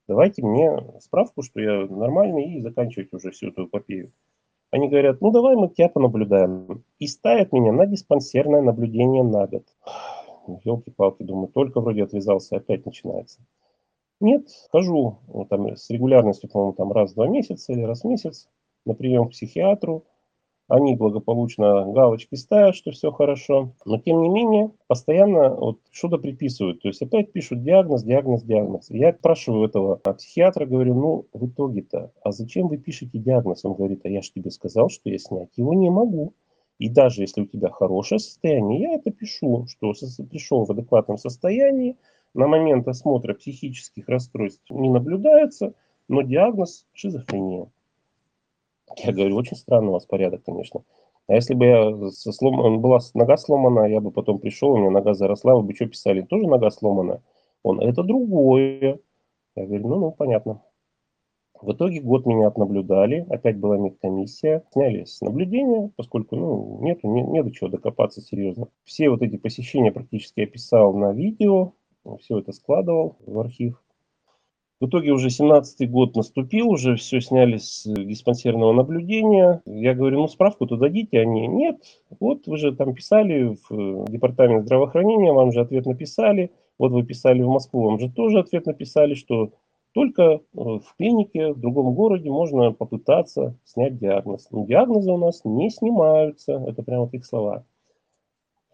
Давайте 0.08 0.44
мне 0.44 0.78
справку, 1.00 1.42
что 1.42 1.62
я 1.62 1.88
нормальный, 1.88 2.56
и 2.56 2.62
заканчивайте 2.62 3.16
уже 3.16 3.32
всю 3.32 3.48
эту 3.48 3.66
эпопею. 3.66 4.12
Они 4.72 4.90
говорят, 4.90 5.22
ну 5.22 5.32
давай 5.32 5.56
мы 5.56 5.70
тебя 5.70 5.88
понаблюдаем. 5.88 6.84
И 7.00 7.08
ставят 7.08 7.54
меня 7.54 7.72
на 7.72 7.86
диспансерное 7.86 8.62
наблюдение 8.62 9.24
на 9.24 9.48
год. 9.48 9.64
Елки-палки, 10.64 11.24
думаю, 11.24 11.48
только 11.48 11.80
вроде 11.80 12.04
отвязался, 12.04 12.58
опять 12.58 12.86
начинается. 12.86 13.40
Нет, 14.20 14.48
хожу 14.72 15.20
там, 15.50 15.76
с 15.76 15.90
регулярностью, 15.90 16.50
по-моему, 16.50 16.74
там 16.74 16.92
раз 16.92 17.12
в 17.12 17.16
два 17.16 17.28
месяца 17.28 17.72
или 17.72 17.82
раз 17.82 18.02
в 18.02 18.06
месяц 18.06 18.50
на 18.86 18.94
прием 18.94 19.28
к 19.28 19.32
психиатру. 19.32 20.06
Они 20.68 20.96
благополучно 20.96 21.86
галочки 21.92 22.36
ставят, 22.36 22.76
что 22.76 22.92
все 22.92 23.12
хорошо. 23.12 23.74
Но 23.86 24.00
тем 24.00 24.22
не 24.22 24.30
менее, 24.30 24.72
постоянно 24.88 25.50
вот 25.50 25.80
что-то 25.92 26.18
приписывают. 26.18 26.82
То 26.82 26.88
есть 26.88 27.04
опять 27.04 27.32
пишут 27.32 27.64
диагноз, 27.64 28.04
диагноз, 28.04 28.42
диагноз. 28.42 28.90
Я 28.90 29.14
спрашиваю 29.14 29.68
этого 29.68 29.98
психиатра, 29.98 30.66
говорю, 30.66 30.96
ну 30.96 31.26
в 31.34 31.48
итоге-то, 31.48 32.12
а 32.24 32.32
зачем 32.32 32.68
вы 32.68 32.78
пишете 32.78 33.20
диагноз? 33.20 33.64
Он 33.64 33.76
говорит, 33.76 34.02
а 34.06 34.10
я 34.10 34.22
же 34.24 34.32
тебе 34.32 34.50
сказал, 34.50 34.90
что 34.90 35.10
я 35.10 35.20
снять 35.20 35.50
его 35.56 35.74
не 35.76 35.92
могу. 35.92 36.34
И 36.80 36.90
даже 36.90 37.22
если 37.22 37.42
у 37.42 37.46
тебя 37.46 37.70
хорошее 37.70 38.20
состояние, 38.20 38.82
я 38.82 38.94
это 38.96 39.12
пишу, 39.12 39.68
что 39.68 39.94
пришел 40.26 40.66
в 40.66 40.72
адекватном 40.72 41.18
состоянии, 41.18 41.96
на 42.34 42.48
момент 42.48 42.88
осмотра 42.88 43.34
психических 43.34 44.10
расстройств 44.10 44.70
не 44.70 44.90
наблюдается, 44.90 45.74
но 46.10 46.22
диагноз 46.22 46.86
шизофрения. 46.92 47.70
Я 48.98 49.12
говорю, 49.12 49.36
очень 49.36 49.58
странный 49.58 49.90
у 49.90 49.94
вас 49.94 50.06
порядок, 50.06 50.44
конечно. 50.44 50.84
А 51.28 51.34
если 51.34 51.54
бы 51.54 51.66
я 51.66 52.12
со 52.12 52.32
слом... 52.32 52.82
была 52.82 53.00
нога 53.14 53.38
сломана, 53.38 53.86
я 53.86 54.00
бы 54.00 54.12
потом 54.12 54.40
пришел, 54.40 54.72
у 54.72 54.78
меня 54.78 54.92
нога 54.92 55.14
заросла, 55.14 55.56
вы 55.56 55.64
бы 55.64 55.74
что 55.74 55.88
писали, 55.88 56.22
тоже 56.22 56.48
нога 56.48 56.70
сломана? 56.70 57.22
Он, 57.64 57.82
это 57.82 58.04
другое. 58.04 59.00
Я 59.56 59.66
говорю, 59.66 59.88
ну, 59.88 59.96
ну, 60.00 60.12
понятно. 60.12 60.62
В 61.62 61.72
итоге 61.72 62.02
год 62.02 62.26
меня 62.26 62.48
отнаблюдали, 62.48 63.26
опять 63.30 63.58
была 63.58 63.78
медкомиссия, 63.78 64.64
сняли 64.72 65.06
с 65.06 65.22
наблюдения, 65.22 65.90
поскольку 65.96 66.36
ну, 66.36 66.80
нету, 66.82 67.08
не, 67.08 67.24
не 67.24 67.42
до 67.42 67.52
чего 67.52 67.70
докопаться 67.70 68.22
серьезно. 68.22 68.68
Все 68.84 69.10
вот 69.10 69.22
эти 69.22 69.38
посещения 69.38 69.92
практически 69.92 70.42
я 70.42 70.48
писал 70.48 70.94
на 70.94 71.14
видео, 71.14 71.74
все 72.20 72.40
это 72.40 72.52
складывал 72.52 73.18
в 73.26 73.40
архив. 73.40 73.82
В 74.82 74.88
итоге 74.88 75.12
уже 75.12 75.30
17-й 75.30 75.88
год 75.88 76.16
наступил, 76.18 76.70
уже 76.70 76.98
все 76.98 77.22
сняли 77.22 77.58
с 77.58 77.86
диспансерного 77.86 78.74
наблюдения. 78.74 79.62
Я 79.66 79.94
говорю, 79.94 80.20
ну 80.20 80.28
справку-то 80.28 80.76
дадите, 80.76 81.22
они, 81.22 81.48
нет, 81.48 81.78
вот 82.20 82.46
вы 82.46 82.58
же 82.58 82.76
там 82.76 82.94
писали 82.94 83.56
в 83.56 83.72
э, 83.72 84.06
департамент 84.12 84.66
здравоохранения, 84.66 85.32
вам 85.32 85.54
же 85.54 85.62
ответ 85.62 85.86
написали, 85.86 86.52
вот 86.78 86.92
вы 86.92 87.04
писали 87.04 87.42
в 87.42 87.48
Москву, 87.48 87.84
вам 87.84 88.00
же 88.00 88.12
тоже 88.12 88.40
ответ 88.40 88.66
написали, 88.66 89.14
что 89.14 89.54
только 89.94 90.24
э, 90.24 90.40
в 90.54 90.84
клинике 90.98 91.54
в 91.54 91.60
другом 91.62 91.94
городе 91.94 92.30
можно 92.30 92.74
попытаться 92.74 93.56
снять 93.64 93.98
диагноз. 93.98 94.50
Но 94.52 94.66
диагнозы 94.66 95.10
у 95.10 95.18
нас 95.18 95.40
не 95.46 95.70
снимаются, 95.70 96.62
это 96.68 96.84
прямо 96.84 97.04
вот 97.04 97.14
их 97.14 97.26
слова. 97.26 97.64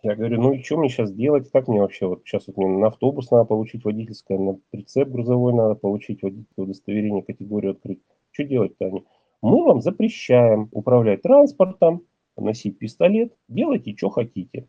Я 0.03 0.15
говорю, 0.15 0.41
ну 0.41 0.53
и 0.53 0.63
что 0.63 0.77
мне 0.77 0.89
сейчас 0.89 1.11
делать? 1.11 1.51
Как 1.51 1.67
мне 1.67 1.79
вообще? 1.79 2.07
Вот 2.07 2.23
сейчас 2.25 2.47
вот 2.47 2.57
мне 2.57 2.67
на 2.67 2.87
автобус 2.87 3.29
надо 3.29 3.45
получить 3.45 3.85
водительское, 3.85 4.39
на 4.39 4.57
прицеп 4.71 5.09
грузовой 5.09 5.53
надо 5.53 5.75
получить 5.75 6.23
водительское 6.23 6.65
удостоверение, 6.65 7.23
категорию 7.23 7.73
открыть. 7.73 8.01
Что 8.31 8.43
делать-то 8.43 8.85
они? 8.85 9.05
Мы 9.43 9.63
вам 9.63 9.81
запрещаем 9.81 10.69
управлять 10.71 11.21
транспортом, 11.21 12.03
носить 12.35 12.79
пистолет, 12.79 13.35
делайте, 13.47 13.95
что 13.95 14.09
хотите. 14.09 14.67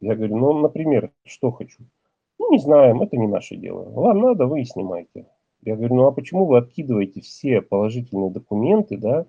Я 0.00 0.16
говорю, 0.16 0.36
ну, 0.36 0.58
например, 0.58 1.12
что 1.24 1.52
хочу? 1.52 1.84
Ну, 2.38 2.50
не 2.50 2.58
знаем, 2.58 3.00
это 3.00 3.16
не 3.16 3.28
наше 3.28 3.56
дело. 3.56 3.88
Вам 3.90 4.20
надо, 4.20 4.46
вы 4.46 4.62
и 4.62 4.64
снимайте. 4.64 5.26
Я 5.62 5.76
говорю, 5.76 5.94
ну 5.94 6.06
а 6.06 6.12
почему 6.12 6.44
вы 6.44 6.58
откидываете 6.58 7.22
все 7.22 7.62
положительные 7.62 8.30
документы, 8.30 8.98
да, 8.98 9.26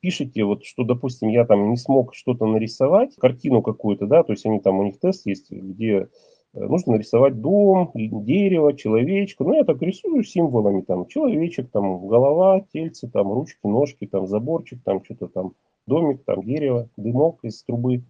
пишите, 0.00 0.44
вот, 0.44 0.64
что, 0.64 0.84
допустим, 0.84 1.28
я 1.28 1.44
там 1.44 1.70
не 1.70 1.76
смог 1.76 2.14
что-то 2.14 2.46
нарисовать, 2.46 3.16
картину 3.16 3.62
какую-то, 3.62 4.06
да, 4.06 4.22
то 4.22 4.32
есть 4.32 4.46
они 4.46 4.60
там, 4.60 4.78
у 4.78 4.84
них 4.84 5.00
тест 5.00 5.26
есть, 5.26 5.50
где 5.50 6.08
э, 6.54 6.60
нужно 6.60 6.92
нарисовать 6.92 7.40
дом, 7.40 7.90
дерево, 7.94 8.74
человечка. 8.74 9.42
Ну, 9.44 9.54
я 9.54 9.64
так 9.64 9.82
рисую 9.82 10.22
символами, 10.22 10.82
там, 10.82 11.06
человечек, 11.06 11.70
там, 11.70 12.06
голова, 12.06 12.60
тельце, 12.72 13.08
там, 13.08 13.32
ручки, 13.32 13.66
ножки, 13.66 14.06
там, 14.06 14.26
заборчик, 14.26 14.82
там, 14.84 15.04
что-то 15.04 15.26
там, 15.26 15.54
домик, 15.86 16.24
там, 16.24 16.44
дерево, 16.44 16.88
дымок 16.96 17.40
из 17.42 17.64
трубы. 17.64 18.04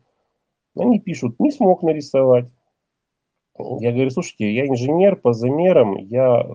Они 0.76 1.00
пишут, 1.00 1.40
не 1.40 1.50
смог 1.50 1.82
нарисовать. 1.82 2.46
Я 3.80 3.92
говорю, 3.92 4.10
слушайте, 4.10 4.52
я 4.52 4.66
инженер 4.66 5.16
по 5.16 5.32
замерам, 5.32 5.96
я 5.96 6.46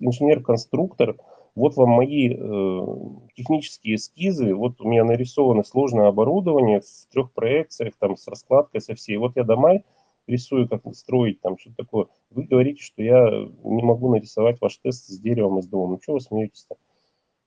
инженер-конструктор, 0.00 1.16
вот 1.54 1.76
вам 1.76 1.90
мои 1.90 2.30
э, 2.30 2.86
технические 3.34 3.96
эскизы, 3.96 4.54
вот 4.54 4.80
у 4.80 4.88
меня 4.88 5.04
нарисовано 5.04 5.62
сложное 5.62 6.08
оборудование 6.08 6.80
в 6.80 7.12
трех 7.12 7.32
проекциях, 7.32 7.94
там, 7.98 8.16
с 8.16 8.26
раскладкой 8.26 8.80
со 8.80 8.94
всей. 8.94 9.16
Вот 9.16 9.36
я 9.36 9.44
дома 9.44 9.82
рисую, 10.26 10.68
как 10.68 10.82
строить, 10.94 11.40
там, 11.40 11.58
что-то 11.58 11.76
такое. 11.76 12.06
Вы 12.30 12.44
говорите, 12.44 12.82
что 12.82 13.02
я 13.02 13.28
не 13.62 13.82
могу 13.82 14.10
нарисовать 14.10 14.60
ваш 14.60 14.78
тест 14.78 15.06
с 15.06 15.18
деревом 15.18 15.58
из 15.60 15.66
дома. 15.68 15.92
Ну, 15.92 16.00
что 16.02 16.14
вы 16.14 16.20
смеетесь-то? 16.20 16.76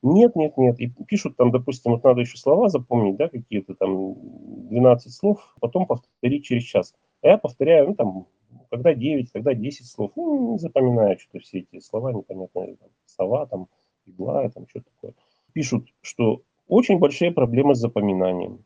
Нет, 0.04 0.36
нет, 0.36 0.58
нет. 0.58 0.80
И 0.80 0.88
пишут 1.08 1.36
там, 1.36 1.52
допустим, 1.52 1.92
вот 1.92 2.04
надо 2.04 2.22
еще 2.22 2.38
слова 2.38 2.70
запомнить, 2.70 3.18
да, 3.18 3.30
какие-то 3.30 3.74
там 3.74 4.16
12 4.70 5.14
слов, 5.14 5.56
потом 5.60 5.86
повторить 5.86 6.46
через 6.46 6.64
час. 6.64 6.94
А 7.24 7.28
я 7.30 7.38
повторяю, 7.38 7.88
ну, 7.88 7.96
там, 7.96 8.28
когда 8.70 8.94
9, 8.94 9.32
когда 9.32 9.54
10 9.54 9.86
слов. 9.86 10.12
Ну, 10.16 10.54
не 10.54 10.60
запоминаю 10.60 11.18
что-то 11.20 11.40
все 11.40 11.60
эти 11.60 11.80
слова 11.80 12.14
непонятные. 12.14 12.76
Там, 12.76 12.90
сова, 13.06 13.48
там, 13.48 13.68
игла, 14.08 14.50
там 14.50 14.68
что 14.68 14.82
такое. 14.82 15.14
Пишут, 15.54 15.88
что 16.02 16.42
очень 16.68 17.00
большие 17.00 17.32
проблемы 17.32 17.76
с 17.76 17.80
запоминанием. 17.80 18.64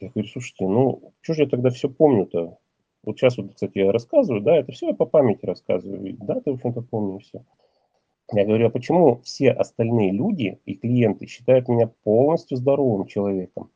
Я 0.00 0.10
говорю, 0.10 0.28
слушайте, 0.28 0.66
ну, 0.66 1.12
что 1.20 1.34
же 1.34 1.42
я 1.42 1.48
тогда 1.48 1.70
все 1.70 1.88
помню-то? 1.88 2.58
Вот 3.04 3.18
сейчас 3.18 3.36
вот, 3.38 3.54
кстати, 3.54 3.78
я 3.78 3.92
рассказываю, 3.92 4.42
да, 4.42 4.56
это 4.56 4.72
все 4.72 4.88
я 4.88 4.94
по 4.94 5.06
памяти 5.06 5.46
рассказываю. 5.46 6.16
Да, 6.20 6.40
ты, 6.40 6.50
в 6.50 6.54
общем-то, 6.54 6.82
помню 6.82 7.18
все. 7.18 7.44
Я 8.32 8.44
говорю, 8.44 8.66
а 8.66 8.70
почему 8.70 9.20
все 9.22 9.50
остальные 9.50 10.12
люди 10.12 10.58
и 10.66 10.74
клиенты 10.74 11.26
считают 11.26 11.68
меня 11.68 11.90
полностью 12.04 12.58
здоровым 12.58 13.06
человеком? 13.06 13.70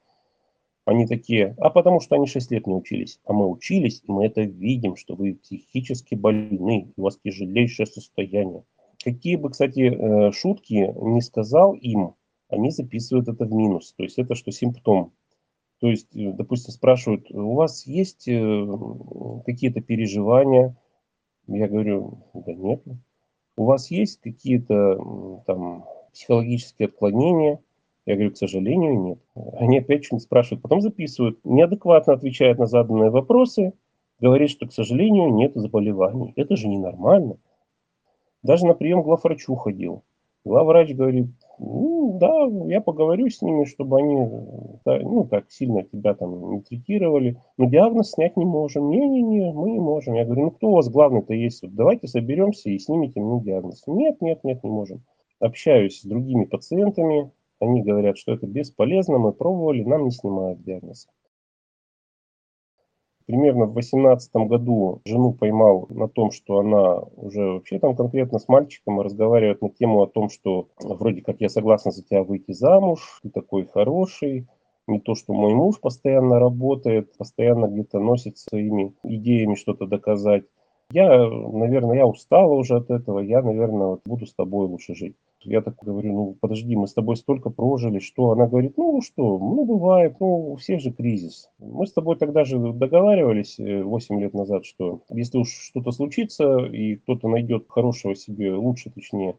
Они 0.85 1.07
такие, 1.07 1.55
а 1.59 1.71
потому 1.71 2.01
что 2.01 2.17
они 2.17 2.27
6 2.27 2.51
лет 2.51 2.67
не 2.67 2.75
учились. 2.75 3.21
А 3.25 3.33
мы 3.33 3.49
учились, 3.49 4.03
и 4.05 4.13
мы 4.13 4.27
это 4.27 4.43
видим, 4.43 4.97
что 4.97 5.15
вы 5.15 5.37
психически 5.37 6.15
больны, 6.15 6.93
у 6.97 7.03
вас 7.03 7.19
тяжелейшее 7.25 7.87
состояние. 7.87 8.65
Какие 9.05 9.37
бы, 9.37 9.51
кстати, 9.51 9.81
э, 9.81 10.33
шутки 10.33 10.93
не 10.97 11.21
сказал 11.21 11.75
им, 11.75 12.15
они 12.49 12.71
записывают 12.71 13.29
это 13.29 13.45
в 13.45 13.53
минус. 13.53 13.95
То 13.97 14.03
есть 14.03 14.19
это 14.19 14.35
что 14.35 14.53
симптом. 14.53 15.13
То 15.81 15.89
есть, 15.89 16.15
э, 16.15 16.33
допустим, 16.33 16.73
спрашивают, 16.73 17.31
у 17.31 17.55
вас 17.55 17.87
есть 17.87 18.29
э, 18.29 18.67
какие-то 19.45 19.81
переживания? 19.81 20.77
Я 21.49 21.69
говорю, 21.69 22.19
да 22.35 22.53
нет. 22.53 22.83
У 23.57 23.65
вас 23.65 23.91
есть 23.91 24.21
какие-то 24.21 25.43
там 25.47 25.85
психологические 26.13 26.87
отклонения? 26.87 27.61
Я 28.07 28.15
говорю, 28.15 28.33
к 28.33 28.37
сожалению, 28.37 29.01
нет. 29.01 29.19
Они 29.35 29.79
опять 29.79 30.05
что-нибудь 30.05 30.25
спрашивают, 30.25 30.63
потом 30.63 30.81
записывают, 30.81 31.39
неадекватно 31.45 32.15
отвечают 32.15 32.59
на 32.59 32.67
заданные 32.67 33.11
вопросы, 33.11 33.73
говорит, 34.21 34.51
что, 34.51 34.67
к 34.67 34.73
сожалению, 34.73 35.33
нет 35.35 35.53
заболеваний. 35.55 36.33
Это 36.37 36.57
же 36.57 36.69
ненормально. 36.69 37.39
Даже 38.43 38.67
на 38.67 38.75
прием 38.75 39.03
главврачу 39.03 39.55
ходил. 39.55 40.03
Главврач 40.45 40.93
говорит, 40.95 41.29
ну, 41.61 42.19
да, 42.19 42.47
я 42.67 42.81
поговорю 42.81 43.29
с 43.29 43.43
ними, 43.43 43.65
чтобы 43.65 43.99
они, 43.99 44.17
ну, 44.85 45.25
так 45.31 45.51
сильно 45.51 45.85
тебя 45.85 46.15
там 46.15 46.51
не 46.51 46.61
третировали. 46.61 47.37
Но 47.57 47.67
диагноз 47.67 48.11
снять 48.11 48.37
не 48.37 48.45
можем. 48.45 48.91
Не-не-не, 48.91 49.53
мы 49.53 49.71
не 49.71 49.79
можем. 49.79 50.15
Я 50.15 50.25
говорю, 50.25 50.47
ну, 50.47 50.51
кто 50.51 50.71
у 50.71 50.75
вас 50.75 50.89
главный-то 50.89 51.33
есть? 51.33 51.63
Вот 51.63 51.75
давайте 51.75 52.09
соберемся 52.09 52.71
и 52.71 52.79
снимите 52.79 53.21
мне 53.21 53.41
диагноз. 53.41 53.85
Нет, 53.87 54.21
нет, 54.21 54.43
нет, 54.43 54.65
не 54.65 54.71
можем. 54.71 55.05
Общаюсь 55.39 56.01
с 56.01 56.05
другими 56.05 56.45
пациентами. 56.45 57.31
Они 57.61 57.83
говорят, 57.83 58.19
что 58.19 58.33
это 58.33 58.49
бесполезно, 58.49 59.19
мы 59.19 59.33
пробовали, 59.33 59.85
нам 59.85 60.05
не 60.05 60.11
снимают 60.11 60.65
диагноз. 60.65 61.07
Примерно 63.33 63.65
в 63.65 63.73
2018 63.73 64.31
году 64.47 65.01
жену 65.07 65.33
поймал 65.33 65.87
на 65.89 66.07
том, 66.07 66.33
что 66.33 66.59
она 66.59 66.99
уже 67.17 67.43
вообще 67.53 67.79
там 67.79 67.97
конкретно 67.97 68.39
с 68.39 68.47
мальчиком 68.47 69.01
разговаривает 69.01 69.63
на 69.63 69.71
тему 69.71 70.03
о 70.03 70.07
том, 70.07 70.29
что 70.29 70.69
вроде 70.79 71.23
как 71.23 71.41
я 71.41 71.49
согласна 71.49 71.93
за 71.93 72.03
тебя 72.03 72.25
выйти 72.25 72.53
замуж, 72.53 73.21
ты 73.23 73.31
такой 73.31 73.65
хороший, 73.65 74.47
не 74.87 75.01
то, 75.01 75.15
что 75.15 75.33
мой 75.33 75.55
муж 75.55 75.81
постоянно 75.81 76.41
работает, 76.41 77.17
постоянно 77.17 77.69
где-то 77.69 78.01
носит 78.01 78.37
своими 78.37 78.93
идеями 79.03 79.55
что-то 79.55 79.87
доказать. 79.87 80.45
Я, 80.91 81.27
наверное, 81.27 81.97
я 81.97 82.07
устала 82.07 82.53
уже 82.53 82.77
от 82.77 82.91
этого, 82.91 83.21
я, 83.21 83.41
наверное, 83.41 83.87
вот 83.87 84.03
буду 84.05 84.27
с 84.27 84.35
тобой 84.35 84.67
лучше 84.67 84.95
жить. 84.95 85.17
Я 85.45 85.61
так 85.61 85.77
говорю, 85.83 86.13
ну 86.13 86.37
подожди, 86.41 86.77
мы 86.77 86.87
с 86.87 86.95
тобой 86.95 87.17
столько 87.17 87.51
прожили, 87.51 87.99
что? 87.99 88.31
Она 88.31 88.47
говорит, 88.47 88.77
ну 88.77 89.01
что, 89.01 89.39
ну 89.39 89.65
бывает, 89.65 90.17
ну 90.21 90.53
у 90.53 90.57
всех 90.57 90.81
же 90.81 90.93
кризис. 90.93 91.49
Мы 91.59 91.87
с 91.87 91.93
тобой 91.93 92.17
тогда 92.17 92.45
же 92.45 92.59
договаривались 92.59 93.57
8 93.59 94.21
лет 94.21 94.35
назад, 94.35 94.65
что 94.65 95.03
если 95.11 95.39
уж 95.39 95.49
что-то 95.49 95.91
случится, 95.93 96.59
и 96.67 96.97
кто-то 96.97 97.29
найдет 97.29 97.67
хорошего 97.69 98.15
себе, 98.15 98.55
лучше 98.55 98.91
точнее, 98.91 99.37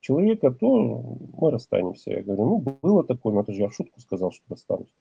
человека, 0.00 0.50
то 0.50 1.18
мы 1.36 1.50
расстанемся. 1.50 2.10
Я 2.12 2.22
говорю, 2.22 2.44
ну 2.44 2.78
было 2.82 3.04
такое, 3.04 3.34
но 3.34 3.40
это 3.40 3.52
же 3.52 3.62
я 3.62 3.68
в 3.68 3.74
шутку 3.74 4.00
сказал, 4.00 4.32
что 4.32 4.42
расстанусь. 4.50 4.92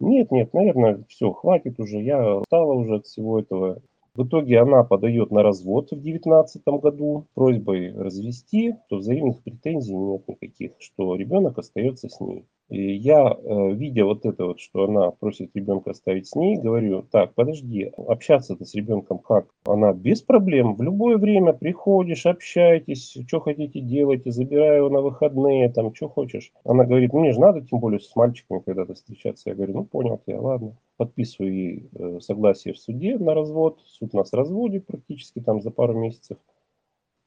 Нет, 0.00 0.30
нет, 0.32 0.52
наверное, 0.52 1.04
все, 1.08 1.32
хватит 1.32 1.78
уже, 1.78 2.02
я 2.02 2.38
устала 2.38 2.72
уже 2.74 2.96
от 2.96 3.06
всего 3.06 3.38
этого. 3.38 3.80
В 4.14 4.24
итоге 4.26 4.60
она 4.60 4.84
подает 4.84 5.30
на 5.30 5.42
развод 5.42 5.86
в 5.86 5.96
2019 5.96 6.62
году 6.82 7.28
просьбой 7.32 7.92
развести, 7.94 8.74
то 8.90 8.96
взаимных 8.96 9.42
претензий 9.42 9.94
нет 9.94 10.28
никаких, 10.28 10.72
что 10.80 11.14
ребенок 11.16 11.56
остается 11.58 12.10
с 12.10 12.20
ней. 12.20 12.44
И 12.72 12.94
я, 12.94 13.36
э, 13.38 13.72
видя 13.74 14.06
вот 14.06 14.24
это 14.24 14.46
вот, 14.46 14.58
что 14.58 14.84
она 14.84 15.10
просит 15.10 15.50
ребенка 15.54 15.90
оставить 15.90 16.28
с 16.28 16.34
ней, 16.34 16.56
говорю, 16.56 17.02
так, 17.02 17.34
подожди, 17.34 17.92
общаться-то 17.98 18.64
с 18.64 18.74
ребенком 18.74 19.18
как? 19.18 19.48
Она 19.66 19.92
без 19.92 20.22
проблем, 20.22 20.76
в 20.76 20.80
любое 20.80 21.18
время 21.18 21.52
приходишь, 21.52 22.24
общаетесь, 22.24 23.14
что 23.28 23.40
хотите 23.40 23.80
делать, 23.80 24.22
забираю 24.24 24.88
на 24.88 25.02
выходные, 25.02 25.68
там, 25.68 25.94
что 25.94 26.08
хочешь. 26.08 26.50
Она 26.64 26.84
говорит, 26.84 27.12
мне 27.12 27.32
же 27.32 27.40
надо, 27.40 27.60
тем 27.60 27.78
более 27.78 28.00
с 28.00 28.16
мальчиками 28.16 28.60
когда-то 28.60 28.94
встречаться. 28.94 29.50
Я 29.50 29.54
говорю, 29.54 29.74
ну 29.74 29.84
понял 29.84 30.18
тебя, 30.26 30.40
ладно. 30.40 30.74
Подписываю 30.96 31.52
ей 31.52 31.90
э, 31.94 32.20
согласие 32.20 32.72
в 32.72 32.78
суде 32.78 33.18
на 33.18 33.34
развод. 33.34 33.80
Суд 33.84 34.14
нас 34.14 34.32
разводит 34.32 34.86
практически 34.86 35.40
там 35.40 35.60
за 35.60 35.70
пару 35.70 35.92
месяцев. 35.92 36.38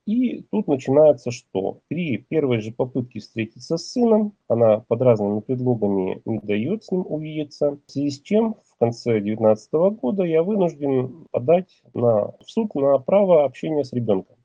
И 0.06 0.44
тут 0.52 0.68
начинается 0.68 1.32
что? 1.32 1.80
При 1.88 2.18
первой 2.18 2.60
же 2.60 2.72
попытке 2.72 3.20
встретиться 3.20 3.78
с 3.78 3.92
сыном, 3.92 4.34
она 4.48 4.82
под 4.82 5.02
разными 5.02 5.40
предлогами 5.40 6.22
не 6.26 6.40
дает 6.40 6.84
с 6.84 6.92
ним 6.92 7.06
увидеться, 7.08 7.80
в 7.88 7.92
связи 7.92 8.12
с 8.12 8.22
чем 8.22 8.56
в 8.64 8.78
конце 8.78 9.14
2019 9.14 9.72
года 10.00 10.24
я 10.24 10.44
вынужден 10.44 11.26
подать 11.32 11.82
на, 11.96 12.28
в 12.28 12.44
суд 12.46 12.76
на 12.76 13.00
право 13.00 13.46
общения 13.46 13.84
с 13.84 13.94
ребенком. 13.94 14.36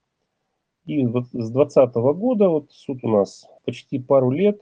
И 0.87 1.07
вот 1.07 1.27
с 1.27 1.51
2020 1.51 1.95
года, 1.95 2.49
вот 2.49 2.73
суд 2.73 3.01
у 3.03 3.09
нас 3.09 3.47
почти 3.71 4.01
пару 4.01 4.33
лет, 4.33 4.61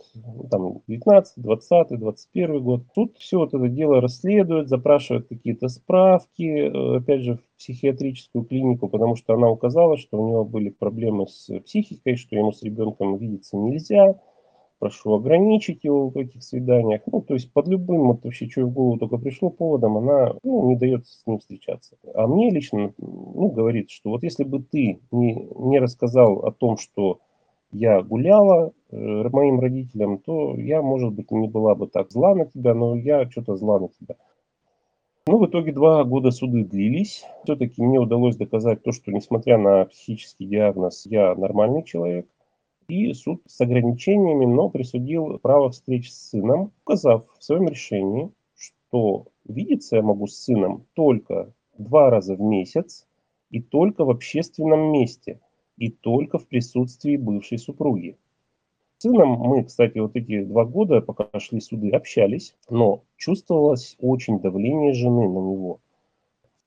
там 0.51 0.83
19, 0.87 1.43
20, 1.43 1.99
21 1.99 2.63
год, 2.63 2.83
тут 2.95 3.17
все 3.17 3.39
вот 3.39 3.55
это 3.55 3.69
дело 3.69 4.03
расследует, 4.03 4.69
запрашивает 4.69 5.29
какие-то 5.29 5.69
справки, 5.69 6.43
э, 6.43 6.97
опять 6.99 7.23
же, 7.23 7.37
в 7.37 7.59
психиатрическую 7.59 8.45
клинику, 8.45 8.89
потому 8.89 9.17
что 9.17 9.33
она 9.33 9.49
указала, 9.49 9.97
что 9.97 10.21
у 10.21 10.29
него 10.29 10.45
были 10.45 10.69
проблемы 10.69 11.27
с 11.27 11.49
психикой, 11.61 12.17
что 12.17 12.37
ему 12.37 12.53
с 12.53 12.63
ребенком 12.63 13.17
видеться 13.17 13.57
нельзя, 13.57 14.21
прошу 14.79 15.15
ограничить 15.15 15.85
его 15.85 16.11
в 16.11 16.17
этих 16.19 16.45
свиданиях. 16.45 17.01
Ну, 17.07 17.23
то 17.23 17.33
есть 17.33 17.51
под 17.51 17.67
любым, 17.67 18.09
вот 18.09 18.25
вообще, 18.25 18.47
что 18.47 18.67
в 18.67 18.73
голову 18.73 18.99
только 18.99 19.17
пришло 19.17 19.49
поводом, 19.49 19.97
она 19.97 20.35
ну, 20.43 20.69
не 20.69 20.77
дает 20.77 21.07
с 21.07 21.27
ним 21.27 21.39
встречаться. 21.39 21.97
А 22.15 22.27
мне 22.27 22.51
лично 22.51 22.93
ну, 22.99 23.49
говорит, 23.49 23.89
что 23.89 24.11
вот 24.11 24.23
если 24.23 24.45
бы 24.45 24.63
ты 24.63 25.01
не, 25.11 25.49
не 25.57 25.79
рассказал 25.79 26.45
о 26.45 26.53
том, 26.53 26.77
что 26.77 27.21
я 27.71 28.03
гуляла 28.03 28.73
э, 28.91 28.97
моим 28.97 29.61
родителям, 29.61 30.19
то 30.19 30.57
я, 30.57 30.83
может 30.83 31.12
быть, 31.12 31.31
не 31.31 31.49
была 31.49 31.75
бы 31.75 31.87
так 31.87 32.11
зла 32.11 32.35
на 32.35 32.47
тебя, 32.47 32.75
но 32.75 32.97
я 32.97 33.29
что-то 33.31 33.57
зла 33.57 33.79
на 33.79 33.89
тебя. 33.89 34.16
Ну, 35.27 35.39
в 35.39 35.47
итоге 35.47 35.73
два 35.73 36.05
года 36.05 36.31
суды 36.31 36.64
длились. 36.64 37.25
Все-таки 37.45 37.83
мне 37.83 38.01
удалось 38.01 38.37
доказать 38.37 38.83
то, 38.83 38.93
что, 38.93 39.12
несмотря 39.12 39.59
на 39.59 39.85
психический 39.85 40.47
диагноз, 40.47 41.05
я 41.05 41.35
нормальный 41.35 41.85
человек. 41.85 42.27
И 42.89 43.12
суд 43.12 43.43
с 43.47 43.61
ограничениями, 43.61 44.47
но 44.47 44.71
присудил 44.71 45.39
право 45.39 45.69
встреч 45.69 46.11
с 46.11 46.31
сыном, 46.31 46.73
указав 46.83 47.27
в 47.39 47.45
своем 47.45 47.69
решении, 47.69 48.33
что 48.57 49.27
видеться 49.45 49.97
я 49.97 50.03
могу 50.03 50.27
с 50.27 50.39
сыном 50.39 50.87
только 50.95 51.53
два 51.77 52.09
раза 52.09 52.35
в 52.35 52.41
месяц 52.41 53.07
и 53.51 53.61
только 53.61 54.07
в 54.07 54.11
общественном 54.11 54.91
месте, 54.93 55.41
и 55.79 55.91
только 55.91 56.39
в 56.39 56.47
присутствии 56.47 57.16
бывшей 57.16 57.59
супруги. 57.59 58.18
С 58.99 59.03
сыном 59.03 59.29
мы, 59.29 59.64
кстати, 59.64 59.99
вот 59.99 60.16
эти 60.16 60.43
два 60.43 60.64
года, 60.64 61.01
пока 61.01 61.29
шли 61.39 61.61
суды, 61.61 61.91
общались, 61.91 62.57
но 62.68 63.05
чувствовалось 63.16 63.97
очень 64.01 64.41
давление 64.41 64.93
жены 64.93 65.29
на 65.29 65.39
него. 65.39 65.81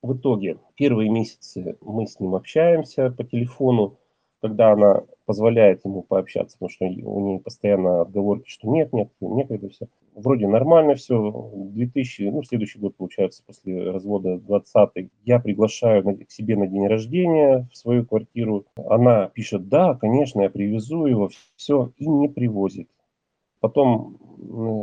В 0.01 0.18
итоге 0.18 0.57
первые 0.76 1.09
месяцы 1.09 1.78
мы 1.82 2.07
с 2.07 2.20
ним 2.20 2.36
общаемся 2.36 3.12
по 3.12 3.24
телефону, 3.24 3.99
когда 4.41 4.72
она 4.72 5.03
позволяет 5.32 5.86
ему 5.86 6.03
пообщаться, 6.03 6.57
потому 6.57 6.69
что 6.69 6.86
у 6.88 7.21
нее 7.21 7.39
постоянно 7.39 8.01
отговорки, 8.01 8.49
что 8.49 8.67
нет, 8.67 8.91
нет, 8.91 9.09
некогда 9.21 9.69
все. 9.69 9.88
Вроде 10.13 10.45
нормально 10.45 10.95
все. 10.95 11.51
2000, 11.53 12.23
ну, 12.23 12.43
следующий 12.43 12.79
год, 12.79 12.97
получается, 12.97 13.41
после 13.47 13.91
развода 13.91 14.39
20 14.39 15.09
я 15.23 15.39
приглашаю 15.39 16.03
на, 16.03 16.17
к 16.17 16.29
себе 16.29 16.57
на 16.57 16.67
день 16.67 16.86
рождения 16.86 17.69
в 17.71 17.77
свою 17.77 18.05
квартиру. 18.05 18.65
Она 18.75 19.29
пишет, 19.29 19.69
да, 19.69 19.95
конечно, 19.95 20.41
я 20.41 20.49
привезу 20.49 21.05
его, 21.05 21.29
все, 21.55 21.93
и 21.95 22.09
не 22.09 22.27
привозит. 22.27 22.89
Потом 23.61 24.17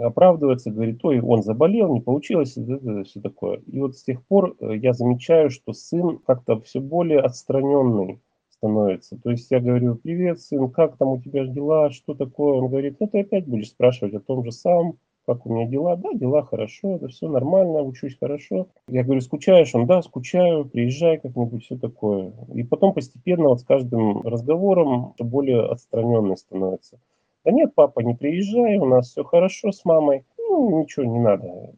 оправдывается, 0.03 0.71
говорит, 0.71 1.05
ой, 1.05 1.21
он 1.21 1.43
заболел, 1.43 1.93
не 1.93 2.01
получилось, 2.01 2.53
все 2.53 3.21
такое. 3.21 3.61
И 3.67 3.79
вот 3.81 3.99
с 3.99 4.03
тех 4.03 4.25
пор 4.25 4.57
э, 4.61 4.77
я 4.77 4.95
замечаю, 4.95 5.51
что 5.51 5.75
сын 5.75 6.19
как-то 6.27 6.59
все 6.63 6.81
более 6.81 7.21
отстраненный 7.21 8.21
становится. 8.59 9.19
То 9.19 9.31
есть 9.31 9.51
я 9.51 9.61
говорю, 9.61 9.97
привет, 9.97 10.41
сын, 10.41 10.71
как 10.71 10.97
там 10.97 11.09
у 11.09 11.21
тебя 11.21 11.47
дела, 11.47 11.91
что 11.91 12.15
такое? 12.15 12.55
Он 12.55 12.69
говорит, 12.69 12.97
ну 13.01 13.09
ты 13.09 13.21
опять 13.21 13.47
будешь 13.47 13.71
спрашивать 13.71 14.15
о 14.15 14.21
том 14.21 14.45
же 14.45 14.53
самом, 14.53 14.99
как 15.27 15.45
у 15.45 15.53
меня 15.53 15.67
дела? 15.67 15.97
Да, 15.97 16.15
дела 16.15 16.43
хорошо, 16.43 16.97
это 16.97 17.09
все 17.09 17.29
нормально, 17.29 17.83
учусь 17.83 18.17
хорошо. 18.19 18.69
Я 18.89 19.05
говорю, 19.05 19.21
скучаешь? 19.21 19.75
Он, 19.75 19.87
да, 19.87 20.03
скучаю, 20.03 20.65
приезжай 20.65 21.19
как-нибудь, 21.19 21.65
все 21.65 21.77
такое. 21.77 22.33
И 22.55 22.63
потом 22.63 22.95
постепенно 22.95 23.49
вот 23.49 23.61
с 23.61 23.65
каждым 23.65 24.23
разговором 24.23 25.15
более 25.19 25.67
отстраненный 25.67 26.37
становится. 26.37 26.99
Да 27.45 27.53
нет, 27.53 27.75
папа, 27.75 28.01
не 28.01 28.15
приезжай, 28.15 28.79
у 28.79 28.87
нас 28.87 29.11
все 29.11 29.23
хорошо 29.23 29.71
с 29.71 29.85
мамой. 29.85 30.25
Ну, 30.39 30.81
ничего 30.83 31.05
не 31.05 31.19
надо. 31.19 31.75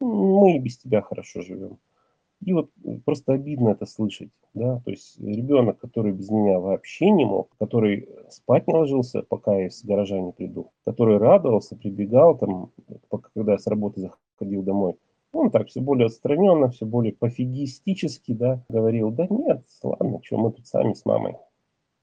Мы 0.00 0.56
и 0.56 0.58
без 0.58 0.78
тебя 0.78 1.02
хорошо 1.02 1.42
живем. 1.42 1.78
И 2.44 2.52
вот 2.52 2.70
просто 3.06 3.32
обидно 3.32 3.70
это 3.70 3.86
слышать, 3.86 4.30
да, 4.52 4.80
то 4.84 4.90
есть 4.90 5.18
ребенок, 5.18 5.78
который 5.78 6.12
без 6.12 6.28
меня 6.28 6.60
вообще 6.60 7.10
не 7.10 7.24
мог, 7.24 7.56
который 7.58 8.08
спать 8.28 8.66
не 8.66 8.74
ложился, 8.74 9.22
пока 9.22 9.58
я 9.58 9.70
с 9.70 9.82
гаража 9.82 10.20
не 10.20 10.32
приду, 10.32 10.70
который 10.84 11.16
радовался, 11.16 11.74
прибегал 11.74 12.36
там, 12.36 12.70
когда 13.32 13.52
я 13.52 13.58
с 13.58 13.66
работы 13.66 14.10
заходил 14.36 14.62
домой, 14.62 14.96
он 15.32 15.50
так 15.50 15.68
все 15.68 15.80
более 15.80 16.06
отстраненно, 16.06 16.68
все 16.68 16.84
более 16.84 17.14
пофигистически, 17.14 18.32
да, 18.32 18.62
говорил, 18.68 19.10
да 19.10 19.26
нет, 19.28 19.64
ладно, 19.82 20.20
что 20.22 20.36
мы 20.36 20.52
тут 20.52 20.66
сами 20.66 20.92
с 20.92 21.04
мамой. 21.06 21.36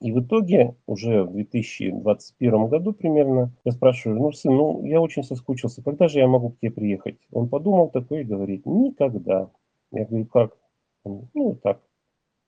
И 0.01 0.11
в 0.11 0.19
итоге 0.19 0.75
уже 0.87 1.23
в 1.23 1.33
2021 1.33 2.67
году 2.67 2.91
примерно 2.91 3.51
я 3.63 3.71
спрашиваю, 3.71 4.19
ну, 4.19 4.31
сын, 4.31 4.55
ну, 4.55 4.83
я 4.83 4.99
очень 4.99 5.23
соскучился, 5.23 5.83
когда 5.83 6.07
же 6.07 6.17
я 6.17 6.27
могу 6.27 6.49
к 6.49 6.59
тебе 6.59 6.71
приехать? 6.71 7.19
Он 7.31 7.47
подумал 7.47 7.89
такой 7.89 8.21
и 8.21 8.25
говорит, 8.25 8.65
никогда. 8.65 9.51
Я 9.91 10.05
говорю, 10.05 10.25
как? 10.25 10.57
Он, 11.03 11.29
ну, 11.33 11.55
так. 11.55 11.81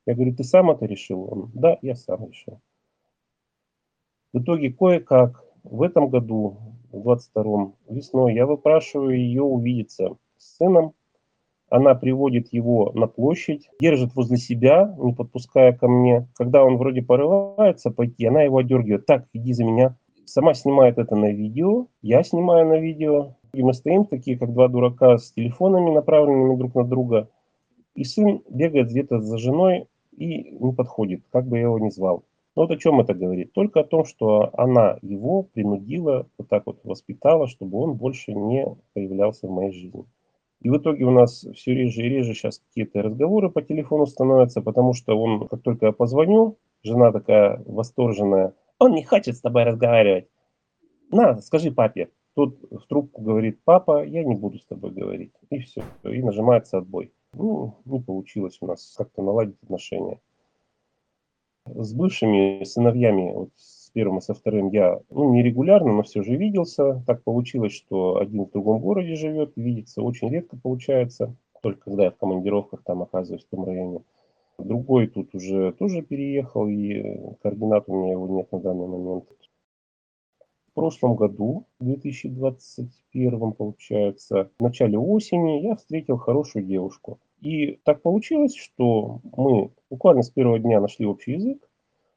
Я 0.06 0.16
говорю, 0.16 0.36
ты 0.36 0.44
сам 0.44 0.72
это 0.72 0.86
решил? 0.86 1.32
Он, 1.32 1.52
да, 1.54 1.78
я 1.82 1.96
сам 1.96 2.28
решил. 2.30 2.62
В 4.34 4.41
итоге 4.41 4.74
кое-как 4.74 5.44
в 5.64 5.82
этом 5.82 6.10
году, 6.10 6.58
в 6.91 7.08
22-м, 7.08 7.76
весной, 7.89 8.34
я 8.34 8.46
выпрашиваю 8.46 9.18
ее 9.18 9.44
увидеться 9.44 10.18
с 10.38 10.58
сыном. 10.58 10.94
Она 11.70 11.96
приводит 11.96 12.54
его 12.54 12.91
на 12.94 13.08
площадь, 13.08 13.70
держит 13.80 14.14
возле 14.16 14.38
себя, 14.38 14.96
не 15.00 15.14
подпуская 15.14 15.74
ко 15.74 15.88
мне. 15.88 16.28
Когда 16.36 16.64
он 16.64 16.78
вроде 16.78 17.02
порывается 17.02 17.89
пойти, 17.91 18.26
она 18.26 18.44
его 18.44 18.60
одергивает. 18.60 19.06
Так, 19.06 19.28
иди 19.34 19.54
за 19.54 19.64
меня. 19.64 19.96
Сама 20.26 20.54
снимает 20.54 20.98
это 20.98 21.16
на 21.16 21.32
видео, 21.32 21.88
я 22.02 22.24
снимаю 22.24 22.68
на 22.68 22.78
видео. 22.78 23.36
И 23.54 23.62
мы 23.62 23.74
стоим 23.74 24.06
такие, 24.06 24.38
как 24.38 24.54
два 24.54 24.68
дурака, 24.68 25.18
с 25.18 25.32
телефонами 25.32 25.91
направленными 25.91 26.58
друг 26.58 26.76
на 26.76 26.84
друга. 26.84 27.30
И 27.96 28.04
сын 28.04 28.41
бегает 28.50 28.89
где-то 28.89 29.20
за 29.22 29.38
женой 29.38 29.88
и 30.12 30.52
не 30.52 30.74
подходит, 30.74 31.24
как 31.32 31.48
бы 31.48 31.58
я 31.58 31.64
его 31.64 31.80
ни 31.80 31.89
звал. 31.89 32.24
Но 32.56 32.64
вот 32.64 32.72
о 32.72 32.78
чем 32.78 33.00
это 33.00 33.14
говорит? 33.14 33.54
Только 33.54 33.80
о 33.80 33.84
том, 33.84 34.06
что 34.06 34.52
она 34.54 34.98
его 35.02 35.44
принудила, 35.44 36.28
вот 36.38 36.48
так 36.50 36.66
вот 36.66 36.80
воспитала, 36.84 37.48
чтобы 37.48 37.80
он 37.80 37.96
больше 37.96 38.34
не 38.34 38.66
появлялся 38.94 39.48
в 39.48 39.52
моей 39.52 39.72
жизни. 39.72 40.06
И 40.62 40.70
в 40.70 40.78
итоге 40.78 41.04
у 41.04 41.12
нас 41.12 41.46
все 41.56 41.74
реже 41.74 42.04
и 42.04 42.10
реже 42.10 42.34
сейчас 42.34 42.60
какие-то 42.60 43.02
разговоры 43.02 43.50
по 43.50 43.62
телефону 43.62 44.06
становятся, 44.06 44.62
потому 44.62 44.94
что 44.94 45.20
он, 45.20 45.48
как 45.48 45.62
только 45.62 45.88
я 45.88 45.91
позвоню, 45.91 46.58
жена 46.84 47.12
такая 47.12 47.62
восторженная, 47.66 48.54
он 48.80 48.94
не 48.94 49.04
хочет 49.04 49.36
с 49.36 49.41
тобой 49.41 49.64
разговаривать. 49.64 50.30
На, 51.12 51.41
скажи 51.41 51.72
папе. 51.72 52.10
Тут 52.36 52.60
в 52.72 52.88
трубку 52.88 53.22
говорит, 53.22 53.60
папа, 53.64 54.06
я 54.06 54.24
не 54.24 54.36
буду 54.36 54.58
с 54.58 54.66
тобой 54.66 54.91
говорить. 54.91 55.34
И 55.50 55.60
все, 55.60 55.84
и 56.04 56.22
нажимается 56.24 56.78
отбой. 56.78 57.12
Ну, 57.34 57.76
не 57.86 58.00
получилось 58.00 58.58
у 58.62 58.68
нас 58.68 58.94
как-то 58.98 59.22
наладить 59.22 59.62
отношения. 59.64 60.20
С 61.66 61.94
бывшими 61.94 62.64
сыновьями, 62.64 63.32
вот 63.34 63.50
с 63.56 63.90
первым 63.92 64.18
и 64.20 64.22
со 64.22 64.34
вторым 64.34 64.70
я 64.70 65.00
ну, 65.10 65.34
нерегулярно, 65.34 65.94
но 65.94 66.04
все 66.04 66.22
же 66.22 66.36
виделся. 66.36 67.04
Так 67.08 67.24
получилось, 67.24 67.74
что 67.74 68.18
один 68.18 68.46
в 68.46 68.52
другом 68.52 68.80
городе 68.80 69.16
живет, 69.16 69.54
видеться 69.56 70.02
очень 70.02 70.30
редко 70.30 70.58
получается, 70.58 71.36
только 71.62 71.86
когда 71.86 72.04
я 72.04 72.12
в 72.12 72.18
командировках 72.18 72.84
там 72.84 73.02
оказываюсь 73.02 73.46
в 73.46 73.50
том 73.50 73.66
районе. 73.66 74.02
Другой 74.60 75.08
тут 75.08 75.34
уже 75.34 75.72
тоже 75.74 76.02
переехал, 76.02 76.68
и 76.68 77.02
координат 77.42 77.86
у 77.88 77.96
меня 77.96 78.12
его 78.12 78.28
нет 78.28 78.52
на 78.52 78.60
данный 78.60 78.88
момент. 78.88 79.26
В 80.74 80.76
прошлом 80.76 81.15
году, 81.15 81.67
в 81.80 81.86
2021 81.86 83.51
получается, 83.51 84.49
в 84.57 84.63
начале 84.63 84.97
осени 84.97 85.61
я 85.61 85.76
встретил 85.76 86.17
хорошую 86.17 86.65
девушку. 86.65 87.19
И 87.41 87.80
так 87.84 88.01
получилось, 88.01 88.55
что 88.55 89.21
мы 89.38 89.69
буквально 89.91 90.24
с 90.24 90.32
первого 90.32 90.57
дня 90.57 90.82
нашли 90.82 91.05
общий 91.05 91.34
язык, 91.34 91.69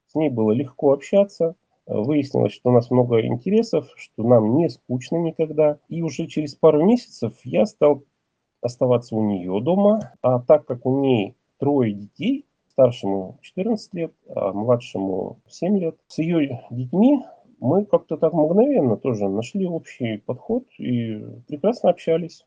с 0.07 0.15
ней 0.15 0.31
было 0.31 0.53
легко 0.53 0.95
общаться, 0.95 1.55
выяснилось, 1.87 2.53
что 2.53 2.71
у 2.71 2.73
нас 2.73 2.91
много 2.91 3.21
интересов, 3.27 3.91
что 3.95 4.23
нам 4.23 4.57
не 4.57 4.71
скучно 4.71 5.19
никогда. 5.19 5.79
И 5.91 6.01
уже 6.01 6.27
через 6.27 6.55
пару 6.55 6.83
месяцев 6.83 7.35
я 7.45 7.67
стал 7.67 8.05
оставаться 8.63 9.17
у 9.17 9.23
нее 9.23 9.61
дома, 9.61 10.13
а 10.23 10.41
так 10.41 10.65
как 10.65 10.87
у 10.87 11.03
ней 11.03 11.35
трое 11.59 11.93
детей, 11.93 12.47
старшему 12.71 13.39
14 13.43 13.93
лет, 13.93 14.15
а 14.35 14.55
младшему 14.55 15.41
7 15.47 15.79
лет, 15.79 15.97
с 16.09 16.17
ее 16.19 16.63
детьми 16.71 17.23
мы 17.61 17.85
как-то 17.85 18.17
так 18.17 18.33
мгновенно 18.33 18.97
тоже 18.97 19.29
нашли 19.29 19.67
общий 19.67 20.19
подход 20.19 20.65
и 20.79 21.25
прекрасно 21.47 21.91
общались. 21.91 22.45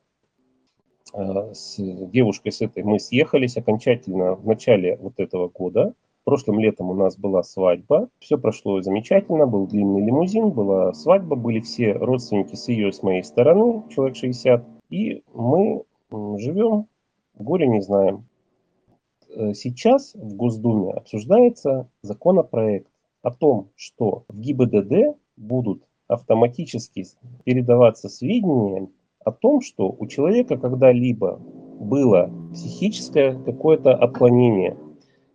Э, 1.14 1.54
с 1.54 1.78
девушкой 1.78 2.52
с 2.52 2.62
этой 2.62 2.84
мы 2.84 3.00
съехались 3.00 3.58
окончательно 3.58 4.36
в 4.36 4.46
начале 4.46 4.98
вот 4.98 5.14
этого 5.18 5.50
года. 5.50 5.94
Прошлым 6.26 6.60
летом 6.60 6.90
у 6.90 6.94
нас 6.94 7.18
была 7.18 7.42
свадьба. 7.42 8.10
Все 8.20 8.38
прошло 8.38 8.82
замечательно. 8.82 9.48
Был 9.48 9.68
длинный 9.68 10.06
лимузин, 10.06 10.52
была 10.52 10.94
свадьба, 10.94 11.36
были 11.36 11.60
все 11.62 11.94
родственники 11.94 12.56
с 12.56 12.68
ее, 12.68 12.92
с 12.92 13.02
моей 13.02 13.24
стороны, 13.24 13.84
человек 13.90 14.16
60. 14.16 14.64
И 14.90 15.24
мы 15.34 15.84
живем, 16.12 16.88
горе 17.34 17.68
не 17.68 17.82
знаем. 17.82 18.26
Э, 19.30 19.54
сейчас 19.54 20.14
в 20.14 20.36
Госдуме 20.36 20.94
обсуждается 20.94 21.90
законопроект 22.04 22.92
о 23.22 23.32
том, 23.32 23.72
что 23.76 24.26
в 24.28 24.40
ГИБДД 24.40 25.18
будут 25.38 25.84
автоматически 26.08 27.06
передаваться 27.44 28.10
сведения 28.10 28.90
о 29.24 29.32
том, 29.32 29.62
что 29.62 29.96
у 29.98 30.08
человека 30.08 30.58
когда-либо 30.58 31.38
было 31.80 32.32
психическое 32.54 33.34
какое-то 33.44 33.94
отклонение. 33.96 34.78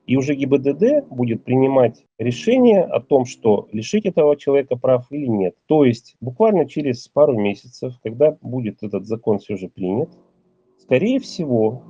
И 0.07 0.17
уже 0.17 0.35
ГИБДД 0.35 1.09
будет 1.09 1.45
принимать 1.45 2.05
решение 2.19 2.83
о 2.83 3.01
том, 3.01 3.25
что 3.25 3.69
лишить 3.73 4.05
этого 4.05 4.37
человека 4.37 4.77
прав 4.77 5.07
или 5.11 5.27
нет. 5.27 5.55
То 5.67 5.85
есть 5.85 6.17
буквально 6.21 6.69
через 6.69 7.09
пару 7.09 7.39
месяцев, 7.39 7.95
когда 8.03 8.37
будет 8.43 8.83
этот 8.83 9.07
закон 9.07 9.39
все 9.39 9.57
же 9.57 9.69
принят, 9.69 10.11
скорее 10.79 11.21
всего, 11.21 11.83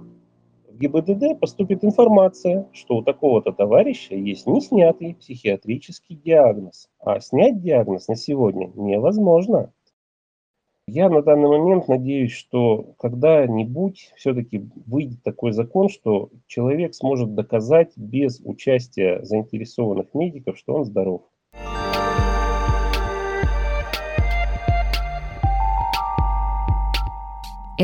в 0.74 0.78
ГИБДД 0.78 1.38
поступит 1.38 1.84
информация, 1.84 2.68
что 2.72 2.96
у 2.96 3.02
такого-то 3.02 3.52
товарища 3.52 4.16
есть 4.16 4.48
не 4.48 4.60
снятый 4.60 5.14
психиатрический 5.14 6.16
диагноз. 6.16 6.88
А 6.98 7.20
снять 7.20 7.62
диагноз 7.62 8.08
на 8.08 8.16
сегодня 8.16 8.72
невозможно. 8.74 9.72
Я 10.88 11.08
на 11.08 11.22
данный 11.22 11.48
момент 11.48 11.86
надеюсь, 11.86 12.32
что 12.32 12.94
когда-нибудь 12.98 14.12
все-таки 14.16 14.68
выйдет 14.84 15.22
такой 15.22 15.52
закон, 15.52 15.88
что 15.88 16.30
человек 16.48 16.94
сможет 16.94 17.34
доказать 17.34 17.92
без 17.96 18.40
участия 18.40 19.22
заинтересованных 19.22 20.12
медиков, 20.12 20.58
что 20.58 20.74
он 20.74 20.84
здоров. 20.84 21.22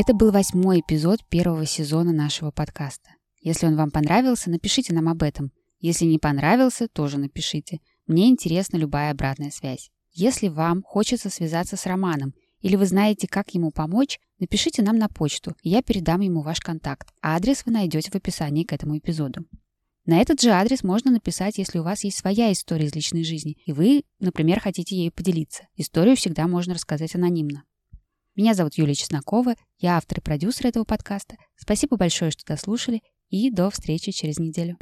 Это 0.02 0.14
был 0.14 0.30
восьмой 0.30 0.80
эпизод 0.80 1.20
первого 1.28 1.66
сезона 1.66 2.10
нашего 2.10 2.50
подкаста. 2.50 3.10
Если 3.42 3.66
он 3.66 3.76
вам 3.76 3.90
понравился, 3.90 4.48
напишите 4.48 4.94
нам 4.94 5.10
об 5.10 5.22
этом. 5.22 5.52
Если 5.78 6.06
не 6.06 6.18
понравился, 6.18 6.88
тоже 6.88 7.18
напишите. 7.18 7.80
Мне 8.06 8.30
интересна 8.30 8.78
любая 8.78 9.10
обратная 9.10 9.50
связь. 9.50 9.90
Если 10.12 10.48
вам 10.48 10.82
хочется 10.82 11.28
связаться 11.28 11.76
с 11.76 11.84
Романом 11.84 12.32
или 12.62 12.76
вы 12.76 12.86
знаете, 12.86 13.28
как 13.28 13.50
ему 13.50 13.72
помочь, 13.72 14.18
напишите 14.38 14.80
нам 14.80 14.96
на 14.96 15.10
почту, 15.10 15.54
и 15.62 15.68
я 15.68 15.82
передам 15.82 16.22
ему 16.22 16.40
ваш 16.40 16.60
контакт. 16.60 17.10
А 17.20 17.36
адрес 17.36 17.66
вы 17.66 17.72
найдете 17.72 18.10
в 18.10 18.14
описании 18.14 18.64
к 18.64 18.72
этому 18.72 18.96
эпизоду. 18.96 19.44
На 20.06 20.22
этот 20.22 20.40
же 20.40 20.48
адрес 20.48 20.82
можно 20.82 21.10
написать, 21.10 21.58
если 21.58 21.78
у 21.78 21.82
вас 21.82 22.04
есть 22.04 22.16
своя 22.16 22.50
история 22.50 22.86
из 22.86 22.94
личной 22.94 23.22
жизни, 23.22 23.58
и 23.66 23.72
вы, 23.72 24.04
например, 24.18 24.60
хотите 24.60 24.96
ею 24.96 25.12
поделиться. 25.12 25.64
Историю 25.76 26.16
всегда 26.16 26.48
можно 26.48 26.72
рассказать 26.72 27.14
анонимно. 27.14 27.64
Меня 28.40 28.54
зовут 28.54 28.78
Юлия 28.78 28.94
Чеснокова, 28.94 29.54
я 29.80 29.98
автор 29.98 30.16
и 30.16 30.22
продюсер 30.22 30.68
этого 30.68 30.84
подкаста. 30.84 31.36
Спасибо 31.58 31.98
большое, 31.98 32.30
что 32.30 32.42
дослушали, 32.46 33.02
и 33.28 33.50
до 33.50 33.68
встречи 33.68 34.12
через 34.12 34.38
неделю. 34.38 34.78